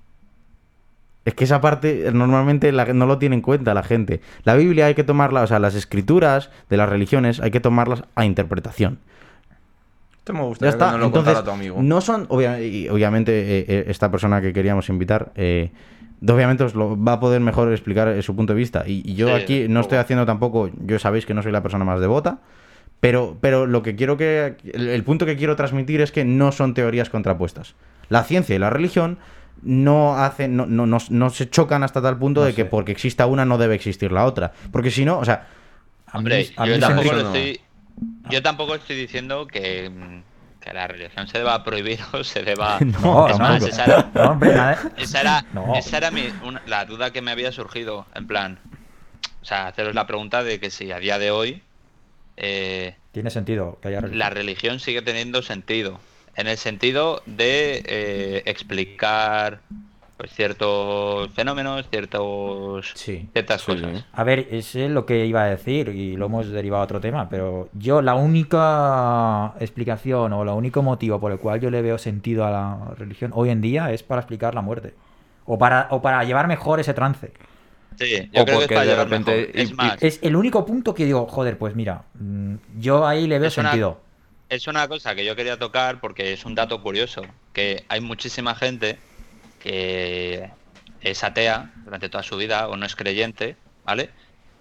Es 1.25 1.35
que 1.35 1.45
esa 1.45 1.61
parte 1.61 2.09
eh, 2.09 2.13
normalmente 2.13 2.73
la- 2.73 2.87
no 2.93 3.07
lo 3.07 3.19
tiene 3.19 3.37
en 3.37 3.43
cuenta 3.43 3.75
la 3.75 3.85
gente. 3.85 4.21
La 4.43 4.55
Biblia 4.57 4.87
hay 4.87 4.95
que 4.95 5.05
tomarla, 5.05 5.43
o 5.43 5.47
sea, 5.47 5.61
las 5.61 5.77
escrituras 5.77 6.51
de 6.69 6.77
las 6.77 6.89
religiones 6.89 7.39
hay 7.41 7.53
que 7.53 7.61
tomarlas 7.61 8.03
a 8.17 8.25
interpretación. 8.25 8.99
Esto 10.23 10.33
me 10.35 10.55
Ya 10.61 10.69
está. 10.69 10.87
que 10.87 10.93
no 10.93 10.99
lo 10.99 11.07
Entonces, 11.07 11.35
contara 11.35 11.45
tu 11.45 11.51
amigo. 11.51 11.79
no 11.83 12.01
son, 12.01 12.29
y 12.31 12.89
obviamente, 12.89 13.59
eh, 13.59 13.65
eh, 13.67 13.85
esta 13.89 14.09
persona 14.11 14.41
que 14.41 14.53
queríamos 14.53 14.89
invitar, 14.89 15.33
eh, 15.35 15.73
obviamente 16.23 16.63
os 16.63 16.77
lo 16.77 17.03
va 17.03 17.15
a 17.15 17.21
poder 17.21 17.41
mejor 17.41 17.73
explicar 17.73 18.07
eh, 18.07 18.23
su 18.23 18.37
punto 18.37 18.53
de 18.53 18.59
vista. 18.59 18.85
Y, 18.87 19.03
y 19.05 19.17
yo 19.17 19.27
Sí, 19.27 19.43
aquí 19.43 19.67
no 19.69 19.81
estoy 19.81 19.99
haciendo 19.99 20.25
tampoco, 20.25 20.71
yo 20.87 21.01
sabéis 21.01 21.27
que 21.27 21.35
no 21.35 21.43
soy 21.43 21.51
la 21.51 21.61
persona 21.63 21.85
más 21.85 21.99
devota, 21.99 22.39
pero, 23.01 23.37
pero 23.41 23.67
lo 23.67 23.83
que 23.83 23.97
quiero 23.97 24.17
que, 24.17 24.55
el, 24.73 24.89
el 24.91 25.03
punto 25.03 25.27
que 25.27 25.37
quiero 25.37 25.57
transmitir 25.57 26.01
es 26.01 26.13
que 26.13 26.25
no 26.25 26.53
son 26.53 26.73
teorías 26.75 27.11
contrapuestas. 27.11 27.75
La 28.09 28.23
ciencia 28.23 28.55
y 28.55 28.61
la 28.61 28.71
religión 28.71 29.19
no 29.65 30.17
hacen, 30.17 30.57
no, 30.57 30.67
no, 30.67 30.87
no, 30.87 30.99
no 31.11 31.31
se 31.31 31.51
chocan 31.51 31.83
hasta 31.83 32.01
tal 32.01 32.17
punto 32.17 32.43
No 32.43 32.47
de 32.47 32.55
que 32.55 32.65
porque 32.65 32.93
exista 32.93 33.27
una 33.27 33.45
no 33.45 33.59
debe 33.59 33.75
existir 33.75 34.13
la 34.13 34.25
otra. 34.25 34.53
Porque 34.71 34.93
si 34.93 35.05
no, 35.05 35.19
o 35.19 35.25
sea, 35.25 35.49
A 36.07 36.19
mí- 36.19 36.19
Hombre, 36.21 36.47
a 36.57 36.63
mí 36.65 36.69
yo 36.69 36.75
se 36.77 36.81
tampoco, 36.81 37.13
lo 37.13 37.19
estoy, 37.23 37.61
yo 38.31 38.43
tampoco 38.43 38.75
estoy 38.75 38.97
diciendo 38.97 39.47
que, 39.47 39.91
mm, 39.91 40.23
que 40.61 40.73
la 40.73 40.87
religión 40.87 41.27
se 41.29 41.39
deba 41.39 41.63
prohibir 41.65 41.99
o 42.13 42.23
se 42.25 42.43
deba... 42.43 42.79
No, 43.03 43.29
es 43.29 43.39
más, 43.39 43.63
esa 43.63 43.85
era, 43.85 44.11
No, 44.15 44.31
hombre, 44.33 44.53
esa 44.97 45.21
era, 45.21 45.45
No. 45.53 45.75
esa 45.75 45.97
era 45.99 46.11
mi- 46.11 46.29
una- 46.45 46.63
la 46.67 46.85
duda 46.85 47.11
que 47.13 47.21
me 47.23 47.31
había 47.31 47.53
surgido. 47.53 48.07
En 48.15 48.27
plan, 48.27 48.59
o 49.41 49.45
sea, 49.45 49.67
haceros 49.69 49.95
la 49.95 50.07
pregunta 50.07 50.43
de 50.43 50.61
que 50.61 50.71
si 50.71 50.93
a 50.93 50.99
día 50.99 51.19
de 51.19 51.31
hoy 51.31 51.63
eh, 52.37 52.95
Tiene 53.13 53.31
sentido 53.31 53.79
que 53.83 53.89
haya 53.89 54.01
religión. 54.01 54.19
la 54.19 54.31
religión 54.31 54.81
sigue 54.81 55.03
teniendo 55.03 55.43
sentido. 55.43 56.01
En 56.35 56.47
el 56.47 56.57
sentido 56.57 57.23
de 57.27 57.83
eh, 57.85 58.43
explicar 58.47 59.61
pues, 60.17 60.33
ciertos 60.33 61.31
fenómenos, 61.33 61.89
ciertos, 61.91 62.93
Sí, 62.95 63.29
ciertas 63.33 63.63
sí, 63.63 63.73
cosas. 63.73 63.99
sí. 63.99 64.05
A 64.13 64.25
ver, 64.25 64.47
ese 64.51 64.87
es 64.87 64.91
lo 64.91 65.05
que 65.07 65.27
iba 65.27 65.43
a 65.43 65.47
decir 65.47 65.89
y 65.89 66.17
lo 66.17 66.27
hemos 66.27 66.49
derivado 66.49 66.83
a 66.83 66.85
otro 66.85 67.01
tema, 67.01 67.29
pero 67.29 67.69
yo 67.73 68.03
la 68.03 68.15
única 68.15 69.55
explicación 69.61 70.33
o 70.33 70.43
el 70.43 70.49
único 70.51 70.83
motivo 70.83 71.19
por 71.21 71.33
el 71.33 71.39
cual 71.39 71.61
yo 71.61 71.71
le 71.71 71.83
veo 71.83 71.99
sentido 71.99 72.45
a 72.45 72.51
la 72.51 72.95
religión 72.97 73.33
hoy 73.35 73.51
en 73.51 73.61
día 73.61 73.91
es 73.93 74.03
para 74.03 74.21
explicar 74.21 74.55
la 74.55 74.61
muerte 74.63 74.95
o 75.45 75.59
para, 75.59 75.89
o 75.91 76.01
para 76.01 76.23
llevar 76.25 76.47
mejor 76.47 76.79
ese 76.81 76.95
trance. 76.95 77.33
Sí, 77.99 78.31
yo 78.33 78.43
O 78.43 78.45
creo 78.45 78.47
que 78.47 78.53
es 78.53 78.59
porque 78.61 78.75
para 78.75 78.87
de 78.87 78.97
repente-. 78.97 79.61
Es 79.63 79.71
y- 79.71 79.73
y- 79.73 79.77
más, 79.77 80.03
Es 80.03 80.19
el 80.23 80.35
único 80.37 80.65
punto 80.65 80.95
que 80.95 81.05
digo, 81.05 81.27
joder, 81.27 81.59
pues 81.59 81.75
mira, 81.75 82.05
mm, 82.15 82.55
yo 82.79 83.07
ahí 83.07 83.27
le 83.27 83.39
veo 83.39 83.49
Es 83.49 83.59
una- 83.59 83.71
sentido. 83.71 84.01
Es 84.49 84.67
una 84.67 84.87
cosa 84.87 85.15
que 85.15 85.25
yo 85.25 85.35
quería 85.35 85.59
tocar 85.59 85.99
porque 86.01 86.33
es 86.33 86.45
un 86.45 86.55
dato 86.55 86.83
curioso, 86.83 87.23
que 87.53 87.85
hay 87.89 88.01
muchísima 88.01 88.55
gente 88.55 88.99
que 89.63 90.51
es 91.01 91.25
atea 91.25 91.71
durante 91.85 92.09
toda 92.09 92.23
su 92.23 92.37
vida 92.37 92.69
o 92.69 92.77
no 92.77 92.87
es 92.87 92.97
creyente, 92.97 93.57
¿vale? 93.85 94.11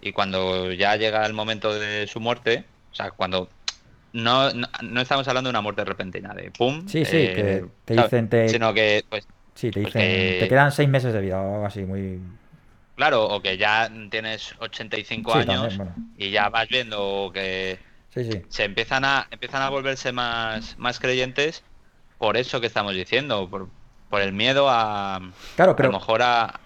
Y 0.01 0.11
cuando 0.13 0.71
ya 0.71 0.95
llega 0.95 1.25
el 1.25 1.33
momento 1.33 1.73
de 1.77 2.07
su 2.07 2.19
muerte, 2.19 2.65
o 2.91 2.95
sea, 2.95 3.11
cuando 3.11 3.49
no, 4.13 4.51
no, 4.53 4.67
no 4.83 5.01
estamos 5.01 5.27
hablando 5.27 5.49
de 5.49 5.51
una 5.51 5.61
muerte 5.61 5.85
repentina, 5.85 6.33
de 6.33 6.51
pum, 6.51 6.87
Sí, 6.87 7.05
sí, 7.05 7.17
eh, 7.17 7.33
que 7.35 7.65
te 7.85 7.93
dicen, 7.95 8.29
te- 8.29 8.49
sino 8.49 8.73
que, 8.73 9.03
pues, 9.09 9.27
Sí, 9.55 9.69
te 9.71 9.79
dicen, 9.81 10.01
porque- 10.01 10.37
te 10.39 10.47
quedan 10.47 10.71
seis 10.71 10.89
meses 10.89 11.13
de 11.13 11.21
vida 11.21 11.41
o 11.41 11.53
algo 11.55 11.65
así, 11.65 11.83
muy... 11.85 12.19
claro, 12.95 13.25
o 13.27 13.41
que 13.41 13.57
ya 13.57 13.89
tienes 14.09 14.53
85 14.59 15.33
Sí, 15.33 15.39
años 15.39 15.61
también, 15.61 15.77
bueno. 15.77 15.95
y 16.17 16.31
ya 16.31 16.49
vas 16.49 16.67
viendo 16.69 17.31
que 17.33 17.79
Sí, 18.13 18.23
sí. 18.25 18.41
se 18.49 18.63
empiezan 18.65 19.05
a 19.05 19.27
empiezan 19.31 19.61
a 19.61 19.69
volverse 19.69 20.11
más, 20.11 20.77
más 20.77 20.99
creyentes 20.99 21.63
por 22.17 22.37
eso 22.37 22.59
que 22.61 22.67
estamos 22.67 22.93
diciendo, 22.93 23.49
por, 23.49 23.69
por 24.11 24.21
el 24.21 24.31
miedo 24.33 24.67
a, 24.69 25.19
Claro, 25.55 25.71
a 25.71 25.75
pero 25.75 25.89
lo 25.91 25.97
mejor 25.97 26.21
a 26.21 26.59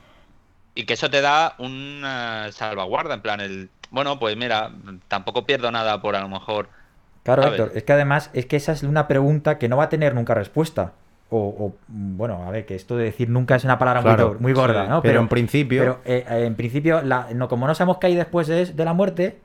y 0.73 0.83
que 0.83 0.95
eso 0.95 1.09
te 1.09 1.21
da 1.21 1.55
una 1.59 2.51
salvaguarda, 2.51 3.13
en 3.13 3.21
plan 3.21 3.39
el 3.39 3.69
bueno, 3.91 4.19
pues 4.19 4.35
mira, 4.35 4.71
tampoco 5.07 5.45
pierdo 5.45 5.71
nada 5.71 6.01
por 6.01 6.17
a 6.17 6.21
lo 6.21 6.27
mejor 6.27 6.67
Claro, 7.23 7.43
¿sabes? 7.43 7.59
Héctor, 7.59 7.77
es 7.77 7.83
que 7.83 7.93
además 7.93 8.29
es 8.33 8.45
que 8.45 8.57
esa 8.57 8.73
es 8.73 8.83
una 8.83 9.07
pregunta 9.07 9.57
que 9.57 9.69
no 9.69 9.77
va 9.77 9.85
a 9.85 9.89
tener 9.89 10.13
nunca 10.13 10.33
respuesta. 10.33 10.91
O, 11.31 11.37
o, 11.39 11.75
bueno, 11.87 12.43
a 12.45 12.51
ver, 12.51 12.65
que 12.67 12.75
esto 12.75 12.97
de 12.97 13.05
decir 13.05 13.29
nunca 13.29 13.55
es 13.55 13.63
una 13.63 13.79
palabra 13.79 14.01
muy 14.01 14.09
Claro, 14.13 14.33
do- 14.33 14.39
muy, 14.39 14.53
gorda, 14.53 14.83
sí, 14.83 14.89
¿no? 14.89 15.01
pero 15.01 15.21
en 15.21 15.27
principio- 15.27 15.81
Pero 15.81 15.99
eh, 16.05 16.23
eh, 16.29 16.45
en 16.45 16.55
principio, 16.55 17.01
la- 17.01 17.29
no, 17.33 17.47
como 17.47 17.65
no 17.65 17.73
sabemos 17.73 17.97
qué 17.97 18.07
hay 18.07 18.15
después 18.15 18.45
de, 18.47 18.65
de 18.67 18.85
la 18.85 18.93
muerte, 18.93 19.39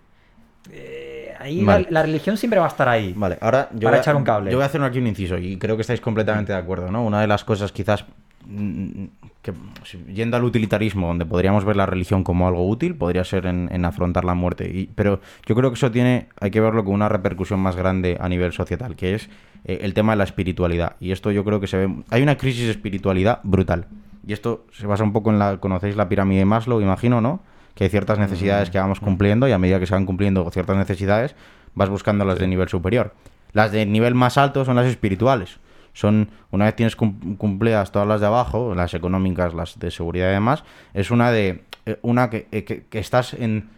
eh, 0.70 1.09
ahí 1.40 1.64
Vale. 1.64 1.84
la, 1.90 1.90
la 1.90 2.02
religión 2.02 2.36
siempre 2.36 2.58
va 2.60 2.66
a 2.66 2.68
estar 2.68 2.88
ahí. 2.88 3.12
Vale, 3.16 3.38
ahora 3.40 3.68
yo 3.72 3.80
Para 3.80 3.90
voy 3.90 3.96
a- 3.98 4.00
echar 4.00 4.16
un 4.16 4.24
cable. 4.24 4.50
Yo 4.50 4.56
voy 4.58 4.62
a 4.62 4.66
hacer 4.66 4.82
aquí 4.82 4.98
un 4.98 5.06
inciso 5.06 5.38
y 5.38 5.56
creo 5.58 5.76
que 5.76 5.82
estáis 5.82 6.00
completamente 6.00 6.52
de 6.52 6.58
acuerdo, 6.58 6.90
¿no? 6.90 7.04
Una 7.04 7.20
de 7.20 7.26
las 7.26 7.44
cosas 7.44 7.72
quizás 7.72 8.04
mm, 8.46 9.04
que 9.42 9.52
si- 9.84 9.98
yendo 10.12 10.36
al 10.36 10.44
utilitarismo, 10.44 11.06
donde 11.08 11.24
podríamos 11.26 11.64
ver 11.64 11.76
la 11.76 11.86
religión 11.86 12.24
como 12.24 12.46
algo 12.46 12.66
útil, 12.68 12.94
podría 12.94 13.24
ser 13.24 13.46
en, 13.46 13.68
en 13.72 13.84
afrontar 13.84 14.24
la 14.24 14.34
muerte. 14.34 14.68
Y, 14.72 14.86
pero 14.94 15.20
yo 15.46 15.54
creo 15.54 15.70
que 15.70 15.74
eso 15.74 15.90
tiene, 15.90 16.28
hay 16.40 16.50
que 16.50 16.60
verlo 16.60 16.84
con 16.84 16.94
una 16.94 17.08
repercusión 17.08 17.60
más 17.60 17.76
grande 17.76 18.16
a 18.20 18.28
nivel 18.28 18.52
societal, 18.52 18.96
que 18.96 19.14
es 19.14 19.28
eh, 19.64 19.78
el 19.82 19.94
tema 19.94 20.12
de 20.12 20.16
la 20.18 20.24
espiritualidad. 20.24 20.96
Y 21.00 21.12
esto 21.12 21.30
yo 21.30 21.44
creo 21.44 21.60
que 21.60 21.66
se 21.66 21.76
ve, 21.78 21.94
hay 22.10 22.22
una 22.22 22.36
crisis 22.36 22.64
de 22.66 22.70
espiritualidad 22.70 23.40
brutal. 23.42 23.86
Y 24.26 24.32
esto 24.34 24.66
se 24.72 24.86
basa 24.86 25.02
un 25.04 25.12
poco 25.14 25.30
en 25.30 25.38
la, 25.38 25.56
conocéis 25.58 25.96
la 25.96 26.08
pirámide 26.08 26.40
de 26.40 26.44
Maslow, 26.44 26.80
imagino, 26.82 27.20
¿no? 27.22 27.40
Que 27.74 27.84
hay 27.84 27.90
ciertas 27.90 28.18
necesidades 28.18 28.70
que 28.70 28.78
vamos 28.78 29.00
cumpliendo 29.00 29.48
y 29.48 29.52
a 29.52 29.58
medida 29.58 29.78
que 29.80 29.86
se 29.86 29.94
van 29.94 30.06
cumpliendo 30.06 30.48
ciertas 30.50 30.76
necesidades, 30.76 31.34
vas 31.74 31.88
buscando 31.88 32.24
las 32.24 32.38
de 32.38 32.46
nivel 32.46 32.68
superior. 32.68 33.14
Las 33.52 33.72
de 33.72 33.86
nivel 33.86 34.14
más 34.14 34.38
alto 34.38 34.64
son 34.64 34.76
las 34.76 34.86
espirituales. 34.86 35.58
Son, 35.92 36.30
una 36.50 36.66
vez 36.66 36.76
tienes 36.76 36.94
cum- 36.94 37.36
cumplidas 37.36 37.90
todas 37.90 38.06
las 38.06 38.20
de 38.20 38.26
abajo, 38.26 38.74
las 38.74 38.94
económicas, 38.94 39.54
las 39.54 39.78
de 39.78 39.90
seguridad 39.90 40.28
y 40.28 40.34
demás, 40.34 40.62
es 40.94 41.10
una 41.10 41.32
de, 41.32 41.64
eh, 41.86 41.98
una 42.02 42.30
que, 42.30 42.46
eh, 42.52 42.62
que- 42.64 42.84
que 42.84 42.98
estás 43.00 43.34
en 43.34 43.70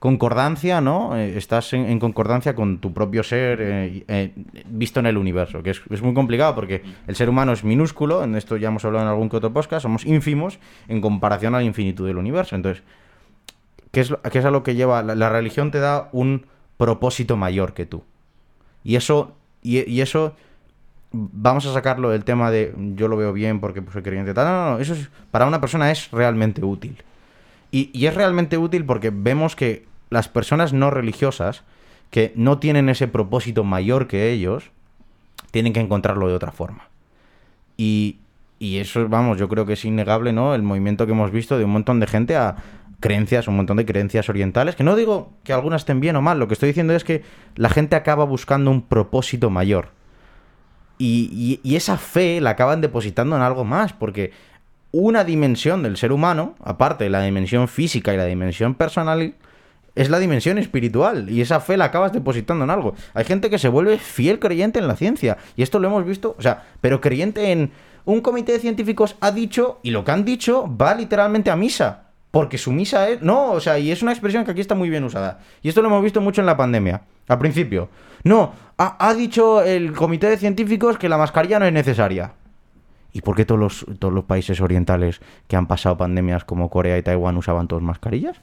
concordancia, 0.00 0.80
¿no? 0.80 1.16
Eh, 1.16 1.38
estás 1.38 1.72
en, 1.74 1.86
en 1.86 2.00
concordancia 2.00 2.56
con 2.56 2.78
tu 2.78 2.92
propio 2.92 3.22
ser 3.22 3.58
eh, 3.62 4.04
eh, 4.08 4.32
visto 4.66 4.98
en 4.98 5.06
el 5.06 5.16
universo, 5.16 5.62
que 5.62 5.70
es, 5.70 5.80
es 5.90 6.02
muy 6.02 6.12
complicado 6.14 6.56
porque 6.56 6.82
el 7.06 7.14
ser 7.14 7.28
humano 7.28 7.52
es 7.52 7.62
minúsculo, 7.62 8.24
en 8.24 8.34
esto 8.34 8.56
ya 8.56 8.66
hemos 8.68 8.84
hablado 8.84 9.04
en 9.04 9.10
algún 9.10 9.28
que 9.28 9.36
otro 9.36 9.52
podcast, 9.52 9.82
somos 9.84 10.04
ínfimos 10.04 10.58
en 10.88 11.00
comparación 11.00 11.54
a 11.54 11.58
la 11.58 11.64
infinitud 11.64 12.04
del 12.08 12.16
universo. 12.18 12.56
Entonces, 12.56 12.82
¿qué 13.92 14.00
es, 14.00 14.12
es 14.32 14.44
a 14.44 14.50
lo 14.50 14.64
que 14.64 14.74
lleva? 14.74 15.02
La, 15.02 15.28
religión 15.28 15.70
te 15.70 15.78
da 15.78 16.08
un 16.12 16.46
propósito 16.76 17.36
mayor 17.36 17.74
que 17.74 17.86
tú. 17.86 18.02
Y 18.82 18.96
eso, 18.96 19.36
y, 19.62 20.00
eso, 20.00 20.34
vamos 21.12 21.64
a 21.66 21.72
sacarlo 21.72 22.10
del 22.10 22.24
tema 22.24 22.50
de 22.50 22.74
yo 22.96 23.06
lo 23.06 23.16
veo 23.16 23.32
bien 23.32 23.60
porque 23.60 23.82
soy 23.92 24.02
creyente. 24.02 24.34
No, 24.34 24.44
no, 24.44 24.70
no, 24.70 24.78
eso 24.80 24.94
es, 24.94 25.08
para 25.30 25.46
una 25.46 25.60
persona 25.60 25.92
es 25.92 26.10
realmente 26.10 26.64
útil. 26.64 27.02
Y, 27.70 27.90
y 27.92 28.06
es 28.06 28.14
realmente 28.14 28.58
útil 28.58 28.84
porque 28.84 29.10
vemos 29.14 29.54
que 29.54 29.86
las 30.10 30.28
personas 30.28 30.72
no 30.72 30.90
religiosas, 30.90 31.62
que 32.10 32.32
no 32.34 32.58
tienen 32.58 32.88
ese 32.88 33.08
propósito 33.08 33.64
mayor 33.64 34.08
que 34.08 34.32
ellos, 34.32 34.70
tienen 35.50 35.72
que 35.72 35.80
encontrarlo 35.80 36.28
de 36.28 36.34
otra 36.34 36.52
forma. 36.52 36.88
Y, 37.76 38.18
y 38.58 38.78
eso, 38.78 39.08
vamos, 39.08 39.38
yo 39.38 39.48
creo 39.48 39.64
que 39.64 39.72
es 39.74 39.84
innegable, 39.84 40.32
¿no? 40.32 40.54
El 40.54 40.62
movimiento 40.62 41.06
que 41.06 41.12
hemos 41.12 41.30
visto 41.30 41.58
de 41.58 41.64
un 41.64 41.72
montón 41.72 42.00
de 42.00 42.06
gente 42.06 42.36
a 42.36 42.56
creencias, 43.02 43.46
un 43.48 43.56
montón 43.56 43.76
de 43.76 43.84
creencias 43.84 44.30
orientales, 44.30 44.76
que 44.76 44.84
no 44.84 44.96
digo 44.96 45.34
que 45.44 45.52
algunas 45.52 45.82
estén 45.82 46.00
bien 46.00 46.16
o 46.16 46.22
mal, 46.22 46.38
lo 46.38 46.48
que 46.48 46.54
estoy 46.54 46.68
diciendo 46.68 46.94
es 46.94 47.04
que 47.04 47.22
la 47.56 47.68
gente 47.68 47.96
acaba 47.96 48.24
buscando 48.24 48.70
un 48.70 48.80
propósito 48.80 49.50
mayor. 49.50 49.90
Y, 50.98 51.60
esa 51.76 51.98
fe 51.98 52.40
la 52.40 52.50
acaban 52.50 52.80
depositando 52.80 53.34
en 53.36 53.42
algo 53.42 53.64
más, 53.64 53.92
porque 53.92 54.32
una 54.92 55.24
dimensión 55.24 55.82
del 55.82 55.96
ser 55.96 56.12
humano, 56.12 56.54
aparte 56.62 57.04
de 57.04 57.10
la 57.10 57.22
dimensión 57.22 57.66
física 57.66 58.14
y 58.14 58.16
la 58.16 58.24
dimensión 58.24 58.74
personal, 58.76 59.34
es 59.94 60.10
la 60.10 60.20
dimensión 60.20 60.58
espiritual. 60.58 61.28
Y 61.28 61.40
esa 61.40 61.58
fe 61.58 61.76
la 61.76 61.86
acabas 61.86 62.12
depositando 62.12 62.64
en 62.64 62.70
algo. 62.70 62.94
Hay 63.14 63.24
gente 63.24 63.50
que 63.50 63.58
se 63.58 63.68
vuelve 63.68 63.98
fiel 63.98 64.38
creyente 64.38 64.78
en 64.78 64.86
la 64.86 64.94
ciencia. 64.94 65.38
Y 65.56 65.62
esto 65.62 65.80
lo 65.80 65.88
hemos 65.88 66.06
visto, 66.06 66.36
o 66.38 66.42
sea, 66.42 66.64
pero 66.80 67.00
creyente 67.00 67.50
en 67.50 67.72
un 68.04 68.20
comité 68.20 68.52
de 68.52 68.60
científicos 68.60 69.16
ha 69.20 69.32
dicho, 69.32 69.80
y 69.82 69.90
lo 69.90 70.04
que 70.04 70.12
han 70.12 70.24
dicho 70.24 70.68
va 70.76 70.94
literalmente 70.94 71.50
a 71.50 71.56
misa. 71.56 72.01
Porque 72.32 72.58
su 72.58 72.72
misa 72.72 73.08
es. 73.10 73.22
No, 73.22 73.52
o 73.52 73.60
sea, 73.60 73.78
y 73.78 73.92
es 73.92 74.02
una 74.02 74.10
expresión 74.10 74.44
que 74.44 74.50
aquí 74.50 74.60
está 74.60 74.74
muy 74.74 74.90
bien 74.90 75.04
usada. 75.04 75.38
Y 75.62 75.68
esto 75.68 75.82
lo 75.82 75.88
hemos 75.88 76.02
visto 76.02 76.20
mucho 76.20 76.40
en 76.40 76.46
la 76.46 76.56
pandemia. 76.56 77.02
Al 77.28 77.38
principio. 77.38 77.88
No, 78.24 78.52
ha, 78.78 78.96
ha 78.98 79.14
dicho 79.14 79.62
el 79.62 79.92
comité 79.92 80.28
de 80.28 80.38
científicos 80.38 80.98
que 80.98 81.08
la 81.08 81.18
mascarilla 81.18 81.60
no 81.60 81.66
es 81.66 81.72
necesaria. 81.72 82.32
¿Y 83.12 83.20
por 83.20 83.36
qué 83.36 83.44
todos 83.44 83.60
los, 83.60 83.86
todos 83.98 84.12
los 84.12 84.24
países 84.24 84.60
orientales 84.60 85.20
que 85.46 85.56
han 85.56 85.66
pasado 85.66 85.96
pandemias 85.96 86.44
como 86.44 86.70
Corea 86.70 86.96
y 86.96 87.02
Taiwán 87.02 87.36
usaban 87.36 87.68
todos 87.68 87.82
mascarillas? 87.82 88.40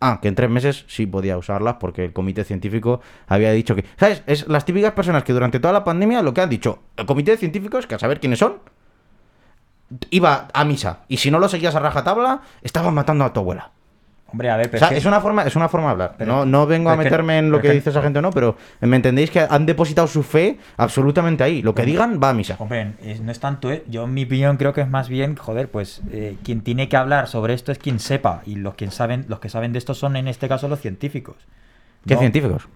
Ah, 0.00 0.18
que 0.22 0.28
en 0.28 0.34
tres 0.34 0.50
meses 0.50 0.84
sí 0.88 1.06
podía 1.06 1.38
usarlas 1.38 1.76
porque 1.80 2.04
el 2.04 2.12
comité 2.12 2.44
científico 2.44 3.00
había 3.26 3.52
dicho 3.52 3.74
que... 3.74 3.84
¿Sabes? 3.96 4.22
Es 4.26 4.46
las 4.48 4.64
típicas 4.64 4.92
personas 4.92 5.24
que 5.24 5.32
durante 5.32 5.60
toda 5.60 5.72
la 5.72 5.84
pandemia 5.84 6.22
lo 6.22 6.34
que 6.34 6.40
han 6.40 6.50
dicho 6.50 6.80
el 6.96 7.06
comité 7.06 7.32
de 7.32 7.36
científicos, 7.36 7.86
que 7.86 7.94
a 7.94 7.98
saber 7.98 8.20
quiénes 8.20 8.38
son, 8.38 8.58
iba 10.10 10.48
a 10.52 10.64
misa. 10.64 11.00
Y 11.08 11.16
si 11.18 11.30
no 11.30 11.38
lo 11.38 11.48
seguías 11.48 11.74
a 11.74 11.80
rajatabla, 11.80 12.40
estaban 12.62 12.94
matando 12.94 13.24
a 13.24 13.32
tu 13.32 13.40
abuela. 13.40 13.70
Hombre, 14.30 14.50
a 14.50 14.58
ver, 14.58 14.66
O 14.66 14.70
pero 14.72 14.86
sea, 14.86 14.94
es 14.94 15.02
que- 15.02 15.08
una 15.08 15.22
forma, 15.22 15.44
es 15.44 15.56
una 15.56 15.70
forma 15.70 15.86
de 15.86 15.92
hablar. 15.92 16.14
Pero- 16.18 16.30
no, 16.30 16.44
no 16.44 16.66
vengo 16.66 16.90
a 16.90 16.98
que- 16.98 17.04
meterme 17.04 17.38
en 17.38 17.50
lo 17.50 17.62
que 17.62 17.68
que- 17.68 17.74
dice 17.74 17.88
esa 17.88 18.02
gente 18.02 18.18
o 18.18 18.22
no, 18.22 18.28
pero 18.30 18.58
me 18.82 18.94
entendéis 18.96 19.30
que 19.30 19.40
han 19.40 19.64
depositado 19.64 20.06
su 20.06 20.22
fe 20.22 20.58
absolutamente 20.76 21.42
ahí. 21.44 21.62
Lo 21.62 21.74
que 21.74 21.84
digan 21.86 22.20
va 22.22 22.28
a 22.28 22.34
misa. 22.34 22.56
Hombre, 22.58 22.92
no 23.22 23.32
es 23.32 23.40
tanto, 23.40 23.72
¿eh? 23.72 23.84
yo 23.88 24.04
en 24.04 24.12
mi 24.12 24.24
opinión 24.24 24.58
creo 24.58 24.74
que 24.74 24.82
es 24.82 24.88
más 24.88 25.08
bien, 25.08 25.34
joder, 25.36 25.70
pues 25.70 26.02
eh, 26.12 26.36
quien 26.44 26.60
tiene 26.60 26.90
que 26.90 26.98
hablar 26.98 27.26
sobre 27.26 27.54
esto 27.54 27.72
es 27.72 27.78
quien 27.78 28.00
sepa 28.00 28.42
y 28.44 28.56
los 28.56 28.74
quien 28.74 28.90
saben, 28.90 29.24
los 29.28 29.38
que 29.40 29.48
saben 29.48 29.72
de 29.72 29.78
esto 29.78 29.94
son 29.94 30.14
en 30.16 30.28
este 30.28 30.46
caso 30.46 30.68
los 30.68 30.80
científicos. 30.80 31.36
¿Qué 32.06 32.12
No- 32.12 32.20
científicos? 32.20 32.68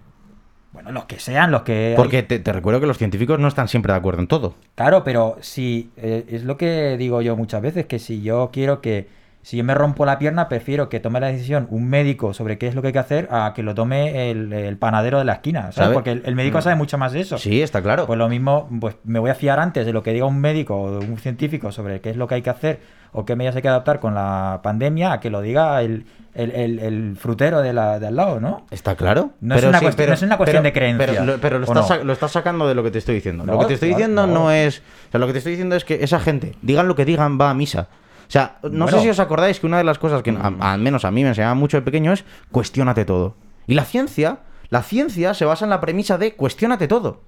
Bueno, 0.72 0.90
los 0.90 1.04
que 1.04 1.18
sean, 1.18 1.50
los 1.50 1.62
que 1.62 1.92
Porque 1.96 2.22
te, 2.22 2.38
te 2.38 2.52
recuerdo 2.52 2.80
que 2.80 2.86
los 2.86 2.96
científicos 2.96 3.38
no 3.38 3.48
están 3.48 3.68
siempre 3.68 3.92
de 3.92 3.98
acuerdo 3.98 4.20
en 4.20 4.26
todo. 4.26 4.54
Claro, 4.74 5.04
pero 5.04 5.36
si 5.40 5.90
eh, 5.96 6.24
es 6.28 6.44
lo 6.44 6.56
que 6.56 6.96
digo 6.96 7.20
yo 7.20 7.36
muchas 7.36 7.60
veces, 7.60 7.84
que 7.86 7.98
si 7.98 8.22
yo 8.22 8.48
quiero 8.50 8.80
que, 8.80 9.06
si 9.42 9.58
yo 9.58 9.64
me 9.64 9.74
rompo 9.74 10.06
la 10.06 10.18
pierna, 10.18 10.48
prefiero 10.48 10.88
que 10.88 10.98
tome 10.98 11.20
la 11.20 11.26
decisión 11.26 11.66
un 11.70 11.88
médico 11.88 12.32
sobre 12.32 12.56
qué 12.56 12.68
es 12.68 12.74
lo 12.74 12.80
que 12.80 12.88
hay 12.88 12.92
que 12.94 12.98
hacer 13.00 13.28
a 13.30 13.52
que 13.54 13.62
lo 13.62 13.74
tome 13.74 14.30
el, 14.30 14.50
el 14.50 14.78
panadero 14.78 15.18
de 15.18 15.26
la 15.26 15.34
esquina, 15.34 15.60
¿sabes? 15.62 15.74
¿Sabe? 15.74 15.94
Porque 15.94 16.12
el, 16.12 16.22
el 16.24 16.34
médico 16.34 16.62
sabe 16.62 16.76
mucho 16.76 16.96
más 16.96 17.12
de 17.12 17.20
eso. 17.20 17.36
Sí, 17.36 17.60
está 17.60 17.82
claro. 17.82 18.06
Pues 18.06 18.18
lo 18.18 18.30
mismo, 18.30 18.70
pues 18.80 18.96
me 19.04 19.18
voy 19.18 19.28
a 19.28 19.34
fiar 19.34 19.60
antes 19.60 19.84
de 19.84 19.92
lo 19.92 20.02
que 20.02 20.14
diga 20.14 20.24
un 20.24 20.40
médico 20.40 20.76
o 20.76 21.00
un 21.00 21.18
científico 21.18 21.70
sobre 21.70 22.00
qué 22.00 22.08
es 22.08 22.16
lo 22.16 22.26
que 22.26 22.36
hay 22.36 22.42
que 22.42 22.50
hacer 22.50 22.80
o 23.12 23.26
qué 23.26 23.36
medidas 23.36 23.56
hay 23.56 23.62
que 23.62 23.68
adaptar 23.68 24.00
con 24.00 24.14
la 24.14 24.60
pandemia 24.62 25.12
a 25.12 25.20
que 25.20 25.28
lo 25.28 25.42
diga 25.42 25.82
el, 25.82 26.06
el- 26.34 26.50
el- 26.52 26.78
el 26.78 27.16
frutero 27.16 27.60
de, 27.60 27.72
la, 27.72 27.98
de 27.98 28.06
al 28.06 28.16
lado, 28.16 28.40
¿no? 28.40 28.66
Está 28.70 28.96
claro. 28.96 29.32
No 29.40 29.54
es 29.54 29.64
una 29.64 29.80
cuestión- 29.80 30.08
no 30.08 30.14
es 30.14 30.22
una 30.22 30.36
cuestión 30.36 30.62
de 30.62 30.72
creencia, 30.72 31.06
Pero, 31.06 31.24
lo, 31.24 31.38
pero 31.38 31.58
lo 31.58 31.66
¿o 31.66 31.68
estás, 31.72 31.82
no? 31.90 31.96
sa- 31.96 32.04
lo 32.04 32.12
estás 32.12 32.32
sacando 32.32 32.66
de 32.68 32.74
lo 32.74 32.82
que 32.82 32.90
te 32.90 32.98
estoy 32.98 33.16
diciendo. 33.16 33.44
lo 33.44 33.58
que 33.58 33.66
te 33.66 33.74
estoy 33.74 33.90
claro, 33.90 33.98
diciendo 33.98 34.26
no. 34.26 34.34
no. 34.34 34.50
es. 34.50 34.78
O 35.08 35.10
sea, 35.10 35.20
lo 35.20 35.26
que 35.26 35.32
te 35.32 35.38
estoy 35.38 35.52
diciendo 35.52 35.76
es 35.76 35.84
que 35.84 36.02
esa 36.02 36.20
gente, 36.20 36.56
digan 36.62 36.88
lo 36.88 36.94
que 36.96 37.04
digan, 37.04 37.38
va 37.40 37.50
a 37.50 37.54
misa. 37.54 37.88
O 38.26 38.30
sea, 38.32 38.56
no 38.62 38.88
sé 38.88 39.00
si 39.00 39.10
os 39.10 39.18
acordáis 39.20 39.60
que 39.60 39.66
una 39.66 39.76
de 39.78 39.84
las 39.84 39.98
cosas 39.98 40.22
que 40.22 40.30
a- 40.30 40.72
al 40.72 40.80
menos 40.80 41.04
a 41.04 41.10
mí 41.10 41.22
me 41.22 41.28
enseñaba 41.30 41.54
mucho 41.54 41.76
de 41.76 41.82
pequeño 41.82 42.12
es 42.12 42.24
cuestiónate 42.50 43.04
todo. 43.04 43.34
Y 43.66 43.74
la 43.74 43.84
ciencia, 43.84 44.38
la 44.70 44.82
ciencia 44.82 45.34
se 45.34 45.44
basa 45.44 45.66
en 45.66 45.70
la 45.70 45.80
premisa 45.80 46.16
de 46.16 46.34
cuestiónate 46.34 46.88
todo. 46.88 47.20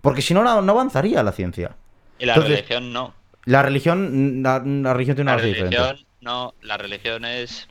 Porque 0.00 0.22
si 0.22 0.32
no, 0.32 0.42
no 0.62 0.72
avanzaría 0.72 1.22
la 1.24 1.32
ciencia. 1.32 1.72
Y 2.20 2.26
la 2.26 2.34
Entonces, 2.34 2.56
religión 2.58 2.92
no. 2.92 3.14
La 3.46 3.62
religión, 3.62 4.42
la, 4.42 4.62
la 4.64 4.92
religión 4.94 5.16
tiene 5.16 5.30
La 5.30 5.32
una 5.34 5.36
base 5.42 5.48
diferente. 5.48 5.76
religión 5.76 6.06
no. 6.20 6.54
La 6.62 6.76
religión 6.76 7.24
es. 7.24 7.68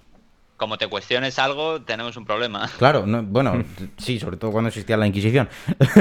Como 0.64 0.78
te 0.78 0.88
cuestiones 0.88 1.40
algo, 1.40 1.82
tenemos 1.82 2.16
un 2.16 2.24
problema. 2.24 2.70
Claro, 2.78 3.06
no- 3.06 3.22
bueno, 3.22 3.66
sí, 3.98 4.18
sobre 4.18 4.38
todo 4.38 4.54
cuando 4.54 4.70
existía 4.70 4.96
la 4.96 5.06
Inquisición. 5.06 5.50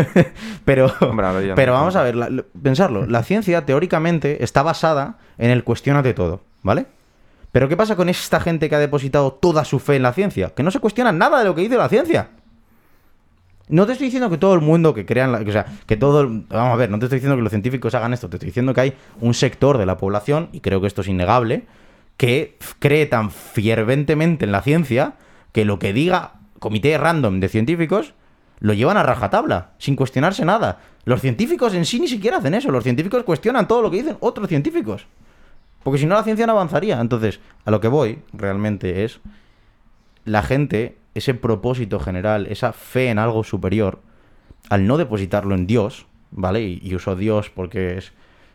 pero 0.64 0.86
Hombre, 1.00 1.26
no. 1.48 1.54
pero 1.56 1.72
vamos 1.72 1.96
a 1.96 2.04
ver, 2.04 2.14
la- 2.14 2.30
pensarlo. 2.62 3.04
La 3.06 3.24
ciencia 3.24 3.66
teóricamente 3.66 4.44
está 4.44 4.62
basada 4.62 5.18
en 5.36 5.50
el 5.50 5.64
cuestionate 5.64 6.14
todo, 6.14 6.42
¿vale? 6.62 6.86
Pero 7.50 7.68
¿qué 7.68 7.76
pasa 7.76 7.96
con 7.96 8.08
esta 8.08 8.38
gente 8.38 8.68
que 8.68 8.76
ha 8.76 8.78
depositado 8.78 9.32
toda 9.32 9.64
su 9.64 9.80
fe 9.80 9.96
en 9.96 10.02
la 10.02 10.12
ciencia? 10.12 10.50
Que 10.54 10.62
no 10.62 10.70
se 10.70 10.78
cuestiona 10.78 11.10
nada 11.10 11.40
de 11.40 11.44
lo 11.46 11.56
que 11.56 11.62
dice 11.62 11.76
la 11.76 11.88
ciencia. 11.88 12.28
No 13.68 13.84
te 13.86 13.92
estoy 13.92 14.06
diciendo 14.06 14.30
que 14.30 14.38
todo 14.38 14.54
el 14.54 14.60
mundo 14.60 14.94
que 14.94 15.04
crea 15.04 15.24
en 15.24 15.32
la... 15.32 15.38
O 15.40 15.50
sea, 15.50 15.66
que 15.86 15.96
todo... 15.96 16.22
Vamos 16.28 16.72
a 16.72 16.76
ver, 16.76 16.88
no 16.88 17.00
te 17.00 17.06
estoy 17.06 17.16
diciendo 17.16 17.34
que 17.34 17.42
los 17.42 17.50
científicos 17.50 17.96
hagan 17.96 18.12
esto. 18.12 18.28
Te 18.30 18.36
estoy 18.36 18.46
diciendo 18.50 18.74
que 18.74 18.80
hay 18.80 18.94
un 19.20 19.34
sector 19.34 19.76
de 19.76 19.86
la 19.86 19.96
población, 19.96 20.50
y 20.52 20.60
creo 20.60 20.80
que 20.80 20.86
esto 20.86 21.00
es 21.00 21.08
innegable, 21.08 21.64
que 22.22 22.56
cree 22.78 23.06
tan 23.06 23.32
ferventemente 23.32 24.44
en 24.44 24.52
la 24.52 24.62
ciencia 24.62 25.14
que 25.50 25.64
lo 25.64 25.80
que 25.80 25.92
diga 25.92 26.34
comité 26.60 26.96
random 26.96 27.40
de 27.40 27.48
científicos 27.48 28.14
lo 28.60 28.74
llevan 28.74 28.96
a 28.96 29.02
rajatabla, 29.02 29.72
sin 29.78 29.96
cuestionarse 29.96 30.44
nada. 30.44 30.78
Los 31.04 31.20
científicos 31.20 31.74
en 31.74 31.84
sí 31.84 31.98
ni 31.98 32.06
siquiera 32.06 32.36
hacen 32.36 32.54
eso. 32.54 32.70
Los 32.70 32.84
científicos 32.84 33.24
cuestionan 33.24 33.66
todo 33.66 33.82
lo 33.82 33.90
que 33.90 33.96
dicen 33.96 34.18
otros 34.20 34.48
científicos. 34.48 35.08
Porque 35.82 35.98
si 35.98 36.06
no, 36.06 36.14
la 36.14 36.22
ciencia 36.22 36.46
no 36.46 36.52
avanzaría. 36.52 37.00
Entonces, 37.00 37.40
a 37.64 37.72
lo 37.72 37.80
que 37.80 37.88
voy 37.88 38.20
realmente 38.32 39.02
es 39.02 39.18
la 40.24 40.44
gente, 40.44 40.98
ese 41.16 41.34
propósito 41.34 41.98
general, 41.98 42.46
esa 42.46 42.72
fe 42.72 43.10
en 43.10 43.18
algo 43.18 43.42
superior, 43.42 43.98
al 44.70 44.86
no 44.86 44.96
depositarlo 44.96 45.56
en 45.56 45.66
Dios, 45.66 46.06
¿vale? 46.30 46.62
Y, 46.62 46.78
y 46.84 46.94
uso 46.94 47.16
Dios 47.16 47.50
porque 47.50 47.98
es. 47.98 48.12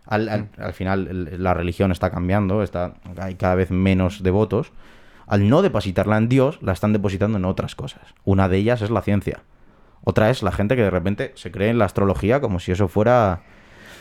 Al, 0.08 0.30
al- 0.30 0.50
al 0.58 0.74
final 0.74 1.08
el- 1.08 1.44
la 1.44 1.54
religión 1.54 1.92
está 1.92 2.10
cambiando, 2.10 2.64
está, 2.64 2.94
hay 3.20 3.36
cada 3.36 3.56
vez 3.56 3.72
menos 3.72 4.24
devotos. 4.24 4.72
Al 5.28 5.50
no 5.50 5.62
depositarla 5.62 6.18
en 6.18 6.30
Dios, 6.30 6.60
la 6.62 6.72
están 6.72 6.94
depositando 6.94 7.38
en 7.38 7.46
otras 7.46 7.76
cosas. 7.76 8.02
Una 8.24 8.48
de 8.48 8.58
ellas 8.58 8.82
es 8.82 8.90
la 8.90 9.02
ciencia. 9.02 9.42
Otra 10.04 10.30
es 10.30 10.42
la 10.42 10.52
gente 10.54 10.76
que 10.78 10.84
de 10.84 10.90
repente 10.90 11.34
se 11.36 11.52
cree 11.52 11.70
en 11.70 11.80
la 11.80 11.86
astrología 11.86 12.40
como 12.40 12.60
si 12.60 12.72
eso 12.72 12.88
fuera. 12.88 13.42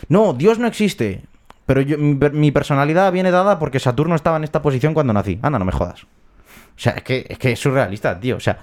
No, 0.08 0.34
Dios 0.34 0.58
no 0.60 0.68
existe. 0.68 1.22
Pero 1.66 1.80
yo, 1.80 1.98
mi, 1.98 2.14
per- 2.14 2.32
mi 2.32 2.52
personalidad 2.52 3.10
viene 3.10 3.32
dada 3.32 3.58
porque 3.58 3.80
Saturno 3.80 4.14
estaba 4.14 4.36
en 4.36 4.44
esta 4.44 4.62
posición 4.62 4.94
cuando 4.94 5.12
nací. 5.12 5.40
Anda, 5.42 5.58
no 5.58 5.64
me 5.64 5.72
jodas. 5.72 6.04
O 6.04 6.78
sea, 6.78 6.92
es 6.92 7.02
que, 7.02 7.26
es 7.28 7.38
que 7.38 7.50
es 7.52 7.58
surrealista, 7.58 8.20
tío. 8.20 8.36
O 8.36 8.40
sea, 8.40 8.58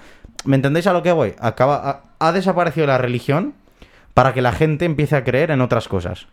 ¿me 0.46 0.56
entendéis 0.56 0.86
a 0.86 0.94
lo 0.94 1.02
que 1.02 1.12
voy? 1.12 1.34
Acaba, 1.38 1.90
ha, 2.18 2.28
ha 2.28 2.32
desaparecido 2.32 2.86
la 2.86 2.96
religión 2.96 3.52
para 4.14 4.32
que 4.32 4.40
la 4.40 4.52
gente 4.52 4.86
empiece 4.86 5.16
a 5.16 5.24
creer 5.24 5.50
en 5.50 5.60
otras 5.60 5.86
cosas. 5.88 6.28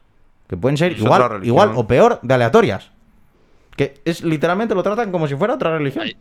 Que 0.52 0.58
pueden 0.58 0.76
ser 0.76 0.92
Es 0.92 1.00
igual, 1.00 1.72
o 1.76 1.88
peor 1.88 2.20
de 2.24 2.34
aleatorias. 2.34 2.92
Que 3.78 4.02
es 4.04 4.22
literalmente 4.22 4.76
lo 4.76 4.84
tratan 4.84 5.10
como 5.10 5.26
si 5.30 5.36
fuera 5.36 5.54
otra 5.54 5.78
religión. 5.78 6.04
Hay, 6.04 6.18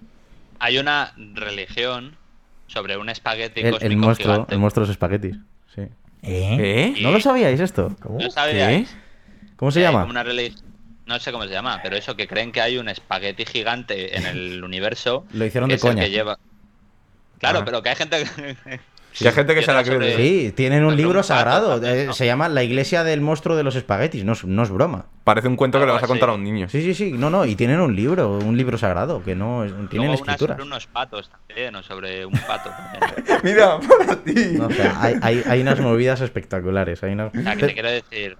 hay 0.61 0.79
una 0.79 1.12
religión 1.35 2.16
sobre 2.69 2.97
un 2.97 3.09
espagueti 3.09 3.61
El, 3.62 3.77
el 3.81 3.97
monstruo, 3.97 4.33
gigante. 4.35 4.55
el 4.55 4.61
monstruo 4.61 4.83
los 4.85 4.90
espaguetis. 4.90 5.37
Sí. 5.75 5.81
¿Eh? 5.81 5.90
¿Eh? 6.23 6.95
¿No 7.03 7.11
lo 7.11 7.19
sabíais 7.19 7.59
esto? 7.59 7.97
¿Cómo? 8.01 8.21
¿No 8.21 8.31
sabíais? 8.31 8.97
¿Cómo 9.57 9.73
se 9.73 9.81
llama? 9.81 10.05
una 10.05 10.23
No 11.07 11.19
sé 11.19 11.33
cómo 11.33 11.43
se 11.43 11.51
llama, 11.51 11.81
pero 11.83 11.97
eso 11.97 12.14
que 12.14 12.29
creen 12.29 12.53
que 12.53 12.61
hay 12.61 12.79
un 12.79 12.88
espagueti 12.88 13.45
gigante 13.45 14.16
en 14.16 14.27
el 14.27 14.62
universo. 14.62 15.27
Lo 15.33 15.45
hicieron 15.45 15.71
de 15.71 15.75
es 15.75 15.81
coña. 15.83 16.05
que 16.05 16.11
lleva... 16.11 16.38
Claro, 17.40 17.59
Ah. 17.59 17.64
pero 17.64 17.83
que 17.83 17.88
hay 17.88 17.97
gente 17.97 18.25
Y 19.18 19.27
hay 19.27 19.33
gente 19.33 19.55
que 19.55 19.62
se 19.62 19.73
la 19.73 19.83
cree. 19.83 19.94
sobre- 19.94 20.16
Sí, 20.16 20.53
tienen 20.53 20.85
un 20.85 20.96
libro 20.96 21.23
sagrado. 21.23 21.81
también, 21.81 21.96
eh, 21.96 22.07
¿no? 22.07 22.12
Se 22.12 22.27
llama 22.27 22.49
La 22.49 22.62
iglesia 22.62 23.03
del 23.03 23.20
monstruo 23.20 23.57
de 23.57 23.62
los 23.64 23.75
espaguetis. 23.75 24.25
No 24.25 24.33
es, 24.35 24.44
no 24.44 24.62
es 24.62 24.70
broma. 24.70 25.07
Parece 25.25 25.49
un 25.49 25.57
cuento 25.57 25.81
que 25.81 25.87
le 25.87 25.92
vas 25.92 26.03
a 26.03 26.07
contar 26.07 26.29
a 26.29 26.33
un 26.35 26.44
niño. 26.44 26.68
Sí, 26.68 26.83
sí, 26.83 26.94
sí. 26.94 27.12
No, 27.12 27.29
no. 27.31 27.44
Y 27.44 27.57
tienen 27.57 27.81
un 27.81 27.96
libro, 27.96 28.38
un 28.38 28.57
libro 28.57 28.79
sagrado, 28.79 29.23
que 29.25 29.35
no 29.35 29.64
tienen 29.90 30.12
escrituras. 30.12 30.57
sobre 30.57 30.62
unos 30.68 30.87
patos 30.87 31.31
también, 31.31 31.75
o 31.75 31.83
sobre 31.83 32.25
un 32.27 32.33
pato 32.33 32.70
también. 32.70 33.40
Mira, 33.42 33.79
para 33.81 34.16
ti. 34.16 34.35
No, 34.53 34.66
o 34.66 34.70
sea, 34.70 34.96
hay, 35.03 35.16
hay, 35.23 35.42
hay 35.46 35.61
unas 35.62 35.81
movidas 35.81 36.20
espectaculares. 36.20 37.03
Hay 37.03 37.12
unas... 37.12 37.35
O 37.35 37.42
sea, 37.42 37.57
que 37.57 37.66
te 37.66 37.75
quiero 37.75 37.90
decir 37.90 38.37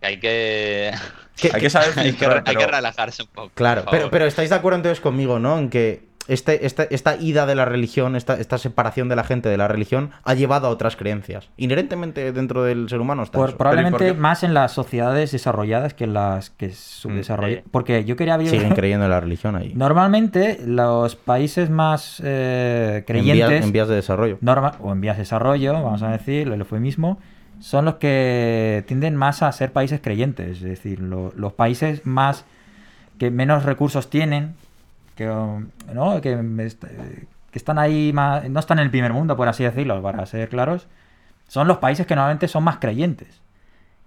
que 0.00 0.06
hay 0.06 0.20
que... 0.20 0.92
Que- 1.36 1.50
Hay 1.54 1.60
que 1.62 1.70
saber 1.70 1.88
hay, 1.98 2.12
que, 2.12 2.26
hay 2.26 2.56
que 2.56 2.66
relajarse 2.66 3.22
un 3.22 3.28
poco. 3.28 3.50
Claro, 3.54 3.84
pero, 3.90 4.10
pero 4.10 4.26
estáis 4.26 4.50
de 4.50 4.56
acuerdo 4.56 4.76
entonces 4.76 5.00
conmigo, 5.00 5.38
¿no? 5.38 5.58
En 5.58 5.70
que 5.70 6.11
este, 6.28 6.66
esta, 6.66 6.84
esta 6.84 7.16
ida 7.16 7.46
de 7.46 7.54
la 7.56 7.64
religión, 7.64 8.14
esta, 8.16 8.34
esta 8.34 8.56
separación 8.58 9.08
de 9.08 9.16
la 9.16 9.24
gente 9.24 9.48
de 9.48 9.56
la 9.56 9.66
religión, 9.68 10.10
ha 10.22 10.34
llevado 10.34 10.68
a 10.68 10.70
otras 10.70 10.94
creencias. 10.96 11.48
Inherentemente 11.56 12.30
dentro 12.32 12.62
del 12.62 12.88
ser 12.88 13.00
humano 13.00 13.22
está 13.24 13.38
Por- 13.38 13.48
eso. 13.50 13.58
probablemente 13.58 14.14
más 14.14 14.42
en 14.44 14.54
las 14.54 14.72
sociedades 14.72 15.32
desarrolladas 15.32 15.94
que 15.94 16.04
en 16.04 16.14
las 16.14 16.50
que 16.50 16.70
subdesarrolladas. 16.70 17.64
Porque 17.70 18.04
yo 18.04 18.14
quería 18.16 18.34
abrir. 18.34 18.50
Siguen 18.50 18.74
creyendo 18.74 19.04
en 19.06 19.10
la 19.10 19.20
religión 19.20 19.56
ahí. 19.56 19.72
Normalmente 19.74 20.60
los 20.64 21.16
países 21.16 21.70
más 21.70 22.20
eh, 22.24 22.96
en, 22.98 23.04
creyentes 23.04 23.48
vías, 23.48 23.64
en 23.64 23.72
vías 23.72 23.88
de 23.88 23.94
desarrollo. 23.96 24.38
norma- 24.40 24.76
o 24.80 24.92
en 24.92 25.00
vías 25.00 25.16
de 25.16 25.22
desarrollo, 25.22 25.72
vamos 25.72 26.02
a 26.02 26.10
decir, 26.10 26.46
el 26.48 26.60
eufemismo, 26.60 27.18
son 27.58 27.84
los 27.84 27.96
que 27.96 28.84
tienden 28.86 29.16
más 29.16 29.42
a 29.42 29.50
ser 29.52 29.72
países 29.72 30.00
creyentes. 30.00 30.58
Es 30.58 30.62
decir, 30.62 31.00
lo- 31.00 31.32
los 31.36 31.52
países 31.52 32.06
más 32.06 32.44
que 33.18 33.30
menos 33.30 33.64
recursos 33.64 34.08
tienen, 34.10 34.54
que, 35.14 35.26
¿no? 35.26 36.20
que, 36.20 36.38
que 37.50 37.58
están 37.58 37.78
ahí 37.78 38.12
más, 38.12 38.48
no 38.48 38.60
están 38.60 38.78
en 38.78 38.84
el 38.84 38.90
primer 38.90 39.12
mundo, 39.12 39.36
por 39.36 39.48
así 39.48 39.62
decirlo, 39.64 40.00
para 40.02 40.24
ser 40.26 40.48
claros, 40.48 40.88
son 41.48 41.68
los 41.68 41.78
países 41.78 42.06
que 42.06 42.14
normalmente 42.16 42.48
son 42.48 42.64
más 42.64 42.78
creyentes. 42.78 43.40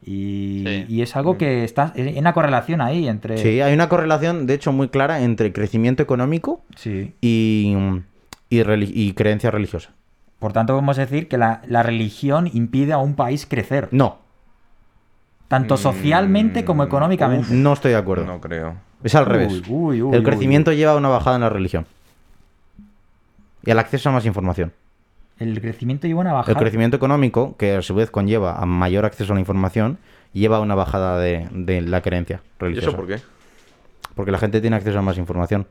Y, 0.04 0.64
Sí. 0.66 0.86
y 0.90 1.02
es 1.02 1.16
algo 1.16 1.38
que 1.38 1.64
está 1.64 1.92
hay 1.96 2.20
una 2.20 2.34
correlación 2.34 2.80
ahí 2.82 3.08
entre 3.08 3.38
Sí, 3.38 3.62
hay 3.62 3.74
una 3.74 3.90
correlación, 3.90 4.46
de 4.46 4.54
hecho, 4.54 4.72
muy 4.72 4.90
clara 4.90 5.22
entre 5.22 5.52
crecimiento 5.52 6.04
económico 6.04 6.62
Sí. 6.76 7.16
y, 7.22 7.76
y, 8.50 9.14
creencia 9.14 9.50
religiosa. 9.52 9.92
Por 10.40 10.54
tanto, 10.54 10.74
podemos 10.74 10.98
decir 10.98 11.28
que 11.28 11.38
la, 11.38 11.62
la 11.68 11.82
religión 11.82 12.50
impide 12.54 12.94
a 12.94 12.98
un 13.00 13.16
país 13.16 13.46
crecer, 13.48 13.88
No, 13.92 14.20
tanto 15.48 15.78
socialmente 15.78 16.66
como 16.66 16.84
Mm, 16.84 16.88
económicamente. 16.88 17.48
no 17.54 17.74
estoy 17.74 17.92
de 17.92 17.98
acuerdo. 17.98 18.26
No 18.26 18.42
creo. 18.42 18.76
Es 19.06 19.14
al 19.16 19.26
Uy, 19.26 19.32
revés. 19.32 19.62
uy, 19.70 20.02
uy, 20.02 20.14
el 20.16 20.20
uy, 20.20 20.26
crecimiento 20.26 20.74
lleva 20.74 20.92
a 20.94 20.96
una 20.98 21.10
bajada 21.10 21.36
en 21.38 21.44
la 21.44 21.50
religión. 21.50 21.86
Y 23.64 23.72
al 23.72 23.80
acceso 23.80 24.10
a 24.10 24.12
más 24.12 24.26
información. 24.26 24.74
El 25.40 25.62
crecimiento 25.62 26.08
lleva 26.08 26.22
una 26.22 26.34
bajada. 26.34 26.52
El 26.52 26.58
crecimiento 26.58 26.98
económico, 26.98 27.56
que 27.58 27.76
a 27.76 27.82
su 27.82 27.94
vez 27.94 28.10
conlleva 28.10 28.56
a 28.58 28.66
mayor 28.66 29.06
acceso 29.06 29.34
a 29.34 29.36
la 29.36 29.40
información, 29.42 29.98
lleva 30.34 30.58
a 30.58 30.60
una 30.60 30.76
bajada 30.76 31.20
de, 31.20 31.48
de 31.52 31.82
la 31.82 32.02
creencia 32.02 32.42
¿Y 32.44 32.62
religiosa. 32.64 32.90
eso 32.90 32.98
por 32.98 33.08
qué? 33.08 33.20
Porque 34.16 34.32
la 34.32 34.38
gente 34.40 34.60
tiene 34.62 34.76
acceso 34.76 34.98
a 34.98 35.02
más 35.02 35.18
información. 35.18 35.68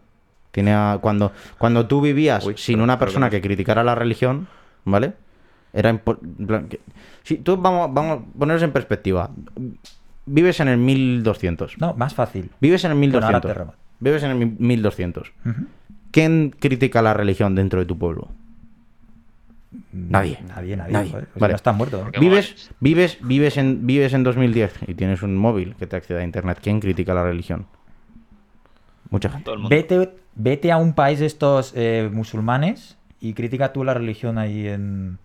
Tiene 0.53 0.73
a- 0.73 0.99
cuando, 1.01 1.33
cuando 1.59 1.87
tú 1.89 2.01
vivías 2.01 2.45
Uy, 2.47 2.55
sin 2.57 2.81
una 2.81 2.99
persona 2.99 3.31
que 3.31 3.41
criticara 3.41 3.83
la 3.83 3.95
religión, 3.97 4.47
¿vale? 4.85 5.15
Era 5.73 5.99
Sí, 7.25 7.39
tú 7.39 7.57
vamos, 7.57 7.93
vamos 7.93 8.21
a 8.21 8.39
ponernos 8.39 8.63
en 8.63 8.71
perspectiva. 8.71 9.31
Vives 10.27 10.61
en 10.61 10.69
el 10.69 10.79
1200. 10.79 11.79
No, 11.79 11.95
más 11.95 12.15
fácil. 12.15 12.51
Vives 12.61 12.85
en 12.85 12.93
el 12.93 12.97
Bueno, 12.99 13.15
ahora 13.17 13.39
1200. 13.41 13.53
te 13.53 13.59
remo- 13.59 13.75
Vives 14.01 14.23
en 14.23 14.31
el 14.31 14.37
mi- 14.37 14.57
1200. 14.59 15.33
Ujú. 15.45 15.67
¿Quién 16.11 16.51
critica 16.59 17.03
la 17.03 17.13
religión 17.15 17.55
dentro 17.55 17.81
de 17.81 17.87
tu 17.87 17.99
pueblo? 17.99 18.29
Nadie. 19.93 20.39
Nadie, 20.49 20.77
nadie. 20.77 20.93
Nadie. 20.93 21.11
joder, 21.11 21.27
pues 21.27 21.41
Vale. 21.41 21.53
No 21.53 21.57
están 21.57 21.77
muertos. 21.77 22.03
Porque 22.03 22.21
Vives, 22.21 22.71
vives, 22.81 23.19
vives, 23.23 23.57
en, 23.57 23.87
vives 23.87 24.13
en 24.15 24.23
2010 24.23 24.73
y 24.87 24.95
tienes 24.95 25.23
un 25.23 25.37
móvil 25.37 25.75
que 25.77 25.87
te 25.87 25.97
accede 25.97 26.21
a 26.21 26.25
internet. 26.25 26.59
¿Quién 26.63 26.81
critica 26.81 27.13
la 27.15 27.25
religión? 27.25 27.67
Mucha 29.11 29.29
gente. 29.31 29.45
Todo 29.45 29.55
el 29.57 29.61
mundo. 29.63 29.75
Vete, 29.75 30.15
vete 30.37 30.71
a 30.73 30.77
un 30.77 30.95
país 30.95 31.19
de 31.21 31.27
estos 31.27 31.73
eh, 31.77 32.09
musulmanes 32.13 32.97
y 33.21 33.35
critica 33.35 33.73
tú 33.73 33.83
la 33.85 33.95
religión 33.95 34.39
ahí 34.39 34.67
en... 34.69 35.19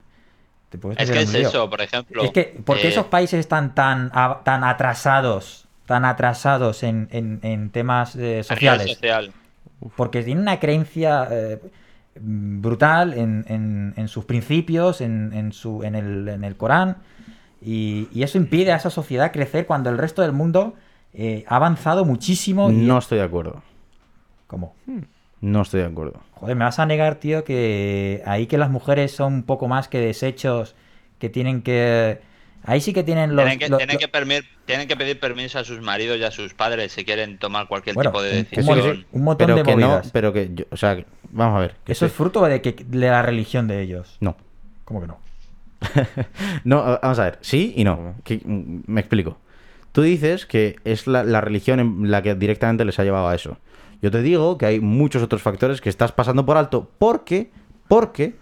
Te 0.70 0.78
puedes 0.78 0.99
Es 0.99 1.09
que 1.09 1.22
es 1.22 1.34
lío. 1.34 1.47
eso, 1.47 1.70
por 1.70 1.82
ejemplo. 1.82 2.24
Es 2.24 2.32
que, 2.32 2.43
¿por 2.63 2.78
qué 2.78 2.88
eh, 2.88 2.91
esos 2.91 3.05
países 3.07 3.39
están 3.39 3.74
tan, 3.76 4.11
a- 4.13 4.41
tan 4.43 4.63
atrasados, 4.63 5.67
tan 5.86 6.05
atrasados 6.05 6.84
en, 6.84 7.07
en- 7.11 7.39
en 7.43 7.70
temas 7.72 8.15
eh, 8.15 8.43
sociales? 8.43 8.91
social. 8.91 9.32
Porque 9.95 10.22
tienen 10.24 10.43
una 10.43 10.59
creencia 10.59 11.28
eh, 11.32 11.59
brutal 12.15 13.13
en, 13.13 13.45
en- 13.47 13.93
en 13.97 14.07
sus 14.07 14.26
principios, 14.26 15.01
en, 15.01 15.32
en 15.34 15.51
su, 15.53 15.84
en, 15.84 15.95
el, 15.95 16.28
en 16.28 16.43
el 16.43 16.55
Corán, 16.55 16.97
y, 17.61 18.07
y 18.13 18.24
eso 18.24 18.38
impide 18.38 18.72
a 18.72 18.76
esa 18.76 18.89
sociedad 18.89 19.32
crecer 19.32 19.65
cuando 19.65 19.89
el 19.89 19.97
resto 19.97 20.22
del 20.22 20.34
mundo 20.34 20.76
eh, 21.13 21.45
ha 21.47 21.55
avanzado 21.55 22.05
muchísimo. 22.05 22.70
y- 22.70 22.74
No 22.74 22.97
estoy 22.99 23.17
de 23.17 23.24
acuerdo. 23.24 23.63
¿Cómo? 24.47 24.76
No 25.42 25.62
estoy 25.62 25.82
de 25.82 25.88
acuerdo. 25.88 26.20
Joder, 26.34 26.56
me 26.56 26.66
vas 26.66 26.80
a 26.80 26.86
negar, 26.86 27.16
tío, 27.16 27.44
que 27.44 28.22
ahí 28.26 28.48
que 28.48 28.58
las 28.58 28.70
mujeres 28.70 29.12
son 29.12 29.34
un 29.34 29.44
poco 29.44 29.68
más 29.68 29.88
que 29.88 30.00
desechos, 30.00 30.76
que 31.18 31.30
tienen 31.30 31.62
que... 31.62 32.20
Ahí 32.66 32.82
sí 32.82 32.92
que 32.92 33.04
tienen 33.04 33.36
los... 33.38 33.46
tienen, 33.46 33.60
que, 33.60 33.70
lo- 33.70 33.78
tienen, 33.78 33.98
que 33.98 34.10
permir- 34.12 34.44
tienen 34.66 34.88
que 34.90 34.98
pedir 34.98 35.18
permiso 35.18 35.60
a 35.60 35.64
sus 35.64 35.80
maridos 35.82 36.18
y 36.20 36.24
a 36.26 36.32
sus 36.32 36.54
padres 36.54 36.92
si 36.92 37.06
quieren 37.06 37.38
tomar 37.38 37.68
cualquier 37.70 37.96
Bueno, 37.96 38.12
tipo 38.12 38.22
de 38.22 38.32
un- 38.32 38.38
decisión. 38.44 38.76
que 38.82 38.94
sí. 38.96 39.06
un 39.14 39.24
montón 39.24 39.46
pero 39.48 39.56
de 39.56 39.64
que 39.64 39.76
no, 39.78 40.02
pero 40.12 40.34
que 40.34 40.50
yo- 40.54 40.66
o 40.70 40.76
sea, 40.78 40.98
que- 40.98 41.06
vamos 41.32 41.58
a 41.58 41.60
ver. 41.62 41.76
que 41.86 41.94
Eso 41.94 42.06
es 42.06 42.12
fruto 42.12 42.44
de, 42.44 42.62
que, 42.62 42.74
de 42.74 42.98
la 43.08 43.22
religión 43.22 43.68
de 43.70 43.82
ellos. 43.82 44.18
No. 44.20 44.36
¿Cómo 44.84 45.00
que 45.00 45.08
no? 45.08 45.20
No, 46.66 47.00
vamos 47.02 47.20
a 47.20 47.24
ver, 47.24 47.38
sí 47.42 47.74
y 47.78 47.84
no. 47.86 48.16
Que- 48.26 48.42
mm, 48.44 48.82
me 48.88 49.00
explico. 49.02 49.38
Tú 49.94 50.02
dices 50.02 50.46
que 50.46 50.76
es 50.84 51.08
la, 51.08 51.24
la 51.24 51.40
religión 51.42 51.80
en 51.80 52.12
la 52.12 52.22
que 52.22 52.36
directamente 52.36 52.84
les 52.86 53.00
ha 53.00 53.04
llevado 53.04 53.30
a 53.30 53.36
eso. 53.36 53.58
Yo 54.02 54.12
te 54.12 54.22
digo 54.22 54.58
que 54.58 54.66
hay 54.66 54.80
muchos 54.80 55.22
otros 55.22 55.41
factores 55.41 55.82
que 55.82 55.89
estás 55.89 56.12
pasando 56.12 56.45
por 56.45 56.58
alto 56.58 56.89
porque, 56.97 57.52
porque 57.88 58.36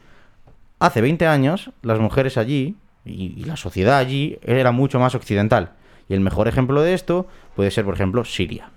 hace 0.80 1.02
20 1.02 1.26
años 1.28 1.72
las 1.82 2.00
mujeres 2.00 2.38
allí 2.38 2.76
y, 3.06 3.34
y 3.38 3.44
la 3.46 3.58
sociedad 3.58 3.98
allí 3.98 4.38
era 4.44 4.72
mucho 4.72 5.00
más 5.00 5.16
occidental. 5.16 5.72
Y 6.10 6.14
el 6.14 6.20
mejor 6.20 6.48
ejemplo 6.48 6.82
de 6.82 6.94
esto 6.94 7.28
puede 7.56 7.72
ser, 7.72 7.86
por 7.86 7.96
ejemplo, 7.96 8.24
Siria. 8.24 8.70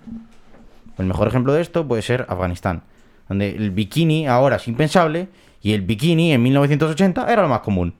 El 0.97 1.05
mejor 1.05 1.27
ejemplo 1.27 1.53
de 1.53 1.61
esto 1.61 1.87
puede 1.87 2.01
ser 2.01 2.25
Afganistán, 2.27 2.83
donde 3.29 3.49
el 3.49 3.71
bikini 3.71 4.27
ahora 4.27 4.57
es 4.57 4.67
impensable 4.67 5.29
y 5.61 5.73
el 5.73 5.81
bikini 5.81 6.33
en 6.33 6.43
1980 6.43 7.31
era 7.31 7.43
lo 7.43 7.47
más 7.47 7.61
común. 7.61 7.93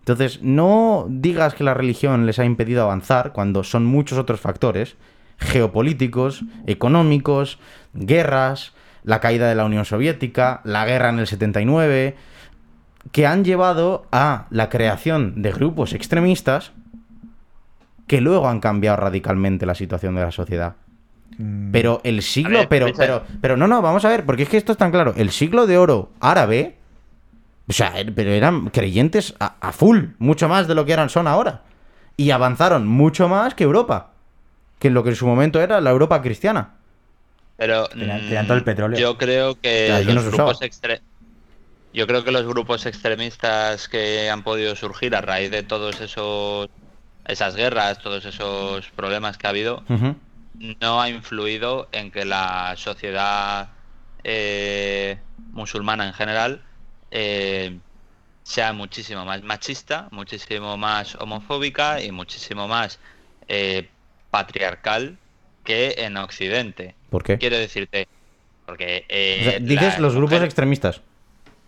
Entonces, 0.00 0.42
no 0.42 1.06
digas 1.08 1.54
que 1.54 1.64
la 1.64 1.72
religión 1.72 2.26
les 2.26 2.38
ha 2.38 2.44
impedido 2.44 2.82
avanzar 2.82 3.32
cuando 3.32 3.64
son 3.64 3.86
muchos 3.86 4.18
otros 4.18 4.38
factores 4.38 4.96
geopolíticos, 5.38 6.44
económicos, 6.66 7.58
guerras, 7.94 8.72
la 9.04 9.20
caída 9.20 9.48
de 9.48 9.54
la 9.54 9.64
Unión 9.64 9.84
Soviética, 9.84 10.60
la 10.64 10.84
guerra 10.86 11.10
en 11.10 11.18
el 11.18 11.26
79, 11.26 12.16
que 13.12 13.26
han 13.26 13.44
llevado 13.44 14.06
a 14.12 14.46
la 14.50 14.68
creación 14.70 15.42
de 15.42 15.52
grupos 15.52 15.92
extremistas 15.92 16.72
que 18.06 18.20
luego 18.20 18.48
han 18.48 18.60
cambiado 18.60 18.96
radicalmente 18.98 19.66
la 19.66 19.74
situación 19.74 20.14
de 20.14 20.20
la 20.22 20.30
sociedad. 20.30 20.74
Mm, 21.38 21.70
Pero 21.72 22.00
el 22.04 22.22
siglo, 22.22 22.58
ver, 22.60 22.68
pero, 22.68 22.86
pero, 22.96 23.22
pero 23.40 23.56
no, 23.56 23.66
no, 23.66 23.82
vamos 23.82 24.04
a 24.04 24.08
ver, 24.08 24.24
porque 24.24 24.42
es 24.44 24.48
que 24.48 24.56
esto 24.56 24.72
es 24.72 24.78
tan 24.78 24.90
claro. 24.90 25.14
El 25.16 25.30
siglo 25.30 25.66
de 25.66 25.78
oro 25.78 26.10
árabe, 26.20 26.76
o 27.68 27.72
sea, 27.72 27.94
er- 27.98 28.12
pero 28.14 28.30
eran 28.30 28.68
creyentes 28.70 29.34
a, 29.40 29.56
a 29.60 29.72
full, 29.72 30.04
mucho 30.18 30.48
más 30.48 30.68
de 30.68 30.74
lo 30.74 30.84
que 30.84 30.92
eran 30.92 31.08
son 31.08 31.26
ahora. 31.26 31.62
Y 32.16 32.30
avanzaron 32.30 32.86
mucho 32.86 33.28
más 33.28 33.54
que 33.54 33.64
Europa, 33.64 34.10
que 34.78 34.88
en 34.88 34.94
lo 34.94 35.02
que 35.02 35.10
en 35.10 35.16
su 35.16 35.26
momento 35.26 35.60
era 35.60 35.80
la 35.80 35.90
Europa 35.90 36.20
cristiana. 36.22 36.74
Pero 37.56 37.88
Tenían- 37.88 38.20
mm, 38.20 38.24
tenían 38.26 38.46
todo 38.46 38.56
el 38.58 38.64
petróleo. 38.64 38.98
yo 38.98 39.16
creo 39.18 39.54
que 39.60 39.88
Ya, 39.88 39.96
allí 39.96 40.06
no 40.08 40.14
los 40.14 40.26
grupos 40.28 40.60
extre- 40.62 41.02
yo 41.92 42.06
creo 42.06 42.24
que 42.24 42.32
los 42.32 42.44
grupos 42.46 42.86
extremistas 42.86 43.88
que 43.88 44.28
han 44.30 44.42
podido 44.42 44.74
surgir 44.76 45.14
a 45.14 45.20
raíz 45.20 45.50
de 45.50 45.62
todos 45.62 46.00
esos 46.00 46.68
esas 47.26 47.56
guerras, 47.56 48.00
todos 48.00 48.24
esos 48.26 48.90
problemas 48.90 49.38
que 49.38 49.46
ha 49.46 49.50
habido, 49.50 49.84
no 50.80 51.00
ha 51.00 51.08
influido 51.08 51.88
en 51.92 52.10
que 52.10 52.24
la 52.26 52.74
sociedad 52.76 53.70
eh, 54.24 55.20
musulmana 55.52 56.06
en 56.06 56.12
general 56.14 56.64
eh, 57.10 57.80
sea 58.42 58.72
muchísimo 58.74 59.24
más 59.24 59.42
machista, 59.42 60.08
muchísimo 60.12 60.76
más 60.76 61.14
homofóbica 61.16 62.02
y 62.02 62.12
muchísimo 62.12 62.68
más 62.68 63.00
eh, 63.48 63.93
patriarcal 64.38 65.16
que 65.62 65.94
en 65.98 66.16
Occidente. 66.16 66.96
¿Por 67.08 67.22
qué? 67.22 67.38
Quiero 67.38 67.56
decirte, 67.56 68.08
porque 68.66 69.06
eh, 69.08 69.38
O 69.40 69.44
sea, 69.44 69.58
dices 69.60 69.98
los 70.00 70.14
grupos 70.16 70.32
mujer- 70.32 70.46
extremistas. 70.46 71.02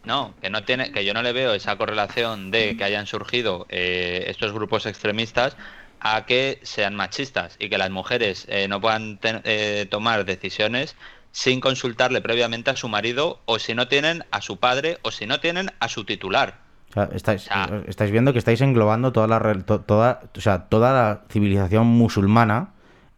no, 0.03 0.35
que 0.41 0.51
no 0.51 0.65
tiene, 0.65 0.91
que 0.91 1.05
yo 1.05 1.15
no 1.15 1.23
le 1.23 1.33
veo 1.33 1.55
esa 1.55 1.77
correlación 1.77 2.51
de 2.51 2.77
que 2.77 2.83
hayan 2.83 3.07
surgido 3.07 3.67
eh, 3.69 4.25
estos 4.27 4.53
grupos 4.53 4.85
extremistas 4.87 5.57
a 6.01 6.27
que 6.27 6.59
sean 6.65 6.97
machistas 6.97 7.57
y 7.61 7.69
que 7.69 7.79
las 7.79 7.91
mujeres 7.91 8.47
eh, 8.49 8.67
no 8.67 8.81
puedan 8.81 9.19
ten- 9.19 9.43
eh, 9.45 9.87
tomar 9.89 10.25
decisiones 10.25 10.97
sin 11.31 11.61
consultarle 11.61 12.21
previamente 12.21 12.71
a 12.71 12.77
su 12.77 12.89
marido 12.89 13.43
o 13.47 13.59
si 13.61 13.75
no 13.75 13.87
tienen 13.87 14.25
a 14.33 14.41
su 14.41 14.59
padre 14.59 14.99
o 15.03 15.13
si 15.13 15.27
no 15.27 15.39
tienen 15.39 15.71
a 15.79 15.89
su 15.89 16.05
titular. 16.05 16.66
Sea, 16.97 17.11
estáis, 17.13 17.47
Ah. 17.51 17.69
estáis 17.87 18.11
viendo 18.11 18.33
que 18.33 18.39
estáis 18.39 18.61
englobando 18.63 19.13
toda 19.13 19.27
la, 19.29 19.55
to- 19.65 19.81
toda, 19.81 20.21
o 20.37 20.41
sea, 20.41 20.65
toda 20.71 20.93
la 20.93 21.21
civilización 21.31 21.87
musulmana 21.87 22.71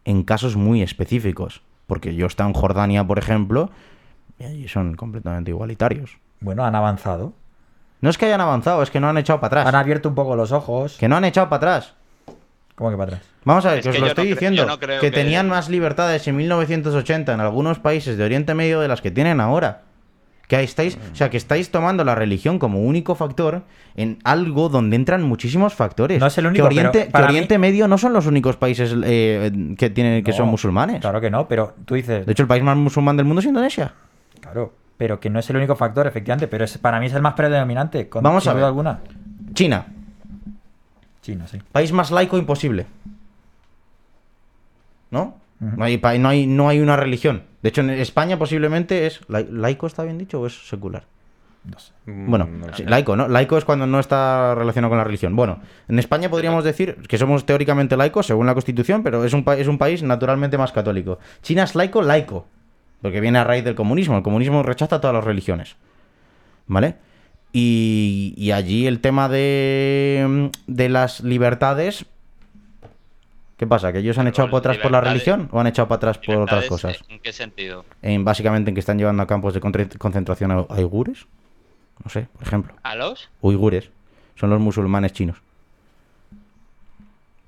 en 0.03 0.23
casos 0.23 0.55
muy 0.57 0.81
específicos. 0.81 1.61
Porque 1.87 2.13
yo 2.13 2.25
estado 2.27 2.49
en 2.49 2.53
Jordania, 2.55 3.05
por 3.07 3.17
ejemplo, 3.19 3.71
y 4.37 4.43
allí 4.43 4.67
son 4.67 4.95
completamente 4.95 5.51
igualitarios. 5.51 6.17
Bueno, 6.41 6.65
han 6.65 6.75
avanzado. 6.75 7.33
No 8.01 8.09
es 8.09 8.17
que 8.17 8.25
hayan 8.25 8.41
avanzado, 8.41 8.83
es 8.83 8.91
que 8.91 8.99
no 8.99 9.09
han 9.09 9.17
echado 9.17 9.39
para 9.39 9.61
Han 9.61 9.67
atrás. 9.69 9.81
abierto 9.81 10.09
un 10.09 10.15
poco 10.15 10.35
los 10.35 10.51
ojos. 10.51 10.97
Que 10.99 11.07
no 11.07 11.15
han 11.17 11.25
echado 11.25 11.49
para 11.49 11.75
atrás. 11.77 11.93
¿Cómo 12.75 12.91
que 12.91 12.97
para 12.97 13.15
atrás? 13.15 13.29
Vamos 13.43 13.65
a 13.65 13.69
ver, 13.71 13.79
Es 13.79 13.83
que 13.85 13.89
os 13.91 13.99
lo 13.99 14.07
estoy 14.07 14.25
no 14.29 14.35
diciendo. 14.35 14.65
no 14.65 14.77
que, 14.79 14.99
que- 14.99 15.11
tenían 15.11 15.47
más 15.49 15.69
libertades 15.69 16.27
en 16.27 16.35
1980 16.37 17.33
en 17.33 17.39
algunos 17.39 17.79
países 17.79 18.17
de 18.17 18.23
Oriente 18.23 18.53
Medio 18.53 18.79
de 18.81 18.87
las 18.87 19.01
que 19.01 19.11
tienen 19.11 19.39
ahora. 19.41 19.81
Que 20.49 20.63
estáis, 20.63 20.97
o 21.13 21.15
sea, 21.15 21.29
que 21.29 21.37
estáis 21.37 21.69
tomando 21.69 22.03
la 22.03 22.15
religión 22.15 22.57
como 22.59 22.81
único 22.81 23.13
factor 23.13 23.61
en 23.95 24.17
algo 24.23 24.67
donde 24.67 24.95
entran 24.95 25.21
muchísimos 25.21 25.75
factores. 25.75 26.19
No 26.19 26.25
es 26.25 26.35
el 26.39 26.47
único, 26.47 26.67
que 26.67 26.75
Oriente, 26.75 27.09
pero 27.11 27.27
que 27.27 27.33
mí- 27.33 27.37
Oriente 27.37 27.57
Medio 27.59 27.87
no 27.87 27.99
son 27.99 28.13
los 28.13 28.25
únicos 28.25 28.57
países 28.57 28.95
eh, 29.05 29.75
que 29.77 29.91
tienen 29.91 30.23
que 30.23 30.31
No, 30.31 30.37
son 30.37 30.47
musulmanes. 30.49 31.01
Claro 31.01 31.21
que 31.21 31.29
no, 31.29 31.47
pero 31.47 31.75
tú 31.85 31.93
dices... 31.93 32.25
De 32.25 32.31
hecho, 32.31 32.41
el 32.41 32.47
país 32.47 32.63
más 32.63 32.75
musulmán 32.75 33.15
del 33.15 33.27
mundo 33.27 33.41
es 33.41 33.45
Indonesia. 33.45 33.93
Claro, 34.41 34.73
pero 34.97 35.19
que 35.19 35.29
no 35.29 35.37
es 35.37 35.47
el 35.51 35.55
único 35.57 35.75
factor, 35.75 36.07
efectivamente, 36.07 36.47
pero 36.47 36.65
es, 36.65 36.77
para 36.79 36.99
mí 36.99 37.05
es 37.05 37.13
el 37.13 37.21
más 37.21 37.35
predominante, 37.35 38.09
con 38.09 38.23
Vamos 38.23 38.43
sin 38.43 38.49
a 38.49 38.53
duda 38.55 38.63
ver. 38.63 38.67
alguna. 38.69 38.99
China, 39.53 39.85
China, 41.21 41.45
sí. 41.47 41.59
país 41.71 41.91
más 41.91 42.09
laico 42.09 42.39
imposible. 42.39 42.87
¿No? 45.11 45.35
No 45.59 45.83
hay, 45.83 45.97
pa- 45.97 46.17
no, 46.17 46.29
hay, 46.29 46.47
no 46.47 46.69
hay 46.69 46.79
una 46.79 46.95
religión. 46.95 47.43
De 47.61 47.69
hecho, 47.69 47.81
en 47.81 47.89
España 47.89 48.39
posiblemente 48.39 49.05
es... 49.05 49.19
lai- 49.27 49.47
¿Laico 49.51 49.87
está 49.87 50.03
bien 50.03 50.17
dicho 50.17 50.39
o 50.39 50.47
es 50.47 50.67
secular? 50.69 51.03
No 51.65 51.77
sé. 51.77 51.91
Bueno, 52.05 52.45
Mm, 52.47 52.59
no 52.61 52.67
sí, 52.75 52.83
sé. 52.83 52.89
laico, 52.89 53.17
¿no? 53.17 53.27
Laico 53.27 53.57
es 53.57 53.65
cuando 53.65 53.85
no 53.85 53.99
está 53.99 54.55
relacionado 54.55 54.89
con 54.89 54.97
la 54.97 55.03
religión. 55.03 55.35
Bueno, 55.35 55.59
en 55.89 55.99
España 55.99 56.29
podríamos 56.29 56.63
decir 56.63 56.95
que 57.07 57.17
somos 57.17 57.45
teóricamente 57.45 57.97
laicos 57.97 58.25
según 58.27 58.45
la 58.45 58.53
Constitución, 58.53 59.03
pero 59.03 59.25
es 59.25 59.33
un, 59.33 59.43
pa- 59.43 59.57
es 59.57 59.67
un 59.67 59.77
país 59.77 60.01
naturalmente 60.01 60.57
más 60.57 60.71
católico. 60.71 61.19
China 61.41 61.63
es 61.63 61.75
laico, 61.75 62.01
laico, 62.01 62.47
porque 63.01 63.19
viene 63.19 63.39
a 63.39 63.43
raíz 63.43 63.65
del 63.65 63.75
comunismo. 63.75 64.15
El 64.15 64.23
comunismo 64.23 64.63
rechaza 64.63 65.01
todas 65.01 65.13
las 65.13 65.25
religiones. 65.25 65.75
¿Vale? 66.67 66.95
Y, 67.51 68.33
y 68.37 68.51
allí 68.51 68.87
el 68.87 69.01
tema 69.01 69.27
de, 69.27 70.49
de 70.67 70.87
las 70.89 71.19
libertades... 71.21 72.05
¿Qué 73.59 73.67
pasa? 73.67 73.91
¿Que 73.91 73.99
ellos 73.99 74.17
han 74.17 74.25
echado 74.27 74.47
para 74.49 74.59
atrás 74.59 74.77
por 74.77 74.89
la 74.91 75.01
religión 75.01 75.49
o 75.51 75.59
han 75.59 75.67
echado 75.67 75.87
para 75.89 75.97
atrás 75.97 76.17
por 76.17 76.37
otras 76.37 76.63
¿Libertades 76.63 76.69
cosas? 76.69 76.99
¿En 77.09 77.19
qué 77.19 77.33
sentido? 77.33 77.83
En, 78.01 78.23
básicamente 78.23 78.71
en 78.71 78.73
que 78.73 78.79
están 78.79 78.97
llevando 78.97 79.21
a 79.21 79.27
campos 79.27 79.53
de 79.53 79.59
concentración 79.59 80.51
a, 80.51 80.55
a 80.59 80.75
uigures. 80.75 81.27
No 82.01 82.09
sé, 82.09 82.29
por 82.31 82.43
ejemplo 82.47 82.73
¿A 82.83 82.95
los? 82.95 83.29
uigures, 83.41 83.89
son 84.35 84.49
los 84.49 84.61
musulmanes 84.61 85.11
chinos. 85.11 85.37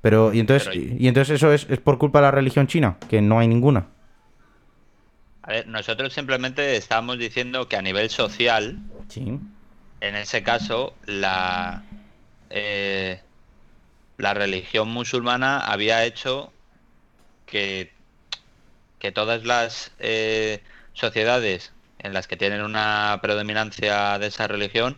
Pero, 0.01 0.33
¿y 0.33 0.39
entonces, 0.41 0.67
Pero- 0.67 0.95
y 0.99 1.07
entonces 1.07 1.35
eso 1.35 1.53
es, 1.53 1.65
es 1.69 1.79
por 1.79 1.97
culpa 1.97 2.19
de 2.19 2.23
la 2.23 2.31
religión 2.31 2.67
china? 2.67 2.97
Que 3.09 3.21
no 3.21 3.39
hay 3.39 3.47
ninguna. 3.47 3.85
A 5.43 5.51
ver, 5.51 5.67
nosotros 5.67 6.11
simplemente 6.11 6.75
estábamos 6.75 7.17
diciendo 7.19 7.67
que 7.69 7.77
a 7.77 7.81
nivel 7.81 8.09
social, 8.09 8.79
Sí. 9.07 9.39
en 10.01 10.15
ese 10.15 10.43
caso, 10.43 10.93
la, 11.05 11.83
eh, 12.49 13.21
la 14.21 14.33
religión 14.33 14.87
musulmana 14.89 15.59
había 15.59 16.05
hecho 16.05 16.53
que, 17.45 17.91
que 18.99 19.11
todas 19.11 19.43
las 19.45 19.91
eh, 19.99 20.61
sociedades 20.93 21.73
en 21.99 22.13
las 22.13 22.27
que 22.27 22.37
tienen 22.37 22.61
una 22.61 23.19
predominancia 23.21 24.17
de 24.19 24.27
esa 24.27 24.47
religión, 24.47 24.97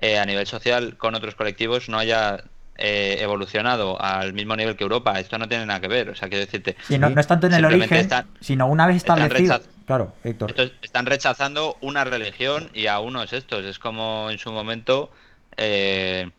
eh, 0.00 0.18
a 0.18 0.24
nivel 0.26 0.46
social 0.46 0.96
con 0.96 1.14
otros 1.14 1.34
colectivos, 1.34 1.88
no 1.88 1.98
haya 1.98 2.44
eh, 2.76 3.18
evolucionado 3.20 4.00
al 4.02 4.32
mismo 4.32 4.56
nivel 4.56 4.76
que 4.76 4.84
Europa. 4.84 5.18
Esto 5.20 5.38
no 5.38 5.48
tiene 5.48 5.66
nada 5.66 5.80
que 5.80 5.88
ver. 5.88 6.10
O 6.10 6.14
sea, 6.14 6.28
quiero 6.28 6.44
decirte, 6.44 6.76
Sí, 6.88 6.98
no, 6.98 7.08
no 7.10 7.20
es 7.20 7.26
tanto 7.26 7.46
en 7.46 7.54
el 7.54 7.64
origen, 7.64 7.98
están- 7.98 8.26
sino 8.40 8.66
una 8.66 8.86
vez 8.86 8.96
están 8.96 9.18
establecido. 9.22 9.58
rechaz- 9.58 9.68
Claro, 9.86 10.14
Héctor. 10.24 10.50
Estos 10.50 10.72
están 10.82 11.06
rechazando 11.06 11.76
una 11.80 12.04
religión 12.04 12.70
y 12.72 12.86
a 12.86 12.98
unos 13.00 13.32
estos. 13.32 13.64
Es 13.64 13.78
como 13.78 14.30
en 14.30 14.38
su 14.38 14.50
momento 14.52 15.10
eh, 15.56 16.30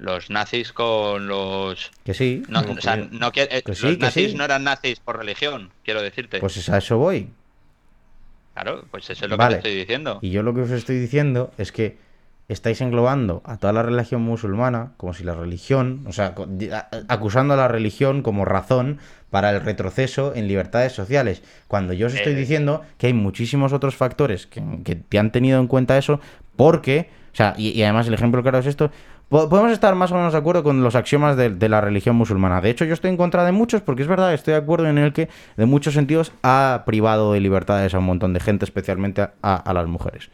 los 0.00 0.30
nazis 0.30 0.72
con 0.72 1.28
los... 1.28 1.90
Que 2.04 2.14
sí. 2.14 2.42
No, 2.48 2.60
o 2.60 2.80
sea, 2.80 2.96
no 2.96 3.30
que- 3.32 3.48
eh, 3.50 3.62
que 3.62 3.74
sí, 3.74 3.86
los 3.86 3.96
que 3.96 4.02
nazis 4.02 4.30
sí. 4.32 4.36
no 4.36 4.44
eran 4.44 4.64
nazis 4.64 4.98
por 5.00 5.18
religión, 5.18 5.70
quiero 5.84 6.02
decirte. 6.02 6.40
Pues 6.40 6.56
es 6.56 6.68
a 6.70 6.78
eso 6.78 6.98
voy. 6.98 7.28
claro, 8.54 8.84
pues 8.90 9.08
eso 9.10 9.24
es 9.24 9.30
lo 9.30 9.36
Vale. 9.36 9.56
que 9.56 9.62
te 9.62 9.68
estoy 9.68 9.80
diciendo. 9.80 10.18
Y 10.22 10.30
yo 10.30 10.42
lo 10.42 10.54
que 10.54 10.62
os 10.62 10.70
estoy 10.70 10.98
diciendo 10.98 11.52
es 11.58 11.72
que 11.72 11.98
estáis 12.48 12.80
englobando 12.80 13.42
a 13.44 13.58
toda 13.58 13.72
la 13.72 13.82
religión 13.84 14.22
musulmana 14.22 14.92
como 14.96 15.14
si 15.14 15.22
la 15.22 15.34
religión, 15.34 16.02
o 16.08 16.12
sea, 16.12 16.34
acusando 17.08 17.54
a 17.54 17.56
la 17.56 17.68
religión 17.68 18.22
como 18.22 18.44
razón 18.44 18.98
para 19.30 19.50
el 19.50 19.60
retroceso 19.60 20.34
en 20.34 20.48
libertades 20.48 20.92
sociales, 20.92 21.42
cuando 21.68 21.92
yo 21.92 22.08
os 22.08 22.14
estoy 22.14 22.32
Eh. 22.32 22.36
diciendo 22.36 22.82
que 22.98 23.06
hay 23.06 23.12
muchísimos 23.12 23.72
otros 23.72 23.94
factores 23.94 24.46
que, 24.48 24.60
que 24.84 24.96
te 24.96 25.18
han 25.20 25.30
tenido 25.30 25.60
en 25.60 25.68
cuenta 25.68 25.96
eso, 25.96 26.20
porque, 26.56 27.08
o 27.32 27.36
sea, 27.36 27.54
y, 27.56 27.68
y 27.68 27.82
además 27.84 28.08
el 28.08 28.14
ejemplo 28.14 28.42
claro 28.42 28.58
es 28.58 28.66
esto, 28.66 28.90
podemos 29.30 29.70
estar 29.70 29.94
más 29.94 30.10
o 30.10 30.16
menos 30.16 30.32
de 30.32 30.38
acuerdo 30.38 30.62
con 30.62 30.82
los 30.82 30.96
axiomas 30.96 31.36
de, 31.36 31.68
la 31.68 31.80
religión 31.80 32.16
musulmana. 32.16 32.60
De 32.60 32.68
hecho, 32.68 32.84
yo 32.84 32.94
estoy 32.94 33.10
en 33.10 33.16
contra 33.16 33.44
de 33.44 33.52
muchos 33.52 33.80
porque 33.80 34.02
es 34.02 34.08
verdad, 34.08 34.34
estoy 34.34 34.52
de 34.52 34.58
acuerdo 34.58 34.88
en 34.88 34.98
el 34.98 35.12
que, 35.12 35.28
de 35.56 35.66
muchos 35.66 35.94
sentidos, 35.94 36.32
ha 36.42 36.82
privado 36.84 37.32
de 37.32 37.40
libertades 37.40 37.94
a 37.94 37.98
un 38.00 38.04
montón 38.04 38.32
de 38.32 38.40
gente, 38.40 38.64
especialmente 38.64 39.28
a 39.40 39.72
las 39.72 39.86
mujeres. 39.86 40.30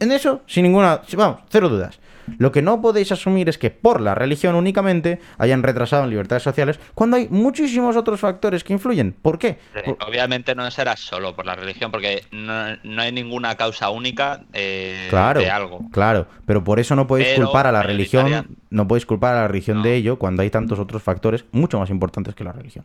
En 0.00 0.12
eso, 0.12 0.42
sin 0.46 0.64
ninguna. 0.64 1.00
Vamos, 1.16 1.40
cero 1.48 1.68
dudas. 1.68 1.98
Lo 2.36 2.52
que 2.52 2.60
no 2.60 2.82
podéis 2.82 3.10
asumir 3.10 3.48
es 3.48 3.56
que 3.56 3.70
por 3.70 4.02
la 4.02 4.14
religión 4.14 4.54
únicamente 4.54 5.18
hayan 5.38 5.62
retrasado 5.62 6.04
en 6.04 6.10
libertades 6.10 6.42
sociales 6.42 6.78
cuando 6.94 7.16
hay 7.16 7.26
muchísimos 7.30 7.96
otros 7.96 8.20
factores 8.20 8.62
que 8.64 8.74
influyen. 8.74 9.12
¿Por 9.14 9.38
qué? 9.38 9.56
Por- 9.82 9.96
Obviamente 10.06 10.54
no 10.54 10.70
será 10.70 10.94
solo 10.98 11.34
por 11.34 11.46
la 11.46 11.54
religión, 11.54 11.90
porque 11.90 12.24
no, 12.30 12.76
no 12.84 13.00
hay 13.00 13.12
ninguna 13.12 13.54
causa 13.56 13.88
única 13.88 14.42
eh, 14.52 15.06
Claro, 15.08 15.40
de 15.40 15.50
algo. 15.50 15.80
claro, 15.90 16.26
pero 16.44 16.62
por 16.62 16.78
eso 16.78 16.94
no 16.94 17.06
podéis 17.06 17.28
Pero 17.30 17.46
culpar 17.46 17.66
a 17.66 17.72
la 17.72 17.82
religión, 17.82 18.58
no 18.68 18.86
podéis 18.86 19.06
culpar 19.06 19.34
a 19.34 19.40
la 19.42 19.48
religión 19.48 19.78
No. 19.78 19.84
de 19.84 19.94
ello 19.94 20.18
cuando 20.18 20.42
hay 20.42 20.50
tantos 20.50 20.78
otros 20.78 21.02
factores 21.02 21.46
mucho 21.52 21.78
más 21.78 21.88
importantes 21.88 22.34
que 22.34 22.44
la 22.44 22.52
religión. 22.52 22.84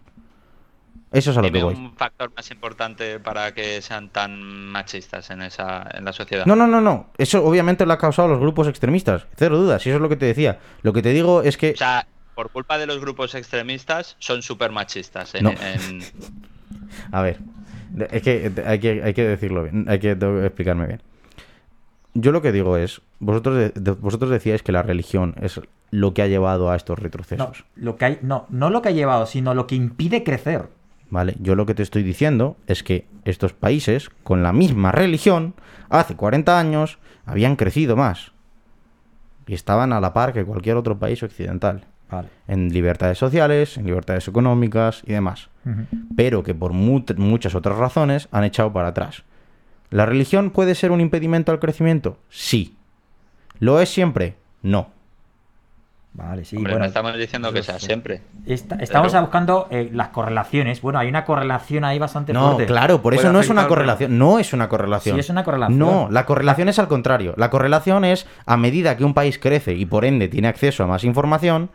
Eso 1.13 1.31
es 1.31 1.37
a 1.37 1.41
lo 1.41 1.51
que 1.51 1.63
voy. 1.63 1.75
un 1.75 1.95
factor 1.95 2.31
más 2.35 2.49
importante 2.51 3.19
para 3.19 3.53
que 3.53 3.81
sean 3.81 4.09
tan 4.09 4.41
machistas 4.41 5.29
en 5.29 5.41
esa 5.43 5.87
en 5.93 6.05
la 6.05 6.11
sociedad. 6.13 6.45
No, 6.45 6.55
no, 6.55 6.67
no, 6.67 6.81
no. 6.81 7.07
Eso 7.17 7.45
obviamente 7.45 7.85
lo 7.85 7.93
ha 7.93 7.97
causado 7.97 8.27
los 8.27 8.39
grupos 8.39 8.67
extremistas. 8.67 9.27
Cero 9.37 9.57
dudas, 9.57 9.85
y 9.85 9.89
eso 9.89 9.97
es 9.97 10.01
lo 10.01 10.09
que 10.09 10.15
te 10.17 10.25
decía. 10.25 10.59
Lo 10.81 10.91
que 10.91 11.01
te 11.01 11.09
digo 11.09 11.43
es 11.43 11.55
que 11.57 11.71
O 11.73 11.77
sea, 11.77 12.07
por 12.35 12.49
culpa 12.49 12.77
de 12.79 12.87
los 12.87 12.99
grupos 12.99 13.35
extremistas, 13.35 14.15
son 14.19 14.41
súper 14.41 14.71
machistas. 14.71 15.35
En, 15.35 15.43
No. 15.43 15.51
en- 15.51 16.01
A 17.11 17.21
ver, 17.21 17.37
es 18.11 18.21
que 18.23 18.51
hay 18.65 18.79
que, 18.79 19.01
hay 19.03 19.13
que 19.13 19.23
decirlo 19.23 19.63
bien, 19.63 19.85
hay 19.87 19.99
que, 19.99 20.11
explicarme 20.11 20.87
bien. 20.87 21.01
Yo 22.15 22.31
lo 22.31 22.41
que 22.41 22.51
digo 22.51 22.77
es, 22.77 23.01
vosotros, 23.19 23.55
de- 23.57 23.69
de- 23.69 23.91
vosotros 23.91 24.29
decíais 24.31 24.61
que 24.63 24.71
la 24.71 24.81
religión 24.83 25.35
es 25.41 25.59
lo 25.91 26.13
que 26.13 26.21
ha 26.23 26.27
llevado 26.27 26.71
a 26.71 26.75
estos 26.75 26.97
No, 26.97 27.03
retrocesos. 27.03 27.65
lo 27.75 27.95
que 27.97 28.05
hay, 28.05 28.19
no, 28.21 28.45
no 28.49 28.69
lo 28.69 28.81
que 28.81 28.89
ha 28.89 28.93
llevado, 28.93 29.25
sino 29.27 29.53
lo 29.53 29.67
que 29.67 29.75
impide 29.75 30.23
crecer. 30.23 30.69
¿Vale? 31.09 31.35
Yo 31.39 31.55
lo 31.55 31.65
que 31.65 31.75
te 31.75 31.83
estoy 31.83 32.01
diciendo 32.03 32.57
es 32.67 32.81
que 32.83 33.05
estos 33.25 33.53
países, 33.53 34.09
con 34.23 34.41
la 34.43 34.51
misma 34.53 34.91
religión, 34.91 35.53
hace 35.89 36.15
40 36.15 36.57
años, 36.59 36.97
habían 37.25 37.55
crecido 37.55 37.95
más. 37.95 38.31
Y 39.45 39.53
estaban 39.53 39.93
a 39.93 39.99
la 40.01 40.13
par 40.13 40.33
que 40.33 40.43
cualquier 40.45 40.77
otro 40.77 40.97
país 40.97 41.21
occidental. 41.21 41.85
Vale. 42.09 42.29
En 42.47 42.71
libertades 42.73 43.17
sociales, 43.17 43.77
en 43.77 43.85
libertades 43.85 44.27
económicas 44.27 45.01
y 45.05 45.13
demás. 45.13 45.49
Pero 46.15 46.43
que 46.43 46.53
por 46.55 46.73
mu- 46.73 47.03
muchas 47.17 47.55
otras 47.55 47.77
razones 47.77 48.27
han 48.31 48.43
echado 48.43 48.71
para 48.73 48.89
atrás. 48.89 49.23
¿La 49.89 50.05
religión 50.05 50.49
puede 50.51 50.75
ser 50.75 50.91
un 50.91 51.01
impedimento 51.01 51.51
al 51.51 51.59
crecimiento? 51.59 52.17
Sí. 52.29 52.75
¿Lo 53.59 53.79
es 53.79 53.89
siempre? 53.89 54.35
No. 54.61 54.89
Vale, 56.15 56.45
sí. 56.45 56.57
Hombre, 56.57 56.73
bueno, 56.73 56.83
no 56.85 56.87
estamos 56.87 57.15
diciendo 57.17 57.51
que 57.51 57.63
sea 57.63 57.79
siempre. 57.79 58.21
Esta- 58.45 58.75
estamos 58.75 59.11
Pero- 59.11 59.21
buscando 59.23 59.67
eh, 59.71 59.89
las 59.91 60.09
correlaciones. 60.09 60.79
Bueno, 60.81 60.99
hay 60.99 61.07
una 61.09 61.25
correlación 61.25 61.83
ahí 61.85 61.97
bastante 61.97 62.33
No, 62.33 62.51
fuerte. 62.53 62.67
claro, 62.67 63.01
por 63.01 63.15
eso 63.15 63.33
no 63.33 63.39
es 63.39 63.49
una 63.49 63.67
correlación. 63.67 64.17
No 64.19 64.37
es 64.37 64.53
una 64.53 64.69
correlación. 64.69 65.15
Sí, 65.15 65.19
es 65.21 65.29
una 65.29 65.43
correlación. 65.43 65.79
No, 65.79 66.07
la 66.11 66.25
correlación 66.27 66.69
es 66.69 66.77
al 66.77 66.87
contrario. 66.87 67.33
La 67.35 67.49
correlación 67.49 68.05
es 68.05 68.27
a 68.45 68.57
medida 68.57 68.95
que 68.95 69.03
un 69.03 69.15
país 69.15 69.39
crece 69.39 69.73
y 69.73 69.87
por 69.87 70.05
ende 70.05 70.27
tiene 70.27 70.47
acceso 70.49 70.83
a 70.83 70.87
más 70.87 71.03
información, 71.03 71.71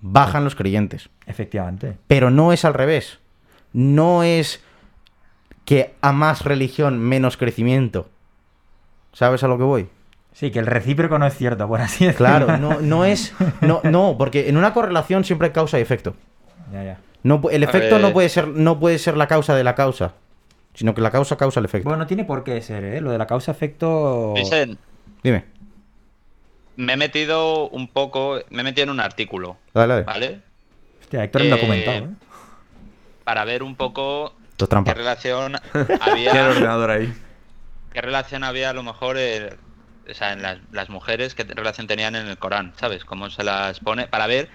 bajan 0.00 0.42
los 0.42 0.56
creyentes. 0.56 1.08
Efectivamente. 1.26 1.96
Pero 2.08 2.30
no 2.30 2.52
es 2.52 2.64
al 2.64 2.74
revés. 2.74 3.20
No 3.72 4.24
es 4.24 4.60
que 5.64 5.94
a 6.02 6.10
más 6.12 6.44
religión 6.44 6.98
menos 6.98 7.36
crecimiento. 7.36 8.08
¿Sabes 9.12 9.44
a 9.44 9.48
lo 9.48 9.56
que 9.56 9.62
voy? 9.64 9.88
Sí, 10.32 10.50
que 10.50 10.58
el 10.58 10.66
recíproco 10.66 11.18
no 11.18 11.26
es 11.26 11.34
cierto, 11.36 11.68
por 11.68 11.80
así 11.80 12.06
decirlo. 12.06 12.26
Claro, 12.26 12.56
no, 12.58 12.80
no 12.80 13.04
es. 13.04 13.34
No, 13.60 13.80
no, 13.84 14.16
porque 14.18 14.48
en 14.48 14.56
una 14.56 14.72
correlación 14.72 15.24
siempre 15.24 15.48
hay 15.48 15.52
causa 15.52 15.78
y 15.78 15.82
efecto. 15.82 16.14
Ya, 16.72 16.82
ya. 16.84 16.98
No, 17.22 17.40
el 17.50 17.62
efecto 17.62 17.98
no 17.98 18.12
puede 18.12 18.28
ser, 18.28 18.48
no 18.48 18.80
puede 18.80 18.98
ser 18.98 19.16
la 19.16 19.28
causa 19.28 19.54
de 19.54 19.62
la 19.64 19.74
causa. 19.74 20.14
Sino 20.74 20.94
que 20.94 21.02
la 21.02 21.10
causa 21.10 21.36
causa 21.36 21.60
el 21.60 21.66
efecto. 21.66 21.88
Bueno, 21.88 22.02
no 22.02 22.06
tiene 22.06 22.24
por 22.24 22.44
qué 22.44 22.60
ser, 22.62 22.82
¿eh? 22.82 23.00
Lo 23.02 23.10
de 23.10 23.18
la 23.18 23.26
causa-efecto. 23.26 24.32
Dicen, 24.34 24.78
Dime. 25.22 25.44
me 26.76 26.94
he 26.94 26.96
metido 26.96 27.68
un 27.68 27.88
poco, 27.88 28.38
me 28.48 28.62
he 28.62 28.64
metido 28.64 28.84
en 28.84 28.90
un 28.90 29.00
artículo, 29.00 29.58
Dale, 29.74 29.92
dale. 29.94 30.04
¿vale? 30.04 30.40
Hostia, 31.02 31.24
Héctor 31.24 31.42
es 31.42 31.48
Eh, 31.48 31.50
documentado, 31.50 31.96
¿eh? 31.98 32.08
Para 33.24 33.44
ver 33.44 33.62
un 33.62 33.76
poco 33.76 34.32
Esto 34.50 34.64
es 34.64 34.68
trampa. 34.70 34.92
qué 34.92 34.98
relación 34.98 35.56
Tiene 35.72 35.86
el 35.94 36.00
había, 36.02 36.48
ordenador 36.48 36.90
ahí. 36.90 37.12
qué 37.92 38.00
relación 38.00 38.42
había 38.42 38.70
a 38.70 38.72
lo 38.72 38.82
mejor 38.82 39.16
eh, 39.18 39.50
o 40.12 40.14
sea, 40.14 40.32
en 40.32 40.42
las, 40.42 40.58
las 40.72 40.88
mujeres, 40.90 41.34
qué 41.34 41.44
relación 41.44 41.86
tenían 41.86 42.14
en 42.14 42.26
el 42.28 42.38
Corán, 42.38 42.72
¿sabes? 42.76 43.04
Cómo 43.04 43.28
se 43.30 43.42
las 43.44 43.80
pone, 43.80 44.06
para 44.06 44.26
ver 44.26 44.48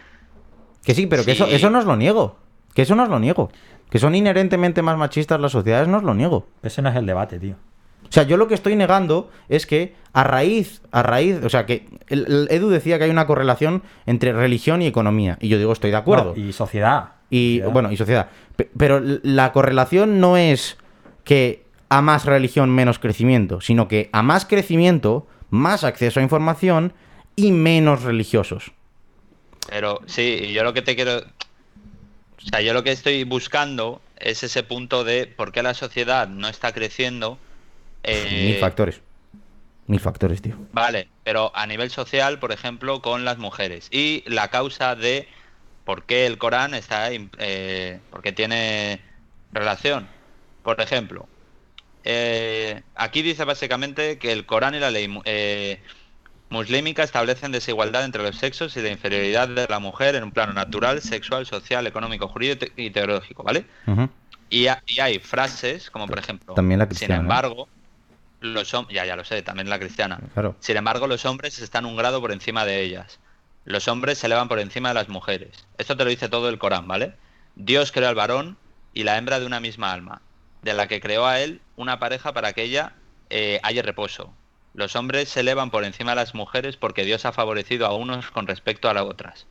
Que 0.85 0.93
sí, 0.95 1.05
pero 1.07 1.25
que 1.25 1.31
eso, 1.33 1.45
eso 1.47 1.69
no 1.69 1.79
os 1.79 1.85
lo 1.85 1.95
niego. 1.97 2.37
Que 2.73 2.83
eso 2.83 2.95
no 2.95 3.03
os 3.03 3.09
lo 3.09 3.19
niego. 3.19 3.51
Que 3.89 3.99
son 3.99 4.15
inherentemente 4.15 4.81
más 4.81 4.97
machistas 4.97 5.39
las 5.39 5.51
sociedades, 5.51 5.87
no 5.87 5.97
os 5.97 6.03
lo 6.03 6.13
niego. 6.13 6.47
Ese 6.63 6.81
no 6.81 6.89
es 6.89 6.95
el 6.95 7.05
debate, 7.05 7.39
tío. 7.39 7.55
O 8.07 8.11
sea, 8.11 8.23
yo 8.23 8.37
lo 8.37 8.47
que 8.47 8.53
estoy 8.53 8.75
negando 8.75 9.29
es 9.49 9.65
que 9.65 9.95
a 10.13 10.23
raíz, 10.23 10.81
a 10.91 11.03
raíz, 11.03 11.43
o 11.43 11.49
sea, 11.49 11.65
que 11.65 11.87
el, 12.07 12.25
el 12.27 12.47
Edu 12.51 12.69
decía 12.69 12.97
que 12.97 13.03
hay 13.05 13.09
una 13.09 13.27
correlación 13.27 13.83
entre 14.05 14.31
religión 14.31 14.81
y 14.81 14.87
economía. 14.87 15.37
Y 15.41 15.49
yo 15.49 15.57
digo, 15.57 15.73
estoy 15.73 15.91
de 15.91 15.97
acuerdo. 15.97 16.33
No, 16.35 16.41
y 16.41 16.53
sociedad. 16.53 17.09
Y 17.29 17.55
Sociedad. 17.57 17.71
bueno, 17.73 17.91
y 17.91 17.97
sociedad. 17.97 18.29
Pe- 18.55 18.69
Pero 18.77 19.01
la 19.01 19.51
correlación 19.51 20.21
no 20.21 20.37
es 20.37 20.77
que 21.25 21.65
a 21.89 22.01
más 22.01 22.25
religión 22.25 22.69
menos 22.69 22.99
crecimiento, 22.99 23.59
sino 23.61 23.87
que 23.89 24.09
a 24.13 24.21
más 24.21 24.45
crecimiento, 24.45 25.27
más 25.49 25.83
acceso 25.83 26.19
a 26.19 26.23
información 26.23 26.93
y 27.35 27.51
menos 27.51 28.03
religiosos. 28.03 28.71
Pero 29.69 30.01
sí, 30.05 30.51
yo 30.53 30.63
lo 30.63 30.73
que 30.73 30.81
te 30.81 30.95
quiero. 30.95 31.17
O 31.17 32.49
sea, 32.49 32.61
yo 32.61 32.73
lo 32.73 32.83
que 32.83 32.91
estoy 32.91 33.23
buscando 33.23 34.01
es 34.17 34.43
ese 34.43 34.63
punto 34.63 35.03
de 35.03 35.27
por 35.27 35.51
qué 35.51 35.61
la 35.63 35.73
sociedad 35.73 36.27
no 36.27 36.47
está 36.47 36.73
creciendo. 36.73 37.37
eh, 38.03 38.51
Mil 38.51 38.59
factores. 38.59 39.01
Mil 39.87 39.99
factores, 39.99 40.41
tío. 40.41 40.55
Vale, 40.73 41.07
pero 41.23 41.51
a 41.55 41.65
nivel 41.65 41.89
social, 41.89 42.39
por 42.39 42.51
ejemplo, 42.51 43.01
con 43.01 43.25
las 43.25 43.37
mujeres. 43.37 43.87
Y 43.91 44.23
la 44.27 44.49
causa 44.49 44.95
de 44.95 45.27
por 45.85 46.03
qué 46.03 46.25
el 46.25 46.37
Corán 46.37 46.73
está. 46.73 47.09
Eh, 47.11 47.99
por 48.11 48.21
qué 48.21 48.31
tiene 48.31 49.01
relación. 49.51 50.07
Por 50.63 50.79
ejemplo, 50.81 51.27
eh, 52.09 52.83
aquí 52.95 53.21
dice 53.21 53.43
básicamente 53.43 54.17
que 54.17 54.31
el 54.31 54.45
Corán 54.45 54.75
y 54.75 54.79
la 54.79 54.91
ley 54.91 55.07
eh, 55.25 55.81
muslímica 56.49 57.03
establecen 57.03 57.51
desigualdad 57.51 58.05
entre 58.05 58.23
los 58.23 58.37
sexos 58.37 58.77
y 58.77 58.81
la 58.81 58.89
inferioridad 58.89 59.49
de 59.49 59.67
la 59.67 59.79
mujer 59.79 60.15
en 60.15 60.23
un 60.23 60.31
plano 60.31 60.53
natural, 60.53 61.01
sexual, 61.01 61.45
social, 61.45 61.85
económico, 61.85 62.27
jurídico 62.29 62.65
y 62.77 62.89
teológico, 62.91 63.43
¿vale? 63.43 63.65
Y, 64.49 64.67
ha- 64.67 64.81
y 64.87 65.01
hay 65.01 65.19
frases 65.19 65.91
como 65.91 66.07
por 66.07 66.19
ejemplo, 66.19 66.53
También 66.53 66.79
la 66.79 66.87
sin 66.91 67.11
embargo, 67.11 67.67
los 68.39 68.73
hombres, 68.73 68.95
ya, 68.95 69.05
ya 69.05 69.15
lo 69.17 69.25
sé, 69.25 69.41
también 69.41 69.69
la 69.69 69.77
cristiana. 69.77 70.19
Claro. 70.33 70.55
Sin 70.61 70.77
embargo, 70.77 71.07
los 71.07 71.25
hombres 71.25 71.59
están 71.59 71.85
un 71.85 71.97
grado 71.97 72.21
por 72.21 72.31
encima 72.31 72.63
de 72.63 72.81
ellas. 72.81 73.19
Los 73.65 73.89
hombres 73.89 74.19
se 74.19 74.27
elevan 74.27 74.47
por 74.47 74.59
encima 74.59 74.89
de 74.89 74.95
las 74.95 75.09
mujeres. 75.09 75.67
Esto 75.77 75.97
te 75.97 76.05
lo 76.05 76.09
dice 76.09 76.29
todo 76.29 76.47
el 76.47 76.57
Corán, 76.57 76.87
¿vale? 76.87 77.13
Dios 77.55 77.91
creó 77.91 78.07
al 78.07 78.15
varón 78.15 78.57
y 78.93 79.03
la 79.03 79.17
hembra 79.17 79.41
de 79.41 79.45
una 79.45 79.59
misma 79.59 79.91
alma. 79.91 80.21
De 80.61 80.73
la 80.73 80.87
que 80.87 80.99
creó 81.01 81.25
a 81.27 81.39
él 81.41 81.65
una 81.75 81.99
pareja 81.99 82.33
para 82.33 82.53
que 82.53 82.63
ella 82.63 83.01
eh, 83.29 83.59
haya 83.63 83.81
reposo. 83.81 84.37
Los 84.73 84.95
hombres 84.95 85.29
se 85.29 85.41
elevan 85.41 85.71
por 85.71 85.83
encima 85.85 86.11
de 86.11 86.17
las 86.17 86.35
mujeres 86.35 86.77
porque 86.77 87.03
Dios 87.05 87.25
ha 87.25 87.33
favorecido 87.33 87.85
a 87.87 87.95
unos 87.95 88.31
con 88.31 88.47
respecto 88.47 88.89
a 88.89 88.93
las 88.93 89.03
otras. 89.05 89.47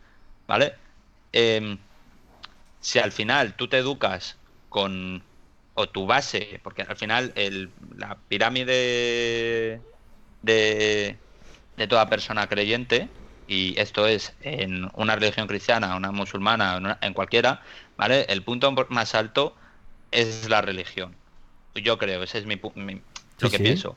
¿Vale? 0.46 0.74
Em, 1.32 1.78
si 2.80 2.98
al 2.98 3.12
final 3.12 3.56
tú 3.56 3.68
te 3.68 3.78
educas 3.78 4.40
con. 4.68 5.26
o 5.74 5.88
tu 5.90 6.06
base, 6.06 6.60
porque 6.62 6.82
al 6.82 6.96
final 6.96 7.32
el, 7.36 7.74
la 7.96 8.22
pirámide 8.28 9.84
de, 10.40 11.22
de 11.76 11.86
toda 11.88 12.08
persona 12.08 12.48
creyente, 12.48 13.16
y 13.46 13.78
esto 13.80 14.06
es 14.06 14.36
en 14.40 14.88
una 14.94 15.16
religión 15.16 15.46
cristiana, 15.48 15.96
una 15.96 16.12
musulmana, 16.12 16.76
en 16.76 16.84
una- 16.86 16.98
en 17.02 17.12
cualquiera, 17.14 17.62
¿vale? 17.96 18.22
El 18.28 18.42
punto 18.44 18.72
más 18.90 19.14
alto 19.14 19.56
es 20.10 20.48
la 20.48 20.60
religión. 20.60 21.14
Yo 21.74 21.98
creo, 21.98 22.22
ese 22.22 22.38
es 22.38 22.46
mi, 22.46 22.56
lo 22.56 23.50
que 23.50 23.56
sí. 23.56 23.62
pienso. 23.62 23.96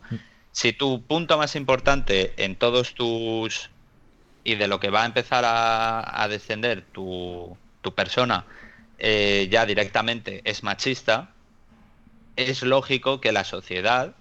Si 0.51 0.73
tu 0.73 1.01
punto 1.03 1.37
más 1.37 1.55
importante 1.55 2.33
en 2.43 2.55
todos 2.55 2.93
tus 2.93 3.69
y 4.43 4.55
de 4.55 4.67
lo 4.67 4.79
que 4.79 4.89
va 4.89 5.03
a 5.03 5.05
empezar 5.05 5.45
a, 5.45 6.23
a 6.23 6.27
descender 6.27 6.83
tu, 6.91 7.57
tu 7.81 7.93
persona 7.93 8.45
eh, 8.97 9.47
ya 9.49 9.65
directamente 9.65 10.41
es 10.43 10.63
machista, 10.63 11.33
es 12.35 12.63
lógico 12.63 13.21
que 13.21 13.31
la 13.31 13.45
sociedad 13.45 14.15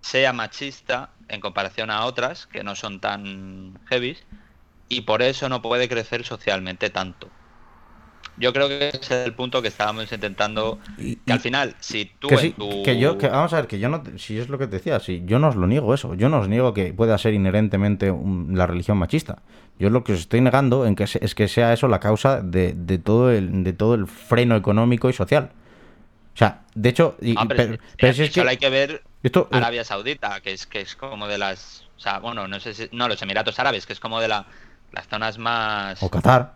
sea 0.00 0.32
machista 0.32 1.10
en 1.28 1.40
comparación 1.40 1.90
a 1.90 2.06
otras 2.06 2.46
que 2.46 2.64
no 2.64 2.74
son 2.74 3.00
tan 3.00 3.78
heavies 3.86 4.24
y 4.88 5.02
por 5.02 5.22
eso 5.22 5.48
no 5.48 5.60
puede 5.60 5.88
crecer 5.88 6.24
socialmente 6.24 6.88
tanto. 6.88 7.30
Yo 8.40 8.52
creo 8.52 8.68
que 8.68 8.88
ese 8.88 8.98
es 8.98 9.10
el 9.26 9.34
punto 9.34 9.60
que 9.62 9.68
estábamos 9.68 10.10
intentando. 10.10 10.78
Y- 10.98 11.16
Que 11.16 11.32
al 11.32 11.40
final, 11.40 11.76
si 11.78 12.06
tú 12.18 12.28
que 12.28 12.34
en 12.34 12.40
sí, 12.40 12.50
tu- 12.52 12.82
que 12.82 12.98
yo, 12.98 13.18
que 13.18 13.28
vamos 13.28 13.52
a 13.52 13.56
ver, 13.56 13.66
que 13.66 13.78
yo 13.78 13.88
no, 13.88 14.02
si 14.16 14.38
es 14.38 14.48
lo 14.48 14.58
que 14.58 14.66
te 14.66 14.76
decía, 14.76 14.98
si 14.98 15.22
yo 15.26 15.38
no 15.38 15.48
os 15.48 15.56
lo 15.56 15.66
niego 15.66 15.92
eso, 15.94 16.14
yo 16.14 16.28
no 16.28 16.40
os 16.40 16.48
niego 16.48 16.72
que 16.74 16.92
pueda 16.94 17.16
ser 17.18 17.34
inherentemente 17.34 18.10
un- 18.10 18.56
la 18.56 18.66
religión 18.66 18.96
machista. 18.98 19.42
Yo 19.78 19.90
lo 19.90 20.02
que 20.04 20.14
os 20.14 20.20
estoy 20.20 20.40
negando 20.40 20.86
en 20.86 20.96
que 20.96 21.06
se- 21.06 21.24
es 21.24 21.34
que 21.34 21.48
sea 21.48 21.72
eso 21.72 21.86
la 21.88 22.00
causa 22.00 22.40
de, 22.42 22.72
de 22.74 22.98
todo 22.98 23.30
el, 23.30 23.62
de 23.64 23.72
todo 23.72 23.94
el 23.94 24.06
freno 24.06 24.56
económico 24.56 25.08
y 25.08 25.12
social. 25.12 25.50
O 26.34 26.36
sea, 26.36 26.62
de 26.74 26.88
hecho, 26.88 27.16
y- 27.20 27.34
Ah, 27.36 27.44
pero 27.46 27.56
pero, 27.64 27.78
pero 27.98 28.12
si 28.14 28.22
es 28.22 28.32
solo 28.32 28.44
que 28.44 28.50
hay 28.50 28.56
que 28.56 28.70
ver 28.70 29.02
esto, 29.22 29.48
eh, 29.52 29.56
Arabia 29.56 29.84
Saudita, 29.84 30.40
que 30.40 30.52
es 30.52 30.66
que 30.66 30.80
es 30.80 30.96
como 30.96 31.28
de 31.28 31.36
las, 31.38 31.84
o 31.96 32.00
sea, 32.00 32.18
bueno, 32.20 32.48
no 32.48 32.58
sé 32.60 32.72
si, 32.72 32.88
no, 32.92 33.08
los 33.08 33.20
Emiratos 33.20 33.58
Árabes, 33.58 33.84
que 33.84 33.92
es 33.92 34.00
como 34.00 34.20
de 34.20 34.28
la, 34.28 34.46
las 34.92 35.06
zonas 35.08 35.38
más, 35.38 36.02
o 36.02 36.08
Qatar, 36.10 36.54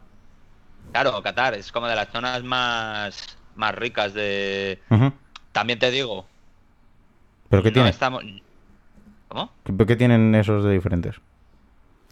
claro, 0.95 1.21
Qatar, 1.23 1.55
es 1.55 1.73
como 1.73 1.89
de 1.89 1.97
las 1.97 2.09
zonas 2.11 2.45
más, 2.45 3.37
más 3.57 3.75
ricas 3.75 4.15
de, 4.15 4.79
también 5.51 5.79
te 5.81 5.91
digo, 5.91 6.25
pero 7.49 7.63
qué 7.65 7.71
no 7.71 7.75
tiene, 7.75 7.89
estamos, 7.91 8.23
¿cómo? 9.29 9.51
¿Qué- 9.65 9.87
qué 9.87 9.97
tienen 9.97 10.35
esos 10.37 10.65
de 10.65 10.73
diferentes? 10.73 11.17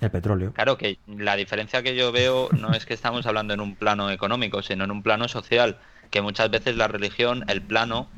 El 0.00 0.10
petróleo. 0.10 0.52
Claro 0.52 0.76
que 0.76 0.98
la 1.06 1.36
diferencia 1.36 1.80
que 1.84 1.94
yo 1.94 2.10
veo 2.10 2.48
no 2.58 2.72
es 2.72 2.84
que 2.86 2.94
estamos 2.94 3.24
hablando 3.26 3.54
en 3.54 3.60
un 3.60 3.76
plano 3.76 4.10
económico, 4.10 4.60
sino 4.60 4.82
en 4.82 4.90
un 4.90 5.00
plano 5.04 5.28
social, 5.28 5.78
que 6.10 6.20
muchas 6.20 6.50
veces 6.50 6.76
la 6.76 6.88
religión, 6.88 7.44
el 7.46 7.62
plano 7.62 8.08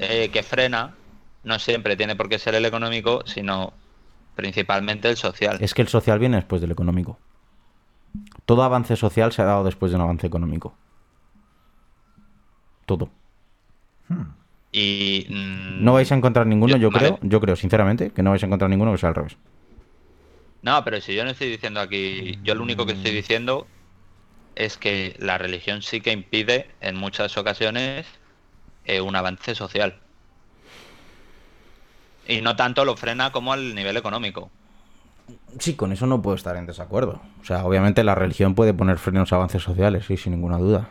eh, 0.00 0.30
que 0.32 0.42
frena, 0.42 0.94
no 1.44 1.60
siempre 1.60 1.96
tiene 1.96 2.16
por 2.16 2.28
qué 2.28 2.40
ser 2.40 2.56
el 2.56 2.64
económico, 2.64 3.22
sino 3.24 3.72
principalmente 4.34 5.08
el 5.08 5.16
social. 5.16 5.58
Es 5.60 5.74
que 5.74 5.82
el 5.82 5.88
social 5.88 6.18
viene 6.18 6.36
después 6.38 6.60
del 6.60 6.72
económico. 6.72 7.20
Todo 8.46 8.62
avance 8.62 8.96
social 8.96 9.32
se 9.32 9.42
ha 9.42 9.44
dado 9.44 9.64
después 9.64 9.90
de 9.92 9.96
un 9.96 10.02
avance 10.02 10.26
económico. 10.26 10.74
Todo. 12.86 13.10
Y 14.72 15.26
mm, 15.28 15.84
No 15.84 15.92
vais 15.94 16.10
a 16.10 16.14
encontrar 16.14 16.46
ninguno, 16.46 16.72
Yo- 16.76 16.78
yo 16.78 16.90
vale. 16.90 17.16
creo, 17.16 17.18
yo 17.22 17.40
creo 17.40 17.56
sinceramente 17.56 18.10
que 18.10 18.22
no 18.22 18.30
vais 18.30 18.42
a 18.42 18.46
encontrar 18.46 18.70
ninguno 18.70 18.92
que 18.92 18.98
sea 18.98 19.10
al 19.10 19.14
revés. 19.14 19.36
No, 20.62 20.82
pero 20.84 21.00
si 21.00 21.14
yo 21.14 21.24
no 21.24 21.30
estoy 21.30 21.48
diciendo 21.50 21.80
aquí, 21.80 22.38
yo 22.42 22.54
lo 22.54 22.62
único 22.62 22.84
que 22.84 22.92
estoy 22.92 23.12
diciendo 23.12 23.66
es 24.56 24.76
que 24.76 25.14
la 25.20 25.38
religión 25.38 25.82
sí 25.82 26.00
que 26.00 26.12
impide 26.12 26.66
en 26.80 26.96
muchas 26.96 27.36
ocasiones 27.38 28.06
eh, 28.84 29.00
un 29.00 29.14
avance 29.14 29.54
social. 29.54 30.00
Y 32.26 32.40
no 32.42 32.56
tanto 32.56 32.84
lo 32.84 32.96
frena 32.96 33.32
como 33.32 33.52
al 33.52 33.74
nivel 33.74 33.96
económico. 33.96 34.50
Sí, 35.58 35.74
con 35.74 35.92
eso 35.92 36.06
no 36.06 36.22
puedo 36.22 36.36
estar 36.36 36.56
en 36.56 36.66
desacuerdo. 36.66 37.20
O 37.40 37.44
sea, 37.44 37.64
obviamente 37.64 38.04
la 38.04 38.14
religión 38.14 38.54
puede 38.54 38.74
poner 38.74 38.98
frenos 38.98 39.32
a 39.32 39.36
avances 39.36 39.62
sociales, 39.62 40.06
sí, 40.06 40.16
sin 40.16 40.32
ninguna 40.32 40.58
duda. 40.58 40.90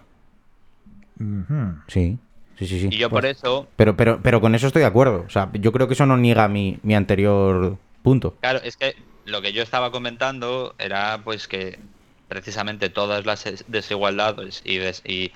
Sí, 1.88 2.18
sí, 2.60 2.68
sí, 2.68 2.80
sí. 2.82 2.88
Y 2.92 2.98
yo 2.98 3.10
por 3.10 3.22
Pues- 3.22 3.38
eso, 3.38 3.68
Pero, 3.76 3.96
pero, 3.98 4.20
pero 4.22 4.40
con 4.42 4.54
eso 4.56 4.68
estoy 4.68 4.82
de 4.82 4.88
acuerdo. 4.88 5.24
O 5.26 5.30
sea, 5.30 5.50
yo 5.54 5.72
creo 5.72 5.88
que 5.88 5.94
eso 5.94 6.06
no 6.06 6.18
niega 6.18 6.48
mi, 6.48 6.80
mi 6.84 6.96
anterior 6.96 7.78
punto. 8.04 8.36
claro, 8.42 8.60
es 8.64 8.78
que 8.78 8.96
lo 9.26 9.42
que 9.42 9.52
yo 9.54 9.64
estaba 9.64 9.92
comentando 9.92 10.76
era 10.78 11.22
pues 11.24 11.48
que 11.48 11.80
precisamente 12.28 12.90
todas 12.90 13.26
las 13.26 13.46
es- 13.46 13.66
desigualdades 13.68 14.62
y, 14.64 14.78
des- 14.78 15.02
y, 15.06 15.32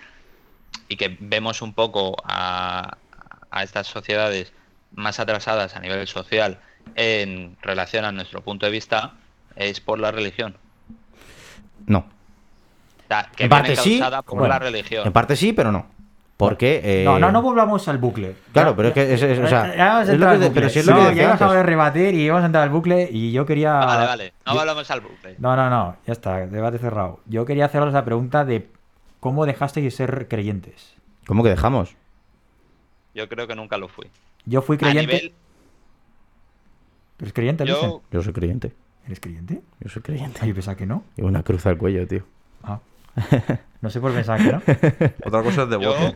y 0.87 0.97
que 0.97 1.17
vemos 1.19 1.61
un 1.61 1.73
poco 1.73 2.15
a, 2.23 2.97
a 3.49 3.63
estas 3.63 3.87
sociedades 3.87 4.53
más 4.93 5.19
atrasadas 5.19 5.75
a 5.75 5.79
nivel 5.79 6.05
social 6.07 6.59
en 6.95 7.57
relación 7.61 8.05
a 8.05 8.11
nuestro 8.11 8.41
punto 8.41 8.65
de 8.65 8.71
vista 8.71 9.13
es 9.55 9.79
por 9.81 9.99
la 9.99 10.11
religión. 10.11 10.55
No. 11.85 12.05
Que 13.35 13.43
En 13.43 13.49
parte 13.49 13.75
sí, 13.75 13.99
causada 13.99 14.21
por 14.21 14.39
bueno, 14.39 14.53
la 14.53 14.59
religión. 14.59 15.05
En 15.05 15.11
parte 15.11 15.35
sí, 15.35 15.51
pero 15.51 15.71
no. 15.71 15.85
Porque. 16.37 16.81
eh, 16.83 17.03
No, 17.03 17.19
no, 17.19 17.31
no 17.31 17.41
volvamos 17.41 17.87
al 17.89 17.97
bucle. 17.97 18.35
Claro, 18.53 18.73
pero 18.75 18.87
es 18.87 18.93
que 18.93 19.13
es- 19.13 19.21
es- 19.21 19.39
o 19.39 19.47
sea, 19.47 19.67
ya- 19.67 19.75
ya 19.75 19.85
vamos 19.93 19.99
a 19.99 20.01
es 20.01 20.07
lo 20.07 20.13
entrar 20.13 20.29
que 20.31 20.33
al 20.35 20.39
de- 20.39 20.47
bucle. 20.47 20.61
pero 20.61 20.69
si 20.73 20.79
es 20.79 20.85
lo 20.85 20.93
no, 20.93 20.97
que 20.99 21.03
ya 21.03 21.09
decía 21.09 21.23
íbamos 21.23 21.41
a 21.41 21.45
antes. 21.49 21.65
rebatir 21.65 22.13
y 22.15 22.21
íbamos 22.21 22.43
a 22.43 22.45
entrar 22.45 22.63
al 22.63 22.69
bucle 22.69 23.09
y 23.11 23.31
yo 23.33 23.45
quería... 23.45 23.73
Vale, 23.73 24.05
vale. 24.07 24.33
No 24.45 24.53
volvamos 24.55 24.89
al 24.91 25.01
bucle. 25.01 25.35
No, 25.39 25.55
no, 25.57 25.69
no, 25.69 25.97
ya 26.07 26.13
está, 26.13 26.47
debate 26.47 26.77
cerrado. 26.79 27.19
Yo 27.25 27.45
quería 27.45 27.65
haceros 27.65 27.91
la 27.93 28.05
pregunta 28.05 28.45
de 28.45 28.69
cómo 29.19 29.45
dejasteis 29.45 29.83
de 29.83 29.91
ser 29.91 30.27
creyentes. 30.29 30.93
¿Cómo 31.27 31.43
que 31.43 31.49
dejamos? 31.49 31.95
Yo 33.13 33.27
creo 33.27 33.45
que 33.45 33.55
nunca 33.55 33.77
lo 33.77 33.89
fui. 33.89 34.07
Yo 34.45 34.61
fui 34.61 34.77
A 34.77 34.79
creyente. 34.79 35.13
nivel, 35.13 35.29
¿Tú 35.31 35.35
eres 37.21 37.33
creyente, 37.33 37.65
Luis? 37.65 37.77
yo, 37.81 38.01
Yo 38.11 38.21
soy 38.23 38.33
creyente. 38.33 38.73
¿Eres 39.05 39.19
creyente? 39.19 39.61
Yo 39.79 39.89
soy 39.89 40.01
creyente. 40.01 40.39
Ay, 40.41 40.49
yo 40.49 40.53
pensaba 40.55 40.75
que 40.77 40.85
no. 40.85 41.03
Llevo 41.15 41.29
una 41.29 41.43
cruz 41.43 41.65
al 41.65 41.77
cuello, 41.77 42.05
tío. 42.07 42.23
Ah. 42.63 42.79
No 43.81 43.89
sé 43.89 43.99
por 43.99 44.13
pensar 44.13 44.37
que 44.37 44.51
no. 44.51 44.61
Otra 45.25 45.43
cosa 45.43 45.63
es 45.63 45.69
de 45.69 45.81
Yo- 45.81 45.93
voto. 45.93 46.15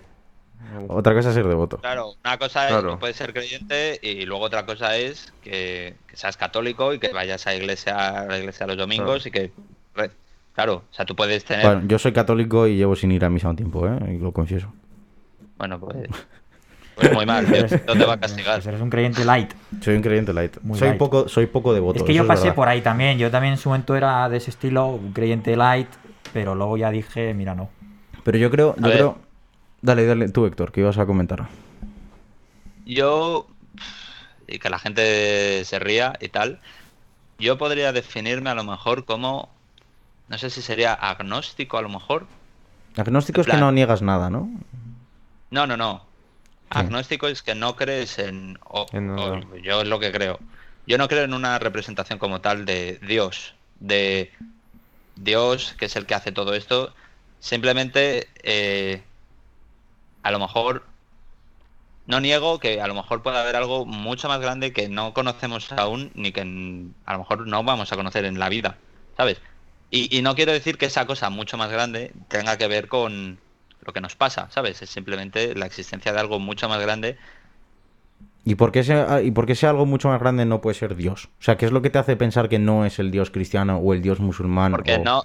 Otra 0.88 1.14
cosa 1.14 1.30
es 1.30 1.36
ser 1.36 1.48
devoto. 1.48 1.78
claro, 1.78 2.16
una 2.24 2.38
cosa 2.38 2.68
Claro. 2.68 2.90
es 2.90 2.96
que 2.96 3.00
puedes 3.00 3.16
ser 3.16 3.34
creyente 3.34 4.00
y 4.02 4.26
luego 4.26 4.44
otra 4.44 4.66
cosa 4.66 4.98
es 4.98 5.32
que, 5.42 5.96
que 6.08 6.18
seas 6.18 6.36
católico 6.38 6.92
y 6.94 7.00
que 7.00 7.14
vayas 7.14 7.46
a 7.48 7.56
iglesia, 7.56 8.22
a 8.22 8.26
la 8.26 8.40
iglesia 8.40 8.66
los 8.68 8.76
domingos 8.76 9.26
y 9.28 9.32
que... 9.32 9.52
re- 9.96 10.12
Claro, 10.54 10.84
o 10.90 10.94
sea, 10.94 11.06
tú 11.06 11.16
puedes 11.16 11.46
tener... 11.46 11.66
Bueno, 11.66 11.82
yo 11.88 12.00
soy 12.00 12.14
católico 12.14 12.66
y 12.68 12.76
llevo 12.78 12.96
sin 12.96 13.12
ir 13.12 13.24
a 13.26 13.30
misa 13.30 13.50
un 13.50 13.56
tiempo, 13.58 13.88
¿eh? 13.88 14.16
Y 14.16 14.18
lo 14.18 14.32
confieso. 14.32 14.74
Bueno, 15.58 15.80
pues... 15.80 16.10
Pues 16.96 17.12
muy 17.14 17.26
mal, 17.26 17.46
Dios 17.46 17.72
no 17.88 17.94
te 17.94 18.06
va 18.06 18.14
a 18.14 18.20
castigar. 18.20 18.56
Pues 18.56 18.68
eres 18.68 18.82
un 18.82 18.90
creyente 18.90 19.26
light. 19.26 19.54
Soy 19.82 19.96
un 19.96 20.02
creyente 20.02 20.34
light. 20.34 20.58
Muy 20.62 20.80
soy 20.80 20.90
light. 20.90 21.00
poco, 21.00 21.28
soy 21.28 21.46
poco 21.48 21.74
devoto. 21.74 22.00
Es 22.00 22.04
que 22.04 22.14
yo 22.14 22.26
pasé 22.26 22.54
por 22.54 22.68
ahí 22.68 22.82
también. 22.82 23.18
Yo 23.18 23.30
también 23.30 23.54
en 23.54 23.60
su 23.60 23.70
momento 23.70 23.96
era 23.96 24.30
de 24.30 24.38
ese 24.38 24.50
estilo, 24.50 24.88
un 24.88 25.12
creyente 25.12 25.56
light, 25.56 25.90
pero 26.34 26.56
luego 26.56 26.78
ya 26.78 26.90
dije, 26.92 27.34
mira, 27.34 27.54
no. 27.54 27.70
Pero 28.24 28.38
yo 28.38 28.50
creo, 28.50 28.76
yo 28.78 28.92
creo. 28.92 29.18
Dale, 29.82 30.06
dale, 30.06 30.30
tú, 30.30 30.46
Héctor, 30.46 30.72
que 30.72 30.80
ibas 30.82 30.98
a 30.98 31.06
comentar. 31.06 31.48
Yo, 32.86 33.48
y 34.48 34.58
que 34.58 34.70
la 34.70 34.80
gente 34.80 35.64
se 35.66 35.80
ría 35.80 36.14
y 36.20 36.30
tal, 36.30 36.60
yo 37.38 37.58
podría 37.58 37.92
definirme 37.92 38.50
a 38.50 38.56
lo 38.56 38.64
mejor 38.64 39.06
como, 39.06 39.50
no 40.28 40.38
sé 40.38 40.50
si 40.50 40.62
sería 40.62 40.94
agnóstico 40.94 41.78
a 41.78 41.82
lo 41.82 41.90
mejor. 41.90 42.26
Agnóstico 42.98 43.42
En 43.42 43.48
es 43.48 43.54
que 43.54 43.60
no 43.60 43.72
niegas 43.72 44.02
nada, 44.02 44.30
¿no? 44.30 44.50
No, 45.52 45.68
no, 45.68 45.78
no. 45.78 46.02
Agnóstico 46.70 47.28
es 47.28 47.42
que 47.44 47.56
no 47.56 47.76
crees 47.76 48.20
en... 48.20 48.58
o- 48.66 48.86
En 48.92 49.08
nada. 49.08 49.40
o 49.42 49.56
yo 49.58 49.82
es 49.82 49.88
lo 49.88 50.00
que 50.00 50.12
creo. 50.12 50.40
Yo 50.86 50.98
no 50.98 51.08
creo 51.08 51.24
en 51.24 51.34
una 51.34 51.60
representación 51.60 52.20
como 52.20 52.42
tal 52.42 52.66
de 52.66 53.00
Dios, 53.02 53.56
de 53.76 54.32
Dios, 55.16 55.76
que 55.80 55.86
es 55.86 55.96
el 55.96 56.06
que 56.08 56.16
hace 56.16 56.32
todo 56.32 56.54
esto. 56.56 56.96
Simplemente, 57.40 58.30
eh, 58.44 59.06
a 60.24 60.32
lo 60.32 60.40
mejor, 60.40 60.94
no 62.06 62.20
niego 62.20 62.60
que 62.60 62.82
a 62.82 62.88
lo 62.88 62.94
mejor 62.96 63.24
puede 63.24 63.38
haber 63.40 63.56
algo 63.56 63.86
mucho 63.86 64.28
más 64.28 64.40
grande 64.40 64.74
que 64.74 64.90
no 64.90 65.14
conocemos 65.14 65.72
aún, 65.72 66.12
ni 66.16 66.32
que 66.32 66.42
en- 66.42 66.98
a 67.06 67.14
lo 67.14 67.20
mejor 67.20 67.48
no 67.48 67.64
vamos 67.64 67.92
a 67.92 67.96
conocer 67.96 68.26
en 68.26 68.40
la 68.40 68.50
vida, 68.50 68.84
¿sabes? 69.18 69.42
Y, 69.90 70.16
y 70.18 70.22
no 70.22 70.36
quiero 70.36 70.52
decir 70.52 70.78
que 70.78 70.86
esa 70.88 71.06
cosa 71.08 71.30
mucho 71.30 71.58
más 71.58 71.72
grande 71.72 72.14
tenga 72.28 72.58
que 72.58 72.68
ver 72.68 72.88
con 72.88 73.42
lo 73.86 73.94
que 73.94 74.02
nos 74.02 74.16
pasa, 74.16 74.50
¿sabes? 74.52 74.82
Es 74.82 74.90
simplemente 74.90 75.56
la 75.56 75.66
existencia 75.68 76.12
de 76.14 76.20
algo 76.20 76.40
mucho 76.40 76.68
más 76.70 76.82
grande. 76.82 77.18
¿Y 78.44 78.56
por, 78.56 78.72
qué 78.72 78.80
ese, 78.80 79.04
¿Y 79.24 79.32
por 79.32 79.46
qué 79.46 79.54
ese 79.54 79.68
algo 79.68 79.86
mucho 79.86 80.08
más 80.10 80.20
grande 80.20 80.46
no 80.46 80.62
puede 80.62 80.76
ser 80.76 80.96
Dios? 80.96 81.26
O 81.40 81.44
sea, 81.44 81.58
¿qué 81.58 81.66
es 81.66 81.72
lo 81.72 81.82
que 81.82 81.90
te 81.90 81.98
hace 81.98 82.16
pensar 82.16 82.48
que 82.48 82.60
no 82.60 82.86
es 82.86 83.00
el 83.00 83.10
Dios 83.12 83.32
cristiano 83.32 83.78
o 83.80 83.94
el 83.94 84.02
Dios 84.02 84.20
musulmán? 84.20 84.72
Porque 84.74 85.00
o- 85.00 85.04
no, 85.04 85.24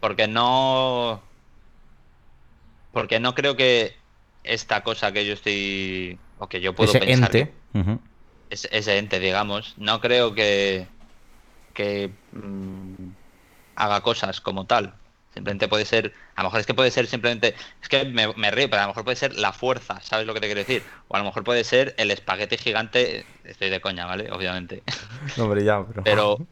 porque 0.00 0.26
no, 0.26 1.22
porque 2.90 3.20
no 3.20 3.34
creo 3.34 3.56
que 3.56 3.92
esta 4.42 4.82
cosa 4.82 5.12
que 5.12 5.26
yo 5.26 5.34
estoy 5.34 6.18
o 6.38 6.48
que 6.48 6.60
yo 6.60 6.74
puedo 6.74 6.90
Ese 6.90 6.98
pensar 6.98 7.30
que- 7.30 7.42
ente. 7.42 7.54
ujú. 7.74 8.00
es- 8.50 8.68
ese 8.72 8.98
ente, 8.98 9.18
digamos, 9.20 9.74
no 9.78 10.00
creo 10.00 10.34
que, 10.34 10.88
que 11.74 12.20
mm, 12.32 12.94
haga 13.76 14.02
cosas 14.02 14.40
como 14.40 14.66
tal. 14.66 15.01
Simplemente 15.34 15.66
puede 15.66 15.86
ser, 15.86 16.12
a 16.34 16.42
lo 16.42 16.48
mejor 16.48 16.60
es 16.60 16.66
que 16.66 16.74
puede 16.74 16.90
ser 16.90 17.06
simplemente, 17.06 17.54
es 17.80 17.88
que 17.88 18.04
me, 18.04 18.32
me 18.34 18.50
río, 18.50 18.68
pero 18.68 18.82
a 18.82 18.84
lo 18.84 18.90
mejor 18.90 19.04
puede 19.04 19.16
ser 19.16 19.34
la 19.34 19.52
fuerza, 19.52 20.00
¿sabes 20.02 20.26
lo 20.26 20.34
que 20.34 20.40
te 20.40 20.46
quiero 20.46 20.58
decir? 20.58 20.82
O 21.08 21.16
a 21.16 21.20
lo 21.20 21.24
mejor 21.24 21.42
puede 21.42 21.64
ser 21.64 21.94
el 21.96 22.10
espagueti 22.10 22.58
gigante, 22.58 23.24
estoy 23.44 23.70
de 23.70 23.80
coña, 23.80 24.06
¿vale? 24.06 24.30
Obviamente. 24.30 24.82
No, 25.36 25.44
hombre, 25.44 25.64
ya, 25.64 25.84
pero... 25.86 26.02
Pero 26.04 26.38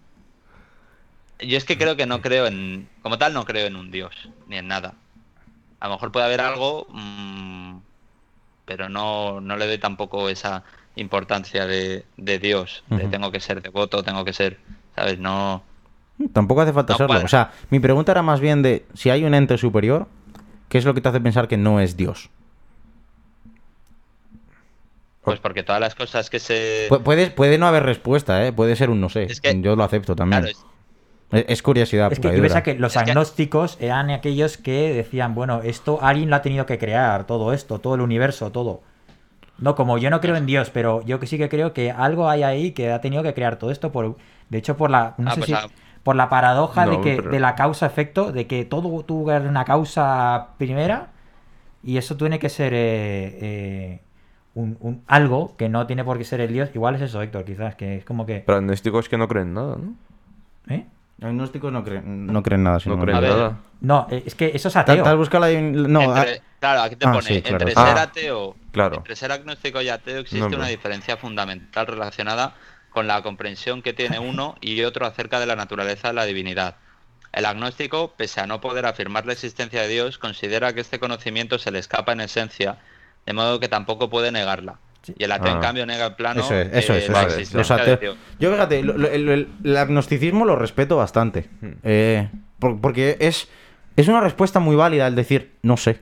yo 1.41 1.57
es 1.57 1.65
que 1.65 1.77
creo 1.77 1.97
que 1.97 2.07
no 2.07 2.21
creo 2.23 2.47
en, 2.47 2.89
como 3.03 3.19
tal, 3.19 3.35
no 3.35 3.45
creo 3.45 3.67
en 3.67 3.77
un 3.77 3.91
dios, 3.91 4.29
ni 4.47 4.57
en 4.57 4.69
nada. 4.69 4.95
A 5.81 5.89
lo 5.89 5.95
mejor 5.95 6.13
puede 6.13 6.27
haber 6.27 6.41
algo, 6.41 6.87
mm, 6.91 7.79
pero 8.65 8.89
no, 8.89 9.41
no 9.41 9.57
le 9.57 9.67
doy 9.67 9.79
tampoco 9.79 10.29
esa 10.29 10.65
importancia 10.97 11.67
de, 11.67 12.05
de 12.17 12.39
Dios, 12.39 12.85
de 12.89 13.09
tengo 13.09 13.31
que 13.31 13.41
ser 13.41 13.63
devoto, 13.63 14.03
tengo 14.03 14.25
que 14.25 14.33
ser, 14.33 14.59
¿sabes? 14.95 15.19
No... 15.19 15.63
Tampoco 16.33 16.61
hace 16.61 16.73
falta 16.73 16.93
No 16.95 16.99
serlo. 16.99 17.25
O 17.25 17.29
sea, 17.29 17.51
mi 17.71 17.81
pregunta 17.81 18.13
era 18.13 18.23
más 18.23 18.41
bien 18.41 18.63
de 18.63 18.85
si 18.95 19.11
hay 19.11 19.25
un 19.25 19.35
ente 19.35 19.57
superior, 19.59 20.07
¿qué 20.69 20.79
es 20.79 20.85
lo 20.85 20.95
que 20.95 21.01
te 21.01 21.09
hace 21.09 21.21
pensar 21.21 21.49
que 21.49 21.57
no 21.57 21.81
es 21.81 21.97
Dios? 21.97 22.31
Pues 25.23 25.39
porque 25.39 25.63
todas 25.63 25.81
las 25.81 25.95
cosas 25.95 26.31
que 26.31 26.39
se... 26.39 26.89
Pu- 26.89 27.03
Puede, 27.03 27.31
puede 27.31 27.59
no 27.59 27.67
haber 27.67 27.83
respuesta, 27.85 28.45
¿eh? 28.47 28.53
Puede 28.53 28.75
ser 28.75 28.89
un 28.91 29.01
no 29.01 29.09
sé. 29.11 29.25
Es 29.25 29.41
que- 29.41 29.61
Yo 29.61 29.77
lo 29.77 29.85
acepto 29.85 30.17
también. 30.17 30.43
Claro, 30.43 31.45
es- 31.47 31.63
curiosidad 31.63 32.11
Es 32.13 32.19
que 32.19 32.29
dura. 32.29 32.41
pensaba 32.41 32.63
que 32.63 32.75
los 32.75 32.97
Es 32.97 33.03
que- 33.03 33.11
agnósticos 33.11 33.77
eran 33.81 34.11
aquellos 34.11 34.57
que 34.57 34.95
decían, 34.95 35.35
bueno, 35.35 35.61
esto 35.63 35.99
alguien 36.03 36.31
lo 36.31 36.37
ha 36.37 36.43
tenido 36.43 36.65
que 36.67 36.79
crear, 36.79 37.27
todo 37.27 37.53
esto, 37.53 37.79
todo 37.81 37.95
el 37.97 38.01
universo, 38.01 38.51
todo. 38.51 38.81
No, 39.59 39.75
como 39.75 39.99
yo 39.99 40.09
no 40.09 40.21
creo 40.23 40.37
en 40.37 40.47
Dios, 40.47 40.71
pero 40.71 41.05
yo 41.05 41.21
que 41.21 41.27
sí 41.27 41.37
que 41.37 41.51
creo 41.51 41.75
que 41.75 41.91
algo 41.91 42.29
hay 42.31 42.43
ahí 42.43 42.73
que 42.73 42.91
ha 42.91 43.01
tenido 43.03 43.23
que 43.23 43.35
crear 43.35 43.57
todo 43.59 43.71
esto 43.71 43.93
por, 43.93 44.17
de 44.49 44.59
hecho, 44.59 44.77
por 44.79 44.91
la, 44.91 45.15
no 45.19 45.31
Ah, 45.31 45.35
sé 45.35 45.41
pues 45.41 45.51
si-. 45.51 45.67
Por 46.03 46.17
la 46.17 46.29
paradoja 46.29 46.87
de 46.87 47.01
que 47.01 47.17
pero- 47.17 47.31
de 47.31 47.41
la 47.41 47.55
causa-efecto, 47.55 48.33
de 48.33 48.47
que 48.47 48.65
todo 48.65 49.03
tuvo 49.05 49.27
que 49.27 49.33
haber 49.35 49.49
una 49.49 49.65
causa 49.65 50.49
primera 50.59 51.09
y 51.83 51.97
eso 51.99 52.17
tiene 52.17 52.39
que 52.39 52.49
ser 52.49 52.73
eh, 52.75 53.39
eh, 53.41 54.01
un, 54.55 54.77
un- 54.81 55.03
algo 55.07 55.57
que 55.57 55.69
no 55.69 55.87
tiene 55.87 56.05
por 56.05 56.19
qué 56.19 56.25
ser 56.25 56.41
el 56.41 56.53
Dios. 56.53 56.71
Igual 56.75 56.95
es 56.97 57.03
eso, 57.03 57.21
Héctor, 57.23 57.45
quizás, 57.45 57.75
que 57.75 57.97
es 57.99 58.05
como 58.05 58.27
que, 58.27 58.43
Pero 58.47 58.59
agnósticos 58.59 59.09
que 59.09 59.19
no 59.19 59.29
creen 59.29 59.55
nada, 59.55 59.77
¿no? 59.77 59.95
¿eh? 60.75 60.87
Agnósticos 61.23 61.71
no 61.71 61.85
creen, 61.85 62.27
no 62.27 62.43
creen 62.43 62.63
nada. 62.63 62.79
No 62.87 62.99
creen 62.99 63.17
A 63.17 63.21
ver, 63.21 63.31
nada. 63.31 63.59
No, 63.83 64.07
eh, 64.11 64.23
es 64.25 64.35
que 64.35 64.53
eso 64.55 64.69
es 64.69 64.75
Te- 64.75 64.81
ateo. 64.81 65.05
No, 65.05 66.03
entre- 66.17 66.39
ah, 66.39 66.43
claro, 66.59 66.83
aquí 66.83 66.97
te 66.97 67.07
ah, 67.07 67.13
pone, 67.13 67.23
sí, 67.27 67.43
claro, 67.43 67.57
entre 67.59 67.75
ser 67.75 67.99
Ah, 67.99 68.03
ateo, 68.03 68.57
claro. 68.73 68.97
entre 68.97 69.17
ser 69.17 69.33
agnóstico 69.33 69.83
y 69.83 69.91
ateo 69.91 70.21
existe 70.21 70.49
No, 70.49 70.57
una 70.57 70.69
diferencia 70.69 71.19
fundamental 71.19 71.87
relacionada 71.87 72.55
con 72.91 73.07
la 73.07 73.23
comprensión 73.23 73.83
que 73.83 73.93
tiene 73.93 74.19
uno 74.19 74.57
y 74.61 74.83
otro 74.83 75.07
acerca 75.07 75.41
de 75.41 75.47
la 75.47 75.57
naturaleza 75.57 76.09
de 76.09 76.15
la 76.15 76.25
divinidad. 76.27 76.77
El 77.33 77.45
agnóstico, 77.47 78.15
pese 78.17 78.41
a 78.41 78.47
no 78.47 78.61
poder 78.61 78.87
afirmar 78.87 79.25
la 79.27 79.33
existencia 79.33 79.83
de 79.83 79.89
Dios, 79.89 80.19
considera 80.19 80.73
que 80.73 80.81
este 80.81 80.99
conocimiento 80.99 81.59
se 81.59 81.71
le 81.71 81.79
escapa 81.79 82.13
en 82.13 82.21
esencia, 82.21 82.79
de 83.27 83.33
modo 83.33 83.61
que 83.61 83.69
tampoco 83.69 84.11
puede 84.11 84.33
negarla. 84.33 84.79
Sí. 85.03 85.15
Y 85.17 85.25
el 85.25 85.33
ateo, 85.33 85.53
en 85.53 85.59
Ah. 85.59 85.61
cambio, 85.61 85.87
nega 85.87 86.07
el 86.07 86.15
plano 86.15 86.41
Eso 86.41 86.55
es, 86.57 86.69
eso 86.75 86.93
de 86.93 86.99
es. 86.99 87.09
la 87.09 87.21
eso 87.21 87.29
es. 87.29 87.35
existencia 87.39 87.77
Los 87.77 87.87
de 87.87 87.97
Dios. 87.97 88.17
Yo 88.41 88.51
fíjate, 88.53 88.83
lo- 88.83 88.99
lo- 88.99 89.09
el, 89.09 89.29
el- 89.29 89.49
el 89.65 89.77
agnosticismo 89.77 90.45
lo 90.45 90.57
respeto 90.57 90.97
bastante. 90.97 91.49
Hmm. 91.61 91.71
Eh, 91.85 92.29
por- 92.59 92.81
porque 92.81 93.17
es, 93.21 93.49
es 93.97 94.09
una 94.09 94.21
respuesta 94.21 94.59
muy 94.61 94.75
válida 94.77 95.07
el 95.07 95.15
decir 95.15 95.53
no 95.63 95.77
sé. 95.77 96.01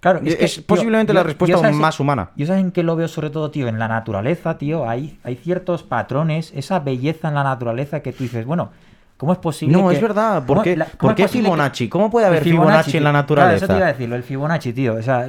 Claro, 0.00 0.20
Es, 0.24 0.56
que, 0.56 0.62
posiblemente 0.62 1.12
la 1.12 1.22
respuesta 1.22 1.58
yo 1.58 1.72
más 1.74 2.00
humana. 2.00 2.30
Yo 2.34 2.46
sabes 2.46 2.62
en 2.62 2.70
qué 2.72 2.82
lo 2.82 2.96
veo 2.96 3.06
sobre 3.06 3.28
todo, 3.28 3.50
tío, 3.50 3.68
en 3.68 3.78
la 3.78 3.86
naturaleza, 3.86 4.56
tío, 4.56 4.88
hay, 4.88 5.18
hay 5.24 5.36
ciertos 5.36 5.82
patrones, 5.82 6.52
esa 6.56 6.80
belleza 6.80 7.28
en 7.28 7.34
la 7.34 7.44
naturaleza 7.44 8.00
que 8.00 8.12
tú 8.12 8.22
dices, 8.24 8.46
bueno, 8.46 8.70
¿cómo 9.18 9.34
es 9.34 9.38
posible 9.38 9.76
No, 9.76 9.90
que- 9.90 9.96
es 9.96 10.00
verdad. 10.02 10.46
¿Por 10.46 10.62
qué, 10.62 10.82
por 10.98 11.14
qué 11.14 11.24
que- 11.24 11.28
Fibonacci? 11.28 11.88
¿Cómo 11.90 12.10
puede 12.10 12.26
haber 12.26 12.42
Fibonacci 12.42 12.96
en 12.96 13.04
la 13.04 13.12
naturaleza? 13.12 13.66
Claro, 13.66 13.72
eso 13.72 13.74
te 13.74 13.76
iba 13.78 13.86
a 13.86 13.92
decirlo, 13.92 14.16
el 14.16 14.22
Fibonacci, 14.22 14.72
tío. 14.72 14.94
O 14.94 15.02
sea, 15.02 15.28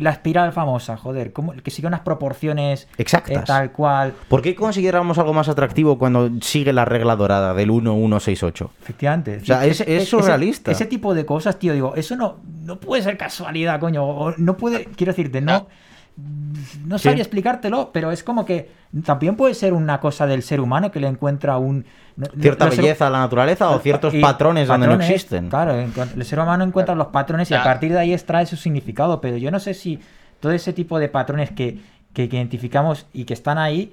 la 0.00 0.10
espiral 0.10 0.52
famosa, 0.52 0.96
joder, 0.96 1.32
¿cómo, 1.32 1.52
que 1.52 1.70
sigue 1.70 1.86
unas 1.88 2.00
proporciones 2.00 2.88
Exactas. 2.98 3.42
eh, 3.42 3.44
tal 3.46 3.72
cual. 3.72 4.14
¿Por 4.28 4.42
qué 4.42 4.54
consideramos 4.54 5.18
algo 5.18 5.32
más 5.32 5.48
atractivo 5.48 5.98
cuando 5.98 6.30
sigue 6.40 6.72
la 6.72 6.84
regla 6.84 7.16
dorada 7.16 7.54
del 7.54 7.70
1168? 7.70 8.70
Efectivamente. 8.82 9.38
O 9.42 9.44
sea, 9.44 9.64
es- 9.64 9.80
es 9.82 9.88
ese- 9.88 10.06
surrealista. 10.06 10.70
Ese, 10.72 10.86
tipo 10.86 11.14
de 11.14 11.24
cosas, 11.26 11.58
tío, 11.58 11.72
digo, 11.72 11.94
eso 11.96 12.16
no, 12.16 12.38
no 12.64 12.80
puede 12.80 13.02
ser 13.02 13.16
casualidad, 13.16 13.78
coño. 13.80 14.04
o 14.04 14.34
no 14.36 14.56
puede, 14.56 14.84
quiero 14.96 15.12
decirte, 15.12 15.40
no. 15.40 15.68
No 16.16 16.98
Sí. 16.98 17.04
sabría 17.04 17.22
explicártelo, 17.22 17.90
pero 17.92 18.10
es 18.10 18.22
como 18.22 18.44
que 18.44 18.70
también 19.04 19.36
puede 19.36 19.54
ser 19.54 19.72
una 19.72 20.00
cosa 20.00 20.26
del 20.26 20.42
ser 20.42 20.60
humano 20.60 20.90
que 20.90 21.00
le 21.00 21.06
encuentra 21.08 21.56
un. 21.58 21.84
no- 22.16 22.26
¿Cierta 22.40 22.68
ser- 22.70 22.80
belleza 22.82 23.06
a 23.06 23.10
la 23.10 23.20
naturaleza 23.20 23.70
o 23.70 23.78
ciertos 23.78 24.12
y 24.12 24.20
patrones 24.20 24.68
donde 24.68 24.86
no 24.86 24.92
patrones, 24.94 25.10
existen? 25.14 25.48
Claro, 25.48 25.74
el 25.74 26.24
ser 26.24 26.38
humano 26.40 26.64
encuentra 26.64 26.94
los 26.94 27.06
patrones 27.08 27.50
y 27.50 27.54
a 27.54 27.62
partir 27.62 27.92
de 27.92 27.98
ahí 28.00 28.12
extrae 28.12 28.44
su 28.46 28.56
significado, 28.56 29.20
pero 29.20 29.36
yo 29.38 29.50
no 29.50 29.58
sé 29.60 29.72
si 29.74 29.98
todo 30.40 30.52
ese 30.52 30.72
tipo 30.74 30.98
de 30.98 31.08
patrones 31.08 31.50
que, 31.52 31.78
que- 32.12 32.24
identificamos 32.24 33.06
y 33.14 33.24
que 33.24 33.32
están 33.34 33.56
ahí, 33.56 33.92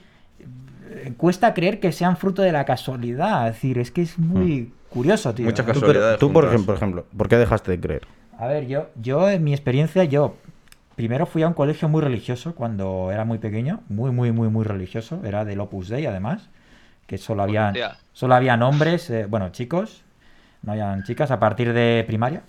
eh, 0.90 1.14
cuesta 1.16 1.54
creer 1.54 1.80
que 1.80 1.92
sean 1.94 2.18
fruto 2.18 2.42
de 2.42 2.52
la 2.52 2.66
casualidad. 2.66 3.48
Es 3.48 3.54
decir, 3.56 3.78
es 3.78 3.92
que 3.92 4.02
es 4.02 4.18
muy 4.20 4.74
curioso, 4.90 5.34
tío. 5.34 5.46
Mucha. 5.46 5.64
Tú, 5.64 5.68
pero- 5.68 5.80
Casualidades 5.80 6.20
tú, 6.20 6.34
por 6.34 6.46
ejemplo, 6.46 6.66
por 6.66 6.76
ejemplo, 6.76 7.06
¿por 7.16 7.30
qué 7.30 7.38
dejaste 7.38 7.72
de 7.72 7.80
creer? 7.80 8.08
A 8.38 8.48
ver, 8.48 8.68
yo, 8.68 8.88
yo 9.02 9.30
en 9.30 9.44
mi 9.44 9.54
experiencia, 9.54 10.04
yo 10.04 10.36
primero 10.98 11.28
fui 11.28 11.44
a 11.44 11.50
un 11.50 11.56
colegio 11.56 11.90
muy 11.90 12.02
religioso 12.04 12.56
cuando 12.56 13.12
era 13.14 13.26
muy 13.26 13.40
pequeño, 13.40 13.84
muy, 13.90 14.12
muy, 14.12 14.34
muy, 14.34 14.50
muy 14.50 14.66
religioso. 14.66 15.22
Era 15.26 15.46
del 15.46 15.62
Opus 15.62 15.90
Dei, 15.90 16.08
además, 16.08 16.50
que 17.08 17.18
solo 17.20 17.44
había, 17.44 17.82
solo 18.14 18.36
habían 18.36 18.64
hombres, 18.64 19.10
eh, 19.12 19.28
bueno, 19.28 19.50
chicos, 19.52 20.04
no 20.64 20.74
habían 20.74 21.04
chicas 21.04 21.32
a 21.32 21.40
partir 21.40 21.74
de 21.74 22.04
primaria. 22.08 22.44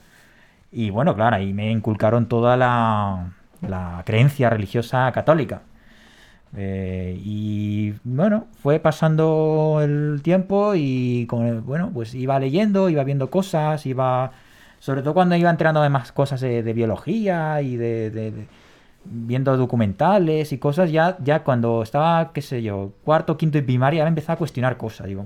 Y 0.72 0.90
bueno, 0.90 1.14
claro, 1.16 1.36
ahí 1.36 1.52
me 1.54 1.70
inculcaron 1.72 2.28
toda 2.28 2.56
la, 2.56 3.32
la 3.62 4.02
creencia 4.06 4.50
religiosa 4.50 5.10
católica. 5.12 5.62
Eh, 6.56 7.20
y 7.22 7.92
bueno, 8.04 8.46
fue 8.62 8.80
pasando 8.80 9.80
el 9.82 10.20
tiempo 10.22 10.72
y 10.74 11.26
con 11.28 11.46
el- 11.46 11.60
bueno, 11.60 11.90
pues 11.92 12.14
iba 12.14 12.38
leyendo, 12.40 12.88
iba 12.88 13.04
viendo 13.04 13.30
cosas, 13.30 13.84
iba, 13.86 14.32
sobre 14.78 15.02
todo 15.02 15.14
cuando 15.14 15.36
iba 15.36 15.50
enterándome 15.50 15.88
más 15.88 16.12
cosas 16.12 16.40
de, 16.40 16.62
biología 16.72 17.60
y 17.62 17.76
de, 17.76 18.10
de- 18.10 18.46
viendo 19.04 19.56
documentales 19.56 20.52
y 20.52 20.58
cosas, 20.58 20.90
ya, 20.92 21.16
ya 21.22 21.42
cuando 21.42 21.82
estaba, 21.82 22.32
qué 22.32 22.42
sé 22.42 22.62
yo, 22.62 22.92
cuarto, 23.04 23.36
quinto 23.36 23.56
y 23.58 23.62
primaria, 23.62 24.02
me 24.04 24.08
empezaba 24.10 24.34
a 24.34 24.38
cuestionar 24.38 24.76
cosas. 24.76 25.06
Digo, 25.06 25.24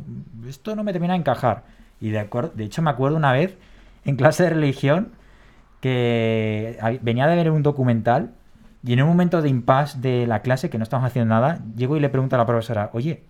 esto 0.49 0.77
no 0.77 0.85
me 0.85 0.93
termina 0.93 1.15
de 1.15 1.21
encajar. 1.21 1.65
Y 2.01 2.11
de, 2.11 2.21
acuerdo, 2.21 2.53
de 2.55 2.65
hecho 2.65 2.83
me 2.83 2.91
acuerdo 2.91 3.17
una 3.17 3.33
vez 3.33 3.57
en 4.05 4.17
clase 4.17 4.45
de 4.45 4.51
religión 4.51 5.09
que 5.81 6.79
venía 7.03 7.27
de 7.27 7.37
ver 7.37 7.51
un 7.51 7.63
documental 7.63 8.31
y 8.85 8.93
en 8.93 9.03
un 9.03 9.09
momento 9.09 9.43
de 9.43 9.49
impasse 9.49 9.99
de 10.01 10.27
la 10.27 10.41
clase, 10.43 10.71
que 10.71 10.79
no 10.79 10.85
estamos 10.85 11.07
haciendo 11.07 11.35
nada, 11.35 11.61
llego 11.77 11.97
y 11.97 12.01
le 12.01 12.09
pregunto 12.09 12.37
a 12.37 12.39
la 12.39 12.47
profesora, 12.47 12.91
oye, 12.93 13.23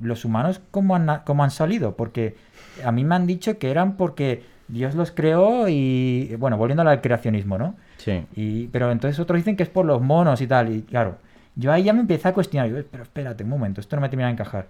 ¿los 0.00 0.24
humanos 0.24 0.60
cómo 0.70 0.96
han, 0.96 1.20
cómo 1.24 1.44
han 1.44 1.50
salido? 1.50 1.96
Porque 1.96 2.36
a 2.84 2.92
mí 2.92 3.04
me 3.04 3.14
han 3.14 3.26
dicho 3.26 3.58
que 3.58 3.70
eran 3.70 3.96
porque 3.96 4.42
Dios 4.68 4.94
los 4.94 5.10
creó 5.10 5.68
y, 5.68 6.34
bueno, 6.38 6.56
volviendo 6.56 6.82
al 6.82 7.00
creacionismo, 7.00 7.58
¿no? 7.58 7.74
Sí. 7.98 8.24
Y, 8.34 8.68
pero 8.68 8.90
entonces 8.90 9.18
otros 9.20 9.38
dicen 9.38 9.56
que 9.56 9.62
es 9.62 9.68
por 9.68 9.84
los 9.84 10.00
monos 10.00 10.40
y 10.40 10.46
tal. 10.46 10.74
Y 10.74 10.82
claro, 10.82 11.16
yo 11.54 11.72
ahí 11.72 11.84
ya 11.84 11.92
me 11.92 12.00
empecé 12.00 12.28
a 12.28 12.32
cuestionar. 12.32 12.68
Yo, 12.70 12.76
pero 12.90 13.02
espérate 13.02 13.44
un 13.44 13.50
momento, 13.50 13.80
esto 13.80 13.96
no 13.96 14.02
me 14.02 14.08
termina 14.08 14.28
de 14.28 14.32
encajar. 14.32 14.66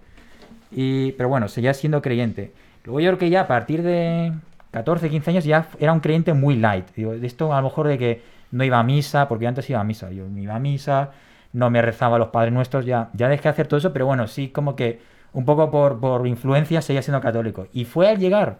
Y, 0.71 1.13
pero 1.13 1.29
bueno, 1.29 1.47
seguía 1.47 1.73
siendo 1.73 2.01
creyente. 2.01 2.51
Luego 2.83 2.99
yo 2.99 3.09
creo 3.11 3.19
que 3.19 3.29
ya 3.29 3.41
a 3.41 3.47
partir 3.47 3.83
de 3.83 4.33
14, 4.71 5.09
15 5.09 5.31
años 5.31 5.43
ya 5.45 5.67
era 5.79 5.93
un 5.93 5.99
creyente 5.99 6.33
muy 6.33 6.55
light. 6.55 6.85
Digo, 6.95 7.13
de 7.13 7.25
esto 7.25 7.53
a 7.53 7.61
lo 7.61 7.67
mejor 7.67 7.87
de 7.87 7.97
que 7.97 8.21
no 8.51 8.63
iba 8.63 8.79
a 8.79 8.83
misa, 8.83 9.27
porque 9.27 9.43
yo 9.43 9.49
antes 9.49 9.69
iba 9.69 9.79
a 9.79 9.83
misa. 9.83 10.11
Yo 10.11 10.27
no 10.27 10.39
iba 10.39 10.55
a 10.55 10.59
misa, 10.59 11.11
no 11.53 11.69
me 11.69 11.81
rezaba 11.81 12.17
a 12.17 12.19
los 12.19 12.29
padres 12.29 12.53
nuestros, 12.53 12.85
ya, 12.85 13.09
ya 13.13 13.29
dejé 13.29 13.43
de 13.43 13.49
hacer 13.49 13.67
todo 13.67 13.77
eso, 13.77 13.93
pero 13.93 14.05
bueno, 14.05 14.27
sí 14.27 14.49
como 14.49 14.75
que 14.75 14.99
un 15.31 15.45
poco 15.45 15.71
por, 15.71 15.99
por 15.99 16.27
influencia 16.27 16.81
seguía 16.81 17.01
siendo 17.01 17.21
católico. 17.21 17.67
Y 17.71 17.85
fue 17.85 18.09
al 18.09 18.17
llegar 18.17 18.59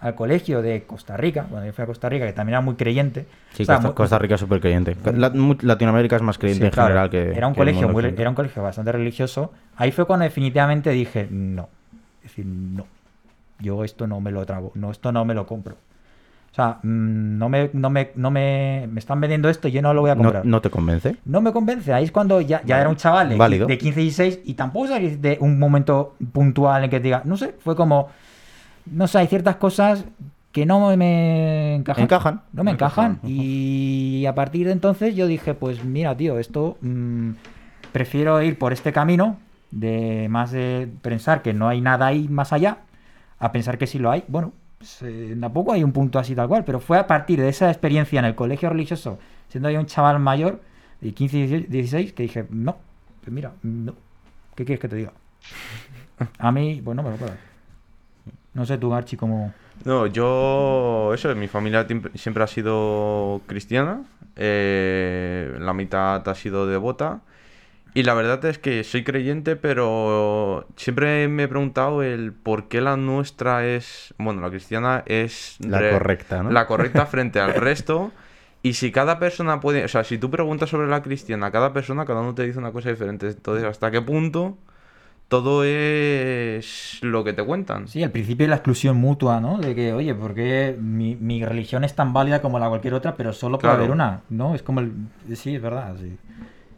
al 0.00 0.14
colegio 0.14 0.60
de 0.60 0.82
Costa 0.84 1.16
Rica, 1.16 1.46
cuando 1.48 1.66
yo 1.66 1.72
fui 1.72 1.82
a 1.82 1.86
Costa 1.86 2.08
Rica, 2.08 2.26
que 2.26 2.32
también 2.34 2.54
era 2.54 2.60
muy 2.60 2.74
creyente. 2.74 3.26
Sí, 3.52 3.62
o 3.62 3.66
sea, 3.66 3.76
Costa, 3.76 3.88
muy- 3.88 3.94
Costa 3.94 4.18
Rica 4.18 4.34
es 4.34 4.40
súper 4.40 4.60
creyente. 4.60 4.96
La- 5.14 5.32
Latinoamérica 5.62 6.16
es 6.16 6.22
más 6.22 6.36
creyente 6.38 6.64
Sí, 6.64 6.66
en 6.66 6.72
claro, 6.72 6.88
general 6.88 7.10
que. 7.10 7.32
era 7.36 7.46
un 7.46 7.54
que 7.54 7.58
colegio 7.58 7.88
muy, 7.88 8.04
era 8.04 8.28
un 8.28 8.34
colegio 8.34 8.62
bastante 8.62 8.92
religioso 8.92 9.52
ahí 9.76 9.92
fue 9.92 10.06
cuando 10.06 10.24
definitivamente 10.24 10.90
dije 10.90 11.26
no 11.30 11.68
es 12.18 12.30
decir 12.30 12.44
no 12.46 12.86
yo 13.60 13.82
esto 13.84 14.06
no 14.06 14.20
me 14.20 14.30
lo 14.30 14.44
trago 14.44 14.72
no 14.74 14.90
esto 14.90 15.10
no 15.12 15.24
me 15.24 15.34
lo 15.34 15.46
compro 15.46 15.74
o 15.74 16.54
sea 16.54 16.78
mm, 16.82 17.38
no 17.38 17.48
me 17.48 17.70
no 17.72 17.90
me 17.90 18.10
no 18.16 18.30
me 18.30 18.86
me 18.90 18.98
están 19.00 19.20
vendiendo 19.20 19.48
esto 19.48 19.68
y 19.68 19.72
yo 19.72 19.82
no 19.82 19.92
lo 19.94 20.02
voy 20.02 20.10
a 20.10 20.14
¿No, 20.14 20.22
comprar 20.22 20.44
no 20.46 20.60
te 20.60 20.70
convence? 20.70 21.16
no 21.24 21.40
me 21.40 21.52
convence. 21.52 21.92
Ahí 21.92 22.04
es 22.04 22.12
cuando 22.12 22.40
ya, 22.40 22.62
ya 22.64 22.80
era 22.80 22.88
un 22.88 22.96
chaval 22.96 23.30
de, 23.30 23.36
de 23.66 23.78
15 23.78 24.00
y 24.00 24.04
16 24.04 24.40
y 24.44 24.54
tampoco 24.54 24.88
salís 24.88 25.20
de 25.22 25.38
un 25.40 25.58
momento 25.58 26.14
puntual 26.32 26.84
en 26.84 26.90
que 26.90 26.98
te 26.98 27.04
diga, 27.04 27.22
no 27.24 27.36
sé, 27.36 27.54
fue 27.58 27.74
como, 27.74 28.08
no 28.86 29.06
sé, 29.06 29.18
hay 29.18 29.26
ciertas 29.26 29.56
cosas 29.56 30.04
que 30.52 30.66
no 30.66 30.96
me 30.96 31.74
encajan. 31.74 32.04
Encajan. 32.04 32.42
No 32.52 32.64
me 32.64 32.70
encajan. 32.70 33.12
Encajan. 33.12 33.30
Y 33.30 34.24
a 34.26 34.34
partir 34.34 34.66
de 34.66 34.72
entonces 34.72 35.16
yo 35.16 35.26
dije, 35.26 35.54
pues 35.54 35.84
mira, 35.84 36.16
tío, 36.16 36.38
esto 36.38 36.78
mm, 36.80 37.30
prefiero 37.92 38.40
ir 38.42 38.58
por 38.58 38.72
este 38.72 38.92
camino 38.92 39.38
de 39.72 40.28
más 40.30 40.52
de 40.52 40.88
pensar 41.02 41.42
que 41.42 41.52
no 41.52 41.68
hay 41.68 41.80
nada 41.80 42.06
ahí 42.06 42.28
más 42.28 42.52
allá, 42.52 42.78
a 43.38 43.50
pensar 43.50 43.78
que 43.78 43.88
sí 43.88 43.98
lo 43.98 44.10
hay. 44.10 44.22
Bueno, 44.28 44.52
pues, 44.78 45.02
eh, 45.02 45.36
tampoco 45.40 45.72
hay 45.72 45.82
un 45.82 45.92
punto 45.92 46.18
así 46.18 46.34
tal 46.34 46.46
cual, 46.46 46.64
pero 46.64 46.78
fue 46.78 46.98
a 46.98 47.06
partir 47.06 47.40
de 47.40 47.48
esa 47.48 47.68
experiencia 47.70 48.20
en 48.20 48.24
el 48.26 48.36
colegio 48.36 48.68
religioso, 48.70 49.18
siendo 49.48 49.70
yo 49.70 49.80
un 49.80 49.86
chaval 49.86 50.20
mayor 50.20 50.62
de 51.00 51.12
15, 51.12 51.36
16, 51.36 51.70
16, 51.70 52.12
que 52.12 52.22
dije, 52.22 52.46
no, 52.50 52.76
pues 53.20 53.32
mira, 53.32 53.52
no. 53.62 53.94
¿Qué 54.54 54.64
quieres 54.64 54.80
que 54.80 54.88
te 54.88 54.96
diga? 54.96 55.12
A 56.38 56.52
mí, 56.52 56.80
pues 56.84 56.94
no 56.96 57.02
me 57.02 57.10
lo 57.10 57.16
puedo. 57.16 57.32
No 58.54 58.64
sé 58.64 58.78
tú, 58.78 58.94
Archie, 58.94 59.18
cómo... 59.18 59.52
No, 59.84 60.06
yo, 60.06 61.12
eso, 61.12 61.34
mi 61.34 61.48
familia 61.48 61.86
siempre 62.14 62.44
ha 62.44 62.46
sido 62.46 63.42
cristiana, 63.46 64.02
eh, 64.36 65.56
la 65.58 65.74
mitad 65.74 66.26
ha 66.26 66.34
sido 66.34 66.66
devota, 66.66 67.20
y 67.94 68.02
la 68.02 68.14
verdad 68.14 68.44
es 68.46 68.58
que 68.58 68.82
soy 68.82 69.04
creyente, 69.04 69.54
pero 69.54 70.66
siempre 70.76 71.28
me 71.28 71.44
he 71.44 71.48
preguntado 71.48 72.02
el 72.02 72.32
por 72.32 72.66
qué 72.66 72.80
la 72.80 72.96
nuestra 72.96 73.64
es, 73.64 74.12
bueno, 74.18 74.40
la 74.40 74.50
cristiana 74.50 75.04
es 75.06 75.56
La 75.60 75.90
correcta, 75.90 76.42
¿no? 76.42 76.50
La 76.50 76.66
correcta 76.66 77.06
frente 77.06 77.38
al 77.38 77.54
resto. 77.54 78.10
Y 78.62 78.72
si 78.72 78.90
cada 78.90 79.20
persona 79.20 79.60
puede, 79.60 79.84
o 79.84 79.88
sea, 79.88 80.02
si 80.02 80.18
tú 80.18 80.28
preguntas 80.28 80.70
sobre 80.70 80.88
la 80.88 81.02
cristiana, 81.02 81.52
cada 81.52 81.72
persona, 81.72 82.04
cada 82.04 82.22
uno 82.22 82.34
te 82.34 82.44
dice 82.44 82.58
una 82.58 82.72
cosa 82.72 82.90
diferente. 82.90 83.28
Entonces, 83.28 83.64
¿hasta 83.64 83.92
qué 83.92 84.02
punto 84.02 84.58
todo 85.28 85.64
es 85.64 86.98
lo 87.02 87.24
que 87.24 87.32
te 87.32 87.44
cuentan? 87.44 87.88
Sí, 87.88 88.02
al 88.02 88.10
principio 88.10 88.46
la 88.48 88.56
exclusión 88.56 88.96
mutua, 88.96 89.40
¿no? 89.40 89.58
De 89.58 89.74
que, 89.74 89.92
oye, 89.92 90.14
¿por 90.14 90.34
qué 90.34 90.76
mi, 90.80 91.16
mi 91.16 91.44
religión 91.44 91.84
es 91.84 91.94
tan 91.94 92.12
válida 92.12 92.40
como 92.42 92.58
la 92.58 92.66
de 92.66 92.70
cualquier 92.70 92.94
otra, 92.94 93.16
pero 93.16 93.32
solo 93.32 93.58
puede 93.58 93.72
Claro. 93.72 93.78
haber 93.84 93.90
una? 93.94 94.20
¿No? 94.30 94.54
Es 94.54 94.62
como 94.62 94.80
el... 94.80 94.92
Sí, 95.34 95.54
es 95.56 95.62
verdad, 95.62 95.94
sí. 96.00 96.16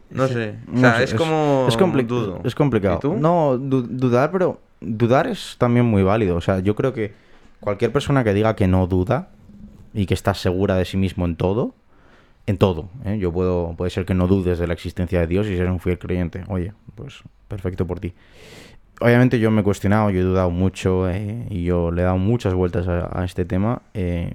No 0.09 0.27
Sí. 0.27 0.33
sé. 0.33 0.55
O 0.67 0.71
No 0.71 0.79
sea, 0.79 0.97
sé, 0.97 1.03
es, 1.03 1.13
como. 1.13 1.65
es, 1.67 1.77
compli- 1.77 2.05
dudo. 2.07 2.39
es 2.43 2.55
complicado. 2.55 2.95
¿Y 2.97 2.99
tú? 3.01 3.13
No, 3.15 3.57
du- 3.57 3.81
dudar, 3.87 4.31
pero 4.31 4.59
dudar 4.79 5.27
es 5.27 5.55
también 5.57 5.85
muy 5.85 6.01
válido. 6.03 6.35
O 6.37 6.41
sea, 6.41 6.59
yo 6.59 6.75
creo 6.75 6.93
que 6.93 7.13
cualquier 7.59 7.91
persona 7.91 8.23
que 8.23 8.33
diga 8.33 8.55
que 8.55 8.67
no 8.67 8.87
duda 8.87 9.29
y 9.93 10.05
que 10.05 10.13
está 10.13 10.33
segura 10.33 10.75
de 10.75 10.85
sí 10.85 10.95
mismo 10.95 11.25
en 11.25 11.35
todo, 11.35 11.73
en 12.45 12.57
todo, 12.57 12.87
¿eh? 13.03 13.17
yo 13.19 13.33
puedo, 13.33 13.73
puede 13.75 13.91
ser 13.91 14.05
que 14.05 14.13
no 14.13 14.27
dudes 14.27 14.57
de 14.59 14.67
la 14.67 14.73
existencia 14.73 15.19
de 15.19 15.27
Dios 15.27 15.47
y 15.47 15.57
ser 15.57 15.69
un 15.69 15.81
fiel 15.81 15.99
creyente. 15.99 16.43
Oye, 16.47 16.71
pues 16.95 17.21
perfecto 17.47 17.85
por 17.85 17.99
ti. 17.99 18.13
Obviamente 18.99 19.39
yo 19.39 19.51
me 19.51 19.61
he 19.61 19.63
cuestionado, 19.63 20.09
yo 20.09 20.19
he 20.19 20.23
dudado 20.23 20.49
mucho 20.49 21.07
eh, 21.09 21.45
y 21.49 21.63
yo 21.65 21.91
le 21.91 22.01
he 22.01 22.05
dado 22.05 22.17
muchas 22.17 22.53
vueltas 22.53 22.87
a, 22.87 23.09
a 23.21 23.25
este 23.25 23.45
tema 23.45 23.81
eh, 23.93 24.33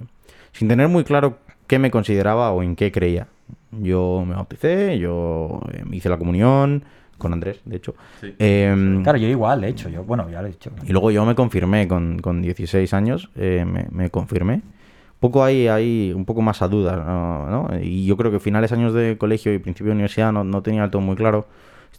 sin 0.53 0.67
tener 0.69 0.87
muy 0.87 1.03
claro 1.03 1.37
qué 1.67 1.79
me 1.79 1.91
consideraba 1.91 2.51
o 2.51 2.63
en 2.63 2.75
qué 2.75 2.91
creía. 2.91 3.27
Yo 3.71 4.23
me 4.25 4.35
bauticé, 4.35 4.97
yo 4.99 5.61
eh, 5.73 5.83
hice 5.91 6.07
la 6.07 6.17
comunión 6.17 6.83
con 7.17 7.33
Andrés, 7.33 7.59
de 7.65 7.75
hecho. 7.75 7.95
Sí. 8.21 8.33
Em, 8.39 9.03
Claro, 9.03 9.17
yo 9.17 9.27
igual, 9.27 9.61
de 9.61 9.69
hecho, 9.69 9.89
yo, 9.89 10.03
bueno, 10.03 10.29
ya 10.29 10.41
lo 10.41 10.47
he 10.47 10.51
dicho. 10.51 10.71
y 10.85 10.91
luego 10.91 11.11
yo 11.11 11.25
me 11.25 11.35
confirmé 11.35 11.87
con, 11.87 12.19
con 12.19 12.41
16 12.41 12.93
años, 12.93 13.29
eh, 13.35 13.65
me, 13.67 13.87
me 13.91 14.09
confirmé. 14.09 14.55
Un 14.55 15.29
poco 15.29 15.43
ahí, 15.43 15.67
ahí, 15.67 16.11
un 16.13 16.25
poco 16.25 16.41
más 16.41 16.61
a 16.61 16.67
dudas, 16.67 16.97
¿no? 16.97 17.69
Y 17.81 18.05
yo 18.05 18.17
creo 18.17 18.29
que 18.29 18.39
finales 18.39 18.73
años 18.73 18.93
de 18.93 19.17
colegio 19.17 19.53
y 19.53 19.59
principio 19.59 19.91
de 19.91 19.95
universidad 19.95 20.33
no, 20.33 20.43
no 20.43 20.61
tenía 20.61 20.89
todo 20.91 21.01
muy 21.01 21.15
claro. 21.15 21.47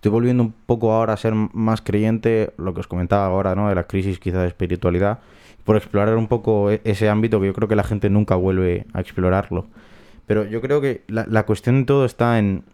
Estoy 0.05 0.13
volviendo 0.13 0.43
un 0.43 0.53
poco 0.53 0.93
ahora 0.93 1.15
a 1.15 1.17
ser 1.17 1.33
más 1.33 1.81
creyente, 1.81 2.53
lo 2.59 2.75
que 2.75 2.81
os 2.81 2.87
comentaba 2.87 3.25
ahora, 3.25 3.55
¿no? 3.55 3.71
De 3.71 3.75
la 3.75 3.85
crisis 3.85 4.19
quizá 4.19 4.43
de 4.43 4.49
espiritualidad, 4.49 5.21
por 5.65 5.77
explorar 5.77 6.15
un 6.19 6.29
poco 6.29 6.71
e- 6.71 6.83
ese 6.85 7.09
ámbito 7.09 7.41
que 7.41 7.47
yo 7.47 7.55
creo 7.55 7.69
que 7.69 7.75
la 7.75 7.85
gente 7.85 8.11
nunca 8.11 8.35
vuelve 8.35 8.85
a 8.93 9.01
explorarlo. 9.01 9.65
Pero 10.27 10.45
yo 10.45 10.61
creo 10.61 10.83
que 10.83 11.05
la, 11.09 11.25
la 11.27 11.47
cuestión 11.47 11.81
de 11.81 11.87
todo 11.87 12.05
está 12.05 12.39
en, 12.39 12.65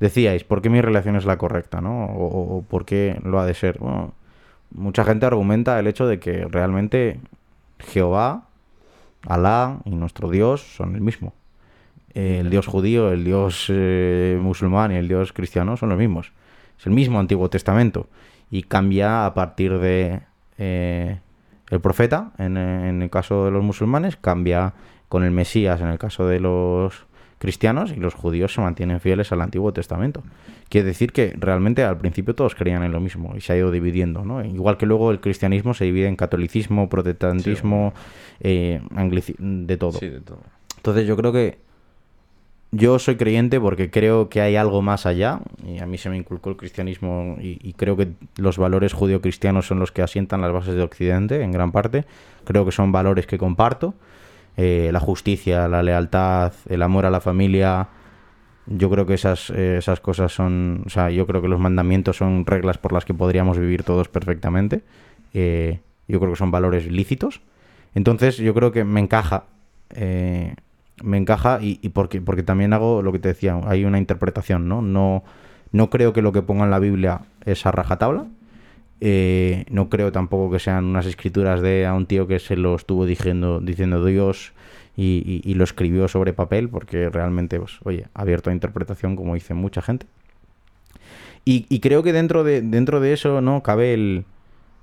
decíais, 0.00 0.44
¿por 0.44 0.60
qué 0.60 0.68
mi 0.68 0.82
relación 0.82 1.16
es 1.16 1.24
la 1.24 1.38
correcta, 1.38 1.80
no? 1.80 2.04
O, 2.04 2.62
por 2.68 2.84
qué 2.84 3.18
lo 3.24 3.40
ha 3.40 3.46
de 3.46 3.54
ser. 3.54 3.78
Mucha 4.70 5.04
gente 5.04 5.24
argumenta 5.24 5.78
el 5.78 5.86
hecho 5.86 6.06
de 6.06 6.18
que 6.18 6.44
realmente 6.44 7.20
Jehová, 7.78 8.48
Alá 9.26 9.78
y 9.86 9.94
nuestro 9.94 10.28
Dios 10.28 10.60
son 10.60 10.94
el 10.94 11.00
mismo. 11.00 11.32
El 12.12 12.50
Dios 12.50 12.66
judío, 12.66 13.12
el 13.12 13.24
Dios 13.24 13.64
eh, 13.70 14.38
musulmán 14.42 14.92
y 14.92 14.96
el 14.96 15.08
Dios 15.08 15.32
cristiano 15.32 15.78
son 15.78 15.88
los 15.88 15.96
mismos. 15.98 16.32
Es 16.80 16.86
el 16.86 16.92
mismo 16.92 17.20
Antiguo 17.20 17.50
Testamento. 17.50 18.08
Y 18.50 18.62
cambia 18.62 19.26
a 19.26 19.34
partir 19.34 19.78
de 19.78 20.20
eh, 20.58 21.18
el 21.70 21.80
profeta, 21.80 22.32
en, 22.38 22.56
en 22.56 23.02
el 23.02 23.10
caso 23.10 23.44
de 23.44 23.50
los 23.50 23.62
musulmanes, 23.62 24.16
cambia 24.16 24.72
con 25.08 25.22
el 25.22 25.30
Mesías 25.30 25.80
en 25.80 25.88
el 25.88 25.98
caso 25.98 26.26
de 26.26 26.40
los 26.40 27.06
cristianos 27.38 27.90
y 27.92 27.96
los 27.96 28.14
judíos 28.14 28.52
se 28.52 28.60
mantienen 28.60 29.00
fieles 29.00 29.30
al 29.32 29.40
Antiguo 29.40 29.72
Testamento. 29.72 30.22
Quiere 30.68 30.86
decir 30.88 31.12
que 31.12 31.34
realmente 31.38 31.82
al 31.84 31.96
principio 31.96 32.34
todos 32.34 32.54
creían 32.54 32.82
en 32.82 32.92
lo 32.92 33.00
mismo 33.00 33.34
y 33.36 33.40
se 33.40 33.52
ha 33.52 33.56
ido 33.56 33.70
dividiendo, 33.70 34.24
¿no? 34.24 34.44
Igual 34.44 34.76
que 34.76 34.84
luego 34.86 35.10
el 35.10 35.20
cristianismo 35.20 35.72
se 35.74 35.84
divide 35.86 36.06
en 36.08 36.16
catolicismo, 36.16 36.88
protestantismo, 36.88 37.92
eh, 38.40 38.80
anglici- 38.94 39.36
de 39.38 39.76
todo. 39.76 39.92
Sí, 39.98 40.08
de 40.08 40.20
todo. 40.20 40.40
Entonces 40.76 41.06
yo 41.06 41.16
creo 41.16 41.32
que 41.32 41.58
yo 42.72 42.98
soy 43.00 43.16
creyente 43.16 43.60
porque 43.60 43.90
creo 43.90 44.28
que 44.28 44.40
hay 44.40 44.54
algo 44.54 44.80
más 44.80 45.04
allá 45.04 45.40
y 45.66 45.78
a 45.80 45.86
mí 45.86 45.98
se 45.98 46.08
me 46.08 46.16
inculcó 46.16 46.50
el 46.50 46.56
cristianismo 46.56 47.36
y, 47.40 47.72
creo 47.74 47.96
que 47.96 48.12
los 48.36 48.58
valores 48.58 48.92
judio-cristianos 48.92 49.66
son 49.66 49.80
los 49.80 49.90
que 49.90 50.02
asientan 50.02 50.40
las 50.40 50.52
bases 50.52 50.74
de 50.76 50.82
Occidente 50.82 51.42
en 51.42 51.50
gran 51.50 51.72
parte. 51.72 52.04
Creo 52.44 52.64
que 52.64 52.72
son 52.72 52.92
valores 52.92 53.26
que 53.26 53.38
comparto. 53.38 53.94
Eh, 54.56 54.90
la 54.92 55.00
justicia, 55.00 55.66
la 55.68 55.82
lealtad, 55.82 56.52
el 56.68 56.82
amor 56.82 57.06
a 57.06 57.10
la 57.10 57.20
familia. 57.20 57.88
Yo 58.66 58.88
creo 58.88 59.04
que 59.04 59.14
esas, 59.14 59.50
eh, 59.50 59.78
esas 59.78 60.00
cosas 60.00 60.32
son, 60.32 60.84
o 60.86 60.90
sea, 60.90 61.10
yo 61.10 61.26
creo 61.26 61.42
que 61.42 61.48
los 61.48 61.58
mandamientos 61.58 62.18
son 62.18 62.46
reglas 62.46 62.78
por 62.78 62.92
las 62.92 63.04
que 63.04 63.14
podríamos 63.14 63.58
vivir 63.58 63.82
todos 63.82 64.08
perfectamente. 64.08 64.82
Eh, 65.34 65.80
yo 66.06 66.20
creo 66.20 66.32
que 66.32 66.38
son 66.38 66.52
valores 66.52 66.86
lícitos. 66.86 67.40
Entonces 67.94 68.36
yo 68.36 68.54
creo 68.54 68.70
que 68.70 68.84
me 68.84 69.00
encaja 69.00 69.44
me 71.02 71.16
encaja 71.18 71.58
y, 71.62 71.78
y 71.82 71.90
porque, 71.90 72.20
porque 72.20 72.42
también 72.42 72.72
hago 72.72 73.02
lo 73.02 73.12
que 73.12 73.18
te 73.18 73.28
decía, 73.28 73.60
hay 73.66 73.84
una 73.84 73.98
interpretación, 73.98 74.68
¿no? 74.68 74.82
No, 74.82 75.22
no 75.72 75.90
creo 75.90 76.12
que 76.12 76.22
lo 76.22 76.32
que 76.32 76.42
ponga 76.42 76.64
en 76.64 76.70
la 76.70 76.78
Biblia 76.78 77.22
es 77.44 77.64
a 77.66 77.72
rajatabla. 77.72 78.26
Eh, 79.02 79.64
no 79.70 79.88
creo 79.88 80.12
tampoco 80.12 80.50
que 80.52 80.58
sean 80.58 80.84
unas 80.84 81.06
escrituras 81.06 81.62
de 81.62 81.86
a 81.86 81.94
un 81.94 82.06
tío 82.06 82.26
que 82.26 82.38
se 82.38 82.56
lo 82.56 82.74
estuvo 82.74 83.06
diciendo, 83.06 83.60
diciendo 83.60 84.04
Dios 84.04 84.52
y, 84.96 85.40
y- 85.44 85.54
lo 85.54 85.64
escribió 85.64 86.06
sobre 86.08 86.34
papel, 86.34 86.68
porque 86.68 87.08
realmente, 87.08 87.58
pues, 87.58 87.78
oye, 87.84 88.08
abierto 88.12 88.50
a 88.50 88.52
interpretación, 88.52 89.16
como 89.16 89.34
dice 89.34 89.54
mucha 89.54 89.80
gente. 89.80 90.06
Y, 91.44 91.66
y 91.68 91.80
creo 91.80 92.02
que 92.02 92.12
dentro 92.12 92.44
de, 92.44 92.60
dentro 92.62 93.00
de 93.00 93.12
eso, 93.12 93.40
¿no? 93.40 93.62
Cabe 93.62 93.94
el, 93.94 94.24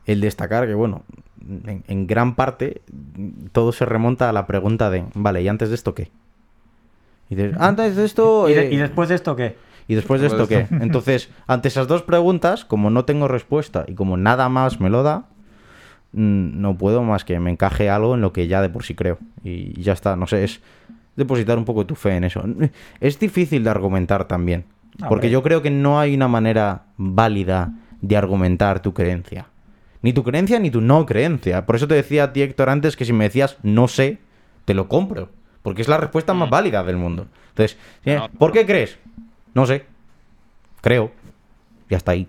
el 0.05 0.21
destacar 0.21 0.67
que, 0.67 0.73
bueno, 0.73 1.03
en, 1.65 1.83
en 1.87 2.07
gran 2.07 2.35
parte 2.35 2.81
todo 3.51 3.71
se 3.71 3.85
remonta 3.85 4.29
a 4.29 4.33
la 4.33 4.47
pregunta 4.47 4.89
de, 4.89 5.03
vale, 5.13 5.41
¿y 5.41 5.47
antes 5.47 5.69
de 5.69 5.75
esto 5.75 5.93
qué? 5.93 6.09
Y 7.29 7.35
antes 7.59 7.95
de 7.95 8.05
esto... 8.05 8.49
¿Y, 8.49 8.53
de- 8.53 8.61
eh, 8.67 8.73
y 8.73 8.77
después 8.77 9.09
de 9.09 9.15
esto 9.15 9.35
qué? 9.35 9.57
¿Y 9.89 9.95
después 9.95 10.21
de 10.21 10.27
esto 10.27 10.47
qué? 10.47 10.67
Entonces, 10.81 11.29
ante 11.45 11.67
esas 11.69 11.87
dos 11.87 12.01
preguntas, 12.03 12.65
como 12.65 12.89
no 12.89 13.05
tengo 13.05 13.27
respuesta 13.27 13.85
y 13.87 13.93
como 13.95 14.17
nada 14.17 14.49
más 14.49 14.79
me 14.79 14.89
lo 14.89 15.03
da, 15.03 15.25
mm, 16.13 16.59
no 16.61 16.77
puedo 16.77 17.03
más 17.03 17.23
que 17.25 17.39
me 17.39 17.51
encaje 17.51 17.89
algo 17.89 18.15
en 18.15 18.21
lo 18.21 18.33
que 18.33 18.47
ya 18.47 18.61
de 18.61 18.69
por 18.69 18.83
sí 18.83 18.95
creo. 18.95 19.17
Y 19.43 19.81
ya 19.81 19.93
está, 19.93 20.15
no 20.15 20.27
sé, 20.27 20.43
es 20.43 20.61
depositar 21.15 21.57
un 21.57 21.65
poco 21.65 21.85
tu 21.85 21.95
fe 21.95 22.15
en 22.17 22.23
eso. 22.25 22.43
Es 22.99 23.19
difícil 23.19 23.63
de 23.63 23.69
argumentar 23.69 24.25
también, 24.25 24.65
Ah, 25.01 25.09
porque 25.09 25.29
yo 25.29 25.43
creo 25.43 25.61
que 25.61 25.69
no 25.69 25.99
hay 25.99 26.15
una 26.15 26.27
manera 26.27 26.83
válida 26.97 27.71
de 28.01 28.17
argumentar 28.17 28.81
tu 28.81 28.93
creencia. 28.93 29.45
Ni 30.07 30.13
tu 30.13 30.23
creencia 30.23 30.57
ni 30.57 30.71
tu 30.71 30.79
no 30.79 31.05
creencia. 31.05 31.65
Por 31.65 31.75
eso 31.75 31.85
te 31.85 31.95
decía 31.95 32.23
a 32.23 32.31
ti, 32.31 32.41
Héctor, 32.41 32.69
antes 32.69 32.95
que 32.95 33.03
si 33.03 33.11
me 33.11 33.25
decías 33.25 33.57
no 33.61 33.89
sé, 33.89 34.19
te 34.63 34.73
lo 34.73 34.87
compro. 34.87 35.27
Porque 35.63 35.81
es 35.81 35.89
la 35.89 35.97
respuesta 35.97 36.33
más 36.33 36.49
válida 36.49 36.81
del 36.85 36.95
mundo. 36.95 37.27
Entonces, 37.49 37.77
¿sí? 38.05 38.11
No. 38.11 38.29
¿por 38.29 38.53
qué 38.53 38.65
crees? 38.65 38.97
No 39.53 39.65
sé. 39.65 39.83
Creo. 40.79 41.11
Ya 41.89 41.97
está 41.97 42.13
ahí. 42.13 42.25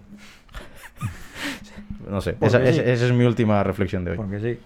no 2.11 2.21
sé. 2.21 2.33
Porque 2.33 2.47
Esa, 2.49 2.59
sí. 2.65 2.81
esa- 2.81 2.83
esa 2.83 3.07
es 3.07 3.13
mi 3.13 3.25
última 3.25 3.63
reflexión 3.63 4.05
de 4.05 4.11
hoy. 4.11 4.17
Porque 4.17 4.41
sí. 4.41 4.59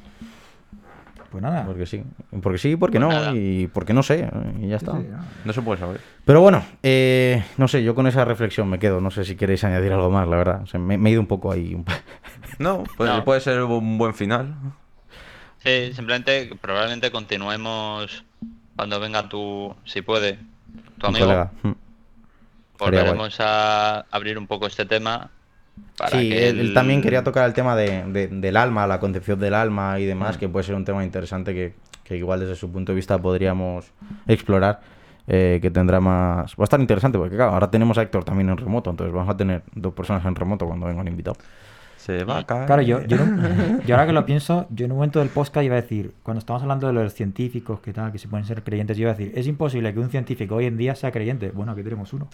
Pues 1.33 1.43
nada. 1.43 1.64
Porque 1.66 1.87
sí. 1.87 2.05
Porque 2.43 2.59
sí, 2.59 2.76
porque 2.76 3.01
Pues 3.01 3.09
no. 3.09 3.20
nada. 3.20 3.33
Y 3.35 3.66
porque 3.68 3.93
no 3.95 4.03
sé. 4.03 4.28
Y 4.61 4.68
ya 4.68 4.76
está. 4.76 4.93
Sí, 4.93 5.07
no. 5.11 5.18
No 5.47 5.53
se 5.53 5.62
puede 5.62 5.80
saber. 5.80 6.01
Pero 6.24 6.41
bueno, 6.43 6.62
eh, 6.83 7.43
no 7.57 7.66
sé, 7.68 7.83
yo 7.83 7.95
con 7.95 8.07
esa 8.07 8.24
reflexión 8.24 8.68
me 8.68 8.78
quedo. 8.78 9.01
No 9.01 9.11
sé 9.11 9.24
si 9.24 9.35
queréis 9.35 9.64
añadir 9.64 9.93
algo 9.93 10.11
más, 10.11 10.28
la 10.28 10.37
verdad. 10.37 10.61
O 10.62 10.66
sea, 10.66 10.78
me, 10.78 10.99
me 10.99 11.09
he 11.09 11.12
ido 11.14 11.20
un 11.22 11.26
poco 11.26 11.51
ahí. 11.51 11.76
No, 12.59 12.85
puede, 12.99 13.11
No. 13.11 13.24
puede 13.24 13.41
ser 13.41 13.62
un 13.62 13.97
buen 13.99 14.12
final. 14.14 14.55
Sí, 15.64 15.93
simplemente 15.95 16.51
probablemente 16.61 17.11
continuemos 17.11 18.24
cuando 18.76 19.01
venga 19.01 19.28
tu, 19.28 19.74
si 19.85 20.03
puede, 20.03 20.39
tu 20.99 21.07
amigo. 21.07 21.24
colega. 21.24 21.51
Mm. 21.62 21.70
Volveremos 22.78 23.37
a 23.41 24.01
abrir 24.11 24.39
un 24.39 24.47
poco 24.47 24.66
este 24.66 24.85
tema. 24.85 25.30
Para 25.99 26.11
Sí, 26.18 26.29
que 26.29 26.49
él, 26.49 26.59
él 26.61 26.75
también 26.75 27.01
quería 27.03 27.23
tocar 27.25 27.47
el 27.47 27.53
tema 27.55 27.77
de, 27.77 28.05
de- 28.09 28.29
del 28.29 28.57
alma, 28.57 28.87
la 28.87 28.99
concepción 29.01 29.39
del 29.39 29.55
alma 29.55 29.99
y 30.01 30.05
demás, 30.07 30.37
Mm. 30.37 30.41
que 30.41 30.49
puede 30.49 30.64
ser 30.64 30.75
un 30.75 30.85
tema 30.85 31.05
interesante 31.05 31.55
que 31.55 31.75
que 32.05 32.16
igual 32.16 32.41
desde 32.41 32.57
su 32.57 32.70
punto 32.70 32.91
de 32.93 32.97
vista 32.97 33.16
podríamos 33.23 33.87
explorar, 34.27 34.81
eh, 35.29 35.61
que 35.62 35.70
tendrá 35.70 36.01
más... 36.01 36.53
Va 36.55 36.62
a 36.62 36.64
estar 36.64 36.81
interesante, 36.81 37.16
porque 37.16 37.37
claro, 37.37 37.53
ahora 37.53 37.70
tenemos 37.70 37.97
a 37.97 38.03
Héctor 38.03 38.25
también 38.25 38.51
en 38.51 38.57
remoto, 38.57 38.91
entonces 38.91 39.14
vamos 39.14 39.33
a 39.33 39.37
tener 39.37 39.62
dos 39.75 39.95
personas 39.95 40.25
en 40.27 40.35
remoto 40.35 40.66
cuando 40.66 40.87
venga 40.87 41.01
un 41.01 41.07
invitado. 41.07 41.37
Se 41.97 42.25
va 42.25 42.39
a 42.39 42.45
caer. 42.45 42.66
Claro, 42.66 42.83
yo, 42.83 43.03
yo, 43.07 43.16
no- 43.25 43.79
yo 43.87 43.95
ahora 43.95 44.07
que 44.09 44.12
lo 44.12 44.27
pienso, 44.27 44.66
yo 44.70 44.85
en 44.87 44.91
un 44.93 44.97
momento 44.99 45.20
del 45.20 45.29
podcast 45.29 45.64
iba 45.64 45.77
a 45.77 45.81
decir, 45.81 46.12
cuando 46.25 46.41
estamos 46.41 46.61
hablando 46.62 46.89
de 46.89 46.93
los 46.93 47.14
científicos 47.14 47.79
que 47.81 47.93
tal, 47.93 48.11
que 48.11 48.18
se 48.18 48.27
pueden 48.27 48.45
ser 48.47 48.64
creyentes, 48.64 48.97
yo 48.97 49.03
iba 49.03 49.12
a 49.12 49.14
decir, 49.14 49.33
es 49.37 49.47
imposible 49.47 49.95
que 49.95 50.01
un 50.01 50.11
científico 50.11 50.57
hoy 50.57 50.66
en 50.66 50.77
día 50.77 50.97
sea 50.97 51.12
creyente. 51.12 51.53
Bueno, 51.53 51.70
aquí 51.73 51.85
tenemos 51.85 52.12
uno. 52.12 52.27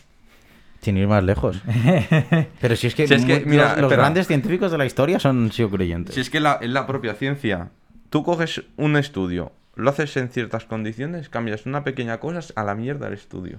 Sin 0.80 0.96
ir 0.96 1.08
más 1.08 1.24
lejos. 1.24 1.60
Pero 2.60 2.76
si 2.76 2.86
es 2.86 2.94
que, 2.94 3.08
Si 3.08 3.14
es 3.14 3.24
que, 3.24 3.44
mira, 3.44 3.76
los, 3.76 3.90
grandes 3.90 4.26
científicos 4.26 4.70
de 4.70 4.78
la 4.78 4.86
historia 4.86 5.18
son 5.18 5.50
sido 5.52 5.70
creyentes. 5.70 6.14
Si 6.14 6.20
es 6.20 6.30
que 6.30 6.40
la, 6.40 6.58
es 6.60 6.70
la 6.70 6.86
propia 6.86 7.14
ciencia. 7.14 7.70
Tú 8.10 8.22
coges 8.22 8.62
un 8.76 8.96
estudio, 8.96 9.52
lo 9.74 9.90
haces 9.90 10.16
en 10.16 10.28
ciertas 10.30 10.64
condiciones, 10.64 11.28
cambias 11.28 11.66
una 11.66 11.84
pequeña 11.84 12.20
cosa 12.20 12.40
a 12.54 12.64
la 12.64 12.74
mierda 12.74 13.08
el 13.08 13.14
estudio. 13.14 13.58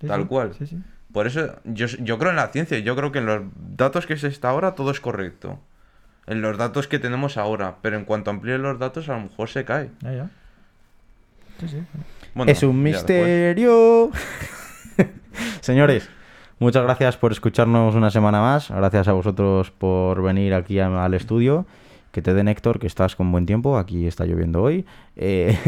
Sí, 0.00 0.06
Tal 0.06 0.22
sí, 0.22 0.26
cual. 0.28 0.54
Sí, 0.58 0.66
sí. 0.66 0.78
Por 1.12 1.26
eso 1.26 1.56
yo, 1.64 1.86
yo 1.86 2.18
creo 2.18 2.30
en 2.30 2.36
la 2.36 2.48
ciencia, 2.48 2.78
yo 2.78 2.96
creo 2.96 3.12
que 3.12 3.18
en 3.18 3.26
los 3.26 3.42
datos 3.76 4.06
que 4.06 4.16
se 4.16 4.28
está 4.28 4.48
ahora 4.48 4.74
todo 4.74 4.90
es 4.90 5.00
correcto. 5.00 5.60
En 6.26 6.40
los 6.40 6.56
datos 6.56 6.86
que 6.86 6.98
tenemos 6.98 7.36
ahora, 7.36 7.76
pero 7.82 7.96
en 7.96 8.04
cuanto 8.04 8.30
amplíen 8.30 8.62
los 8.62 8.78
datos 8.78 9.08
a 9.08 9.14
lo 9.14 9.22
mejor 9.22 9.48
se 9.50 9.64
cae. 9.64 9.90
Ya, 10.00 10.12
ya. 10.12 10.30
Sí, 11.60 11.68
sí. 11.68 11.82
Bueno, 12.34 12.50
es 12.50 12.62
un 12.62 12.82
misterio. 12.82 14.10
Señores, 15.60 16.08
muchas 16.62 16.84
gracias 16.84 17.16
por 17.16 17.32
escucharnos 17.32 17.94
una 17.94 18.10
semana 18.10 18.40
más. 18.40 18.70
Gracias 18.70 19.08
a 19.08 19.12
vosotros 19.12 19.70
por 19.70 20.22
venir 20.22 20.54
aquí 20.54 20.78
al 20.78 21.14
estudio. 21.14 21.66
Que 22.12 22.20
te 22.20 22.34
den 22.34 22.46
Héctor, 22.46 22.78
que 22.78 22.86
estás 22.86 23.16
con 23.16 23.32
buen 23.32 23.46
tiempo. 23.46 23.78
Aquí 23.78 24.06
está 24.06 24.26
lloviendo 24.26 24.62
hoy. 24.62 24.84
Eh, 25.16 25.58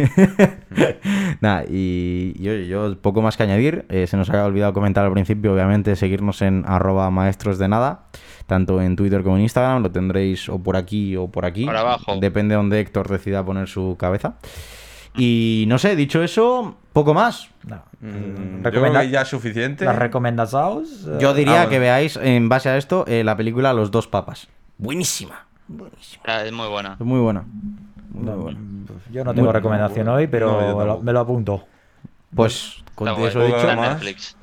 Nada, 1.40 1.64
y 1.66 2.34
yo, 2.38 2.52
yo 2.54 2.98
poco 3.00 3.22
más 3.22 3.36
que 3.36 3.42
añadir. 3.42 3.86
Eh, 3.88 4.06
se 4.06 4.18
nos 4.18 4.28
había 4.28 4.44
olvidado 4.44 4.74
comentar 4.74 5.06
al 5.06 5.12
principio, 5.12 5.54
obviamente, 5.54 5.96
seguirnos 5.96 6.42
en 6.42 6.64
arroba 6.66 7.10
maestros 7.10 7.58
de 7.58 7.68
nada. 7.68 8.04
Tanto 8.46 8.82
en 8.82 8.94
Twitter 8.94 9.22
como 9.22 9.36
en 9.36 9.42
Instagram. 9.42 9.82
Lo 9.82 9.90
tendréis 9.90 10.50
o 10.50 10.62
por 10.62 10.76
aquí 10.76 11.16
o 11.16 11.28
por 11.28 11.46
aquí. 11.46 11.64
Por 11.64 11.76
abajo. 11.76 12.16
Depende 12.20 12.52
de 12.52 12.56
donde 12.56 12.80
Héctor 12.80 13.08
decida 13.08 13.42
poner 13.42 13.66
su 13.66 13.96
cabeza. 13.98 14.36
Y 15.16 15.64
no 15.68 15.78
sé, 15.78 15.94
dicho 15.96 16.22
eso, 16.22 16.76
poco 16.92 17.14
más. 17.14 17.48
No. 17.64 17.76
Mm, 18.00 18.62
yo 18.62 18.62
Recomenda- 18.70 18.70
creo 18.70 19.00
que 19.02 19.10
ya 19.10 19.22
es 19.22 19.28
suficiente. 19.28 19.84
¿Las 19.84 19.96
recomendaciones? 19.96 21.06
Yo 21.20 21.34
diría 21.34 21.52
Ah, 21.52 21.56
bueno. 21.58 21.70
que 21.70 21.78
veáis, 21.78 22.16
en 22.16 22.48
base 22.48 22.68
a 22.68 22.76
esto, 22.76 23.04
eh, 23.06 23.22
la 23.24 23.36
película 23.36 23.72
Los 23.72 23.90
dos 23.90 24.06
papas. 24.08 24.48
Buenísima. 24.78 25.46
Buenísima. 25.68 26.22
Ah, 26.26 26.42
Es 26.44 26.52
muy 26.52 26.68
buena. 26.68 26.94
Es 26.98 27.06
muy 27.06 27.20
buena. 27.20 27.44
Muy 28.10 28.24
No, 28.26 28.36
buena. 28.36 28.58
Yo 29.12 29.24
no 29.24 29.32
tengo 29.34 29.46
Muy- 29.46 29.54
recomendación 29.54 30.08
hoy, 30.08 30.26
pero 30.26 30.52
No, 30.52 30.58
me, 30.60 30.66
lo, 30.66 30.76
tampoco. 30.78 31.02
me 31.02 31.12
lo 31.12 31.20
apunto. 31.20 31.64
Pues 32.34 32.82
con 32.94 33.08
eso 33.08 33.44
dicho, 33.44 33.76
más. 33.76 33.90
Netflix. 33.94 34.36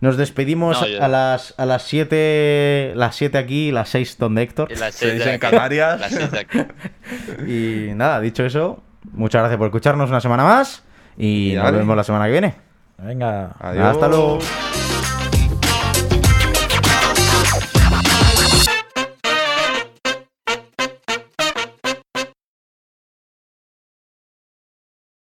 nos 0.00 0.18
despedimos 0.18 0.78
No, 0.80 0.86
yo- 0.86 1.02
a 1.02 1.08
las 1.08 1.54
a 1.56 1.64
las 1.64 1.82
7 1.82 2.92
las 2.94 3.16
7 3.16 3.38
aquí, 3.38 3.72
las 3.72 3.88
6 3.88 4.18
donde 4.18 4.42
Héctor. 4.42 4.70
Y 4.70 4.76
las 4.76 4.94
Se 4.94 5.06
seis 5.06 5.12
dice 5.14 5.24
de 5.24 5.30
en 5.36 5.36
aquí. 5.44 5.50
Canarias. 5.50 6.00
Las 6.00 6.32
aquí. 6.34 6.58
Y 7.46 7.94
nada, 7.94 8.20
dicho 8.20 8.44
eso, 8.44 8.82
muchas 9.12 9.40
gracias 9.40 9.58
por 9.58 9.66
escucharnos 9.66 10.10
una 10.10 10.20
semana 10.20 10.44
más 10.44 10.82
y 11.16 11.52
Y 11.52 11.56
nos 11.56 11.72
vemos 11.72 11.96
la 11.96 12.04
semana 12.04 12.26
que 12.26 12.32
viene. 12.32 12.54
Venga. 12.98 13.52
Adiós. 13.58 13.84
Hasta 13.86 14.08
luego. 14.08 14.38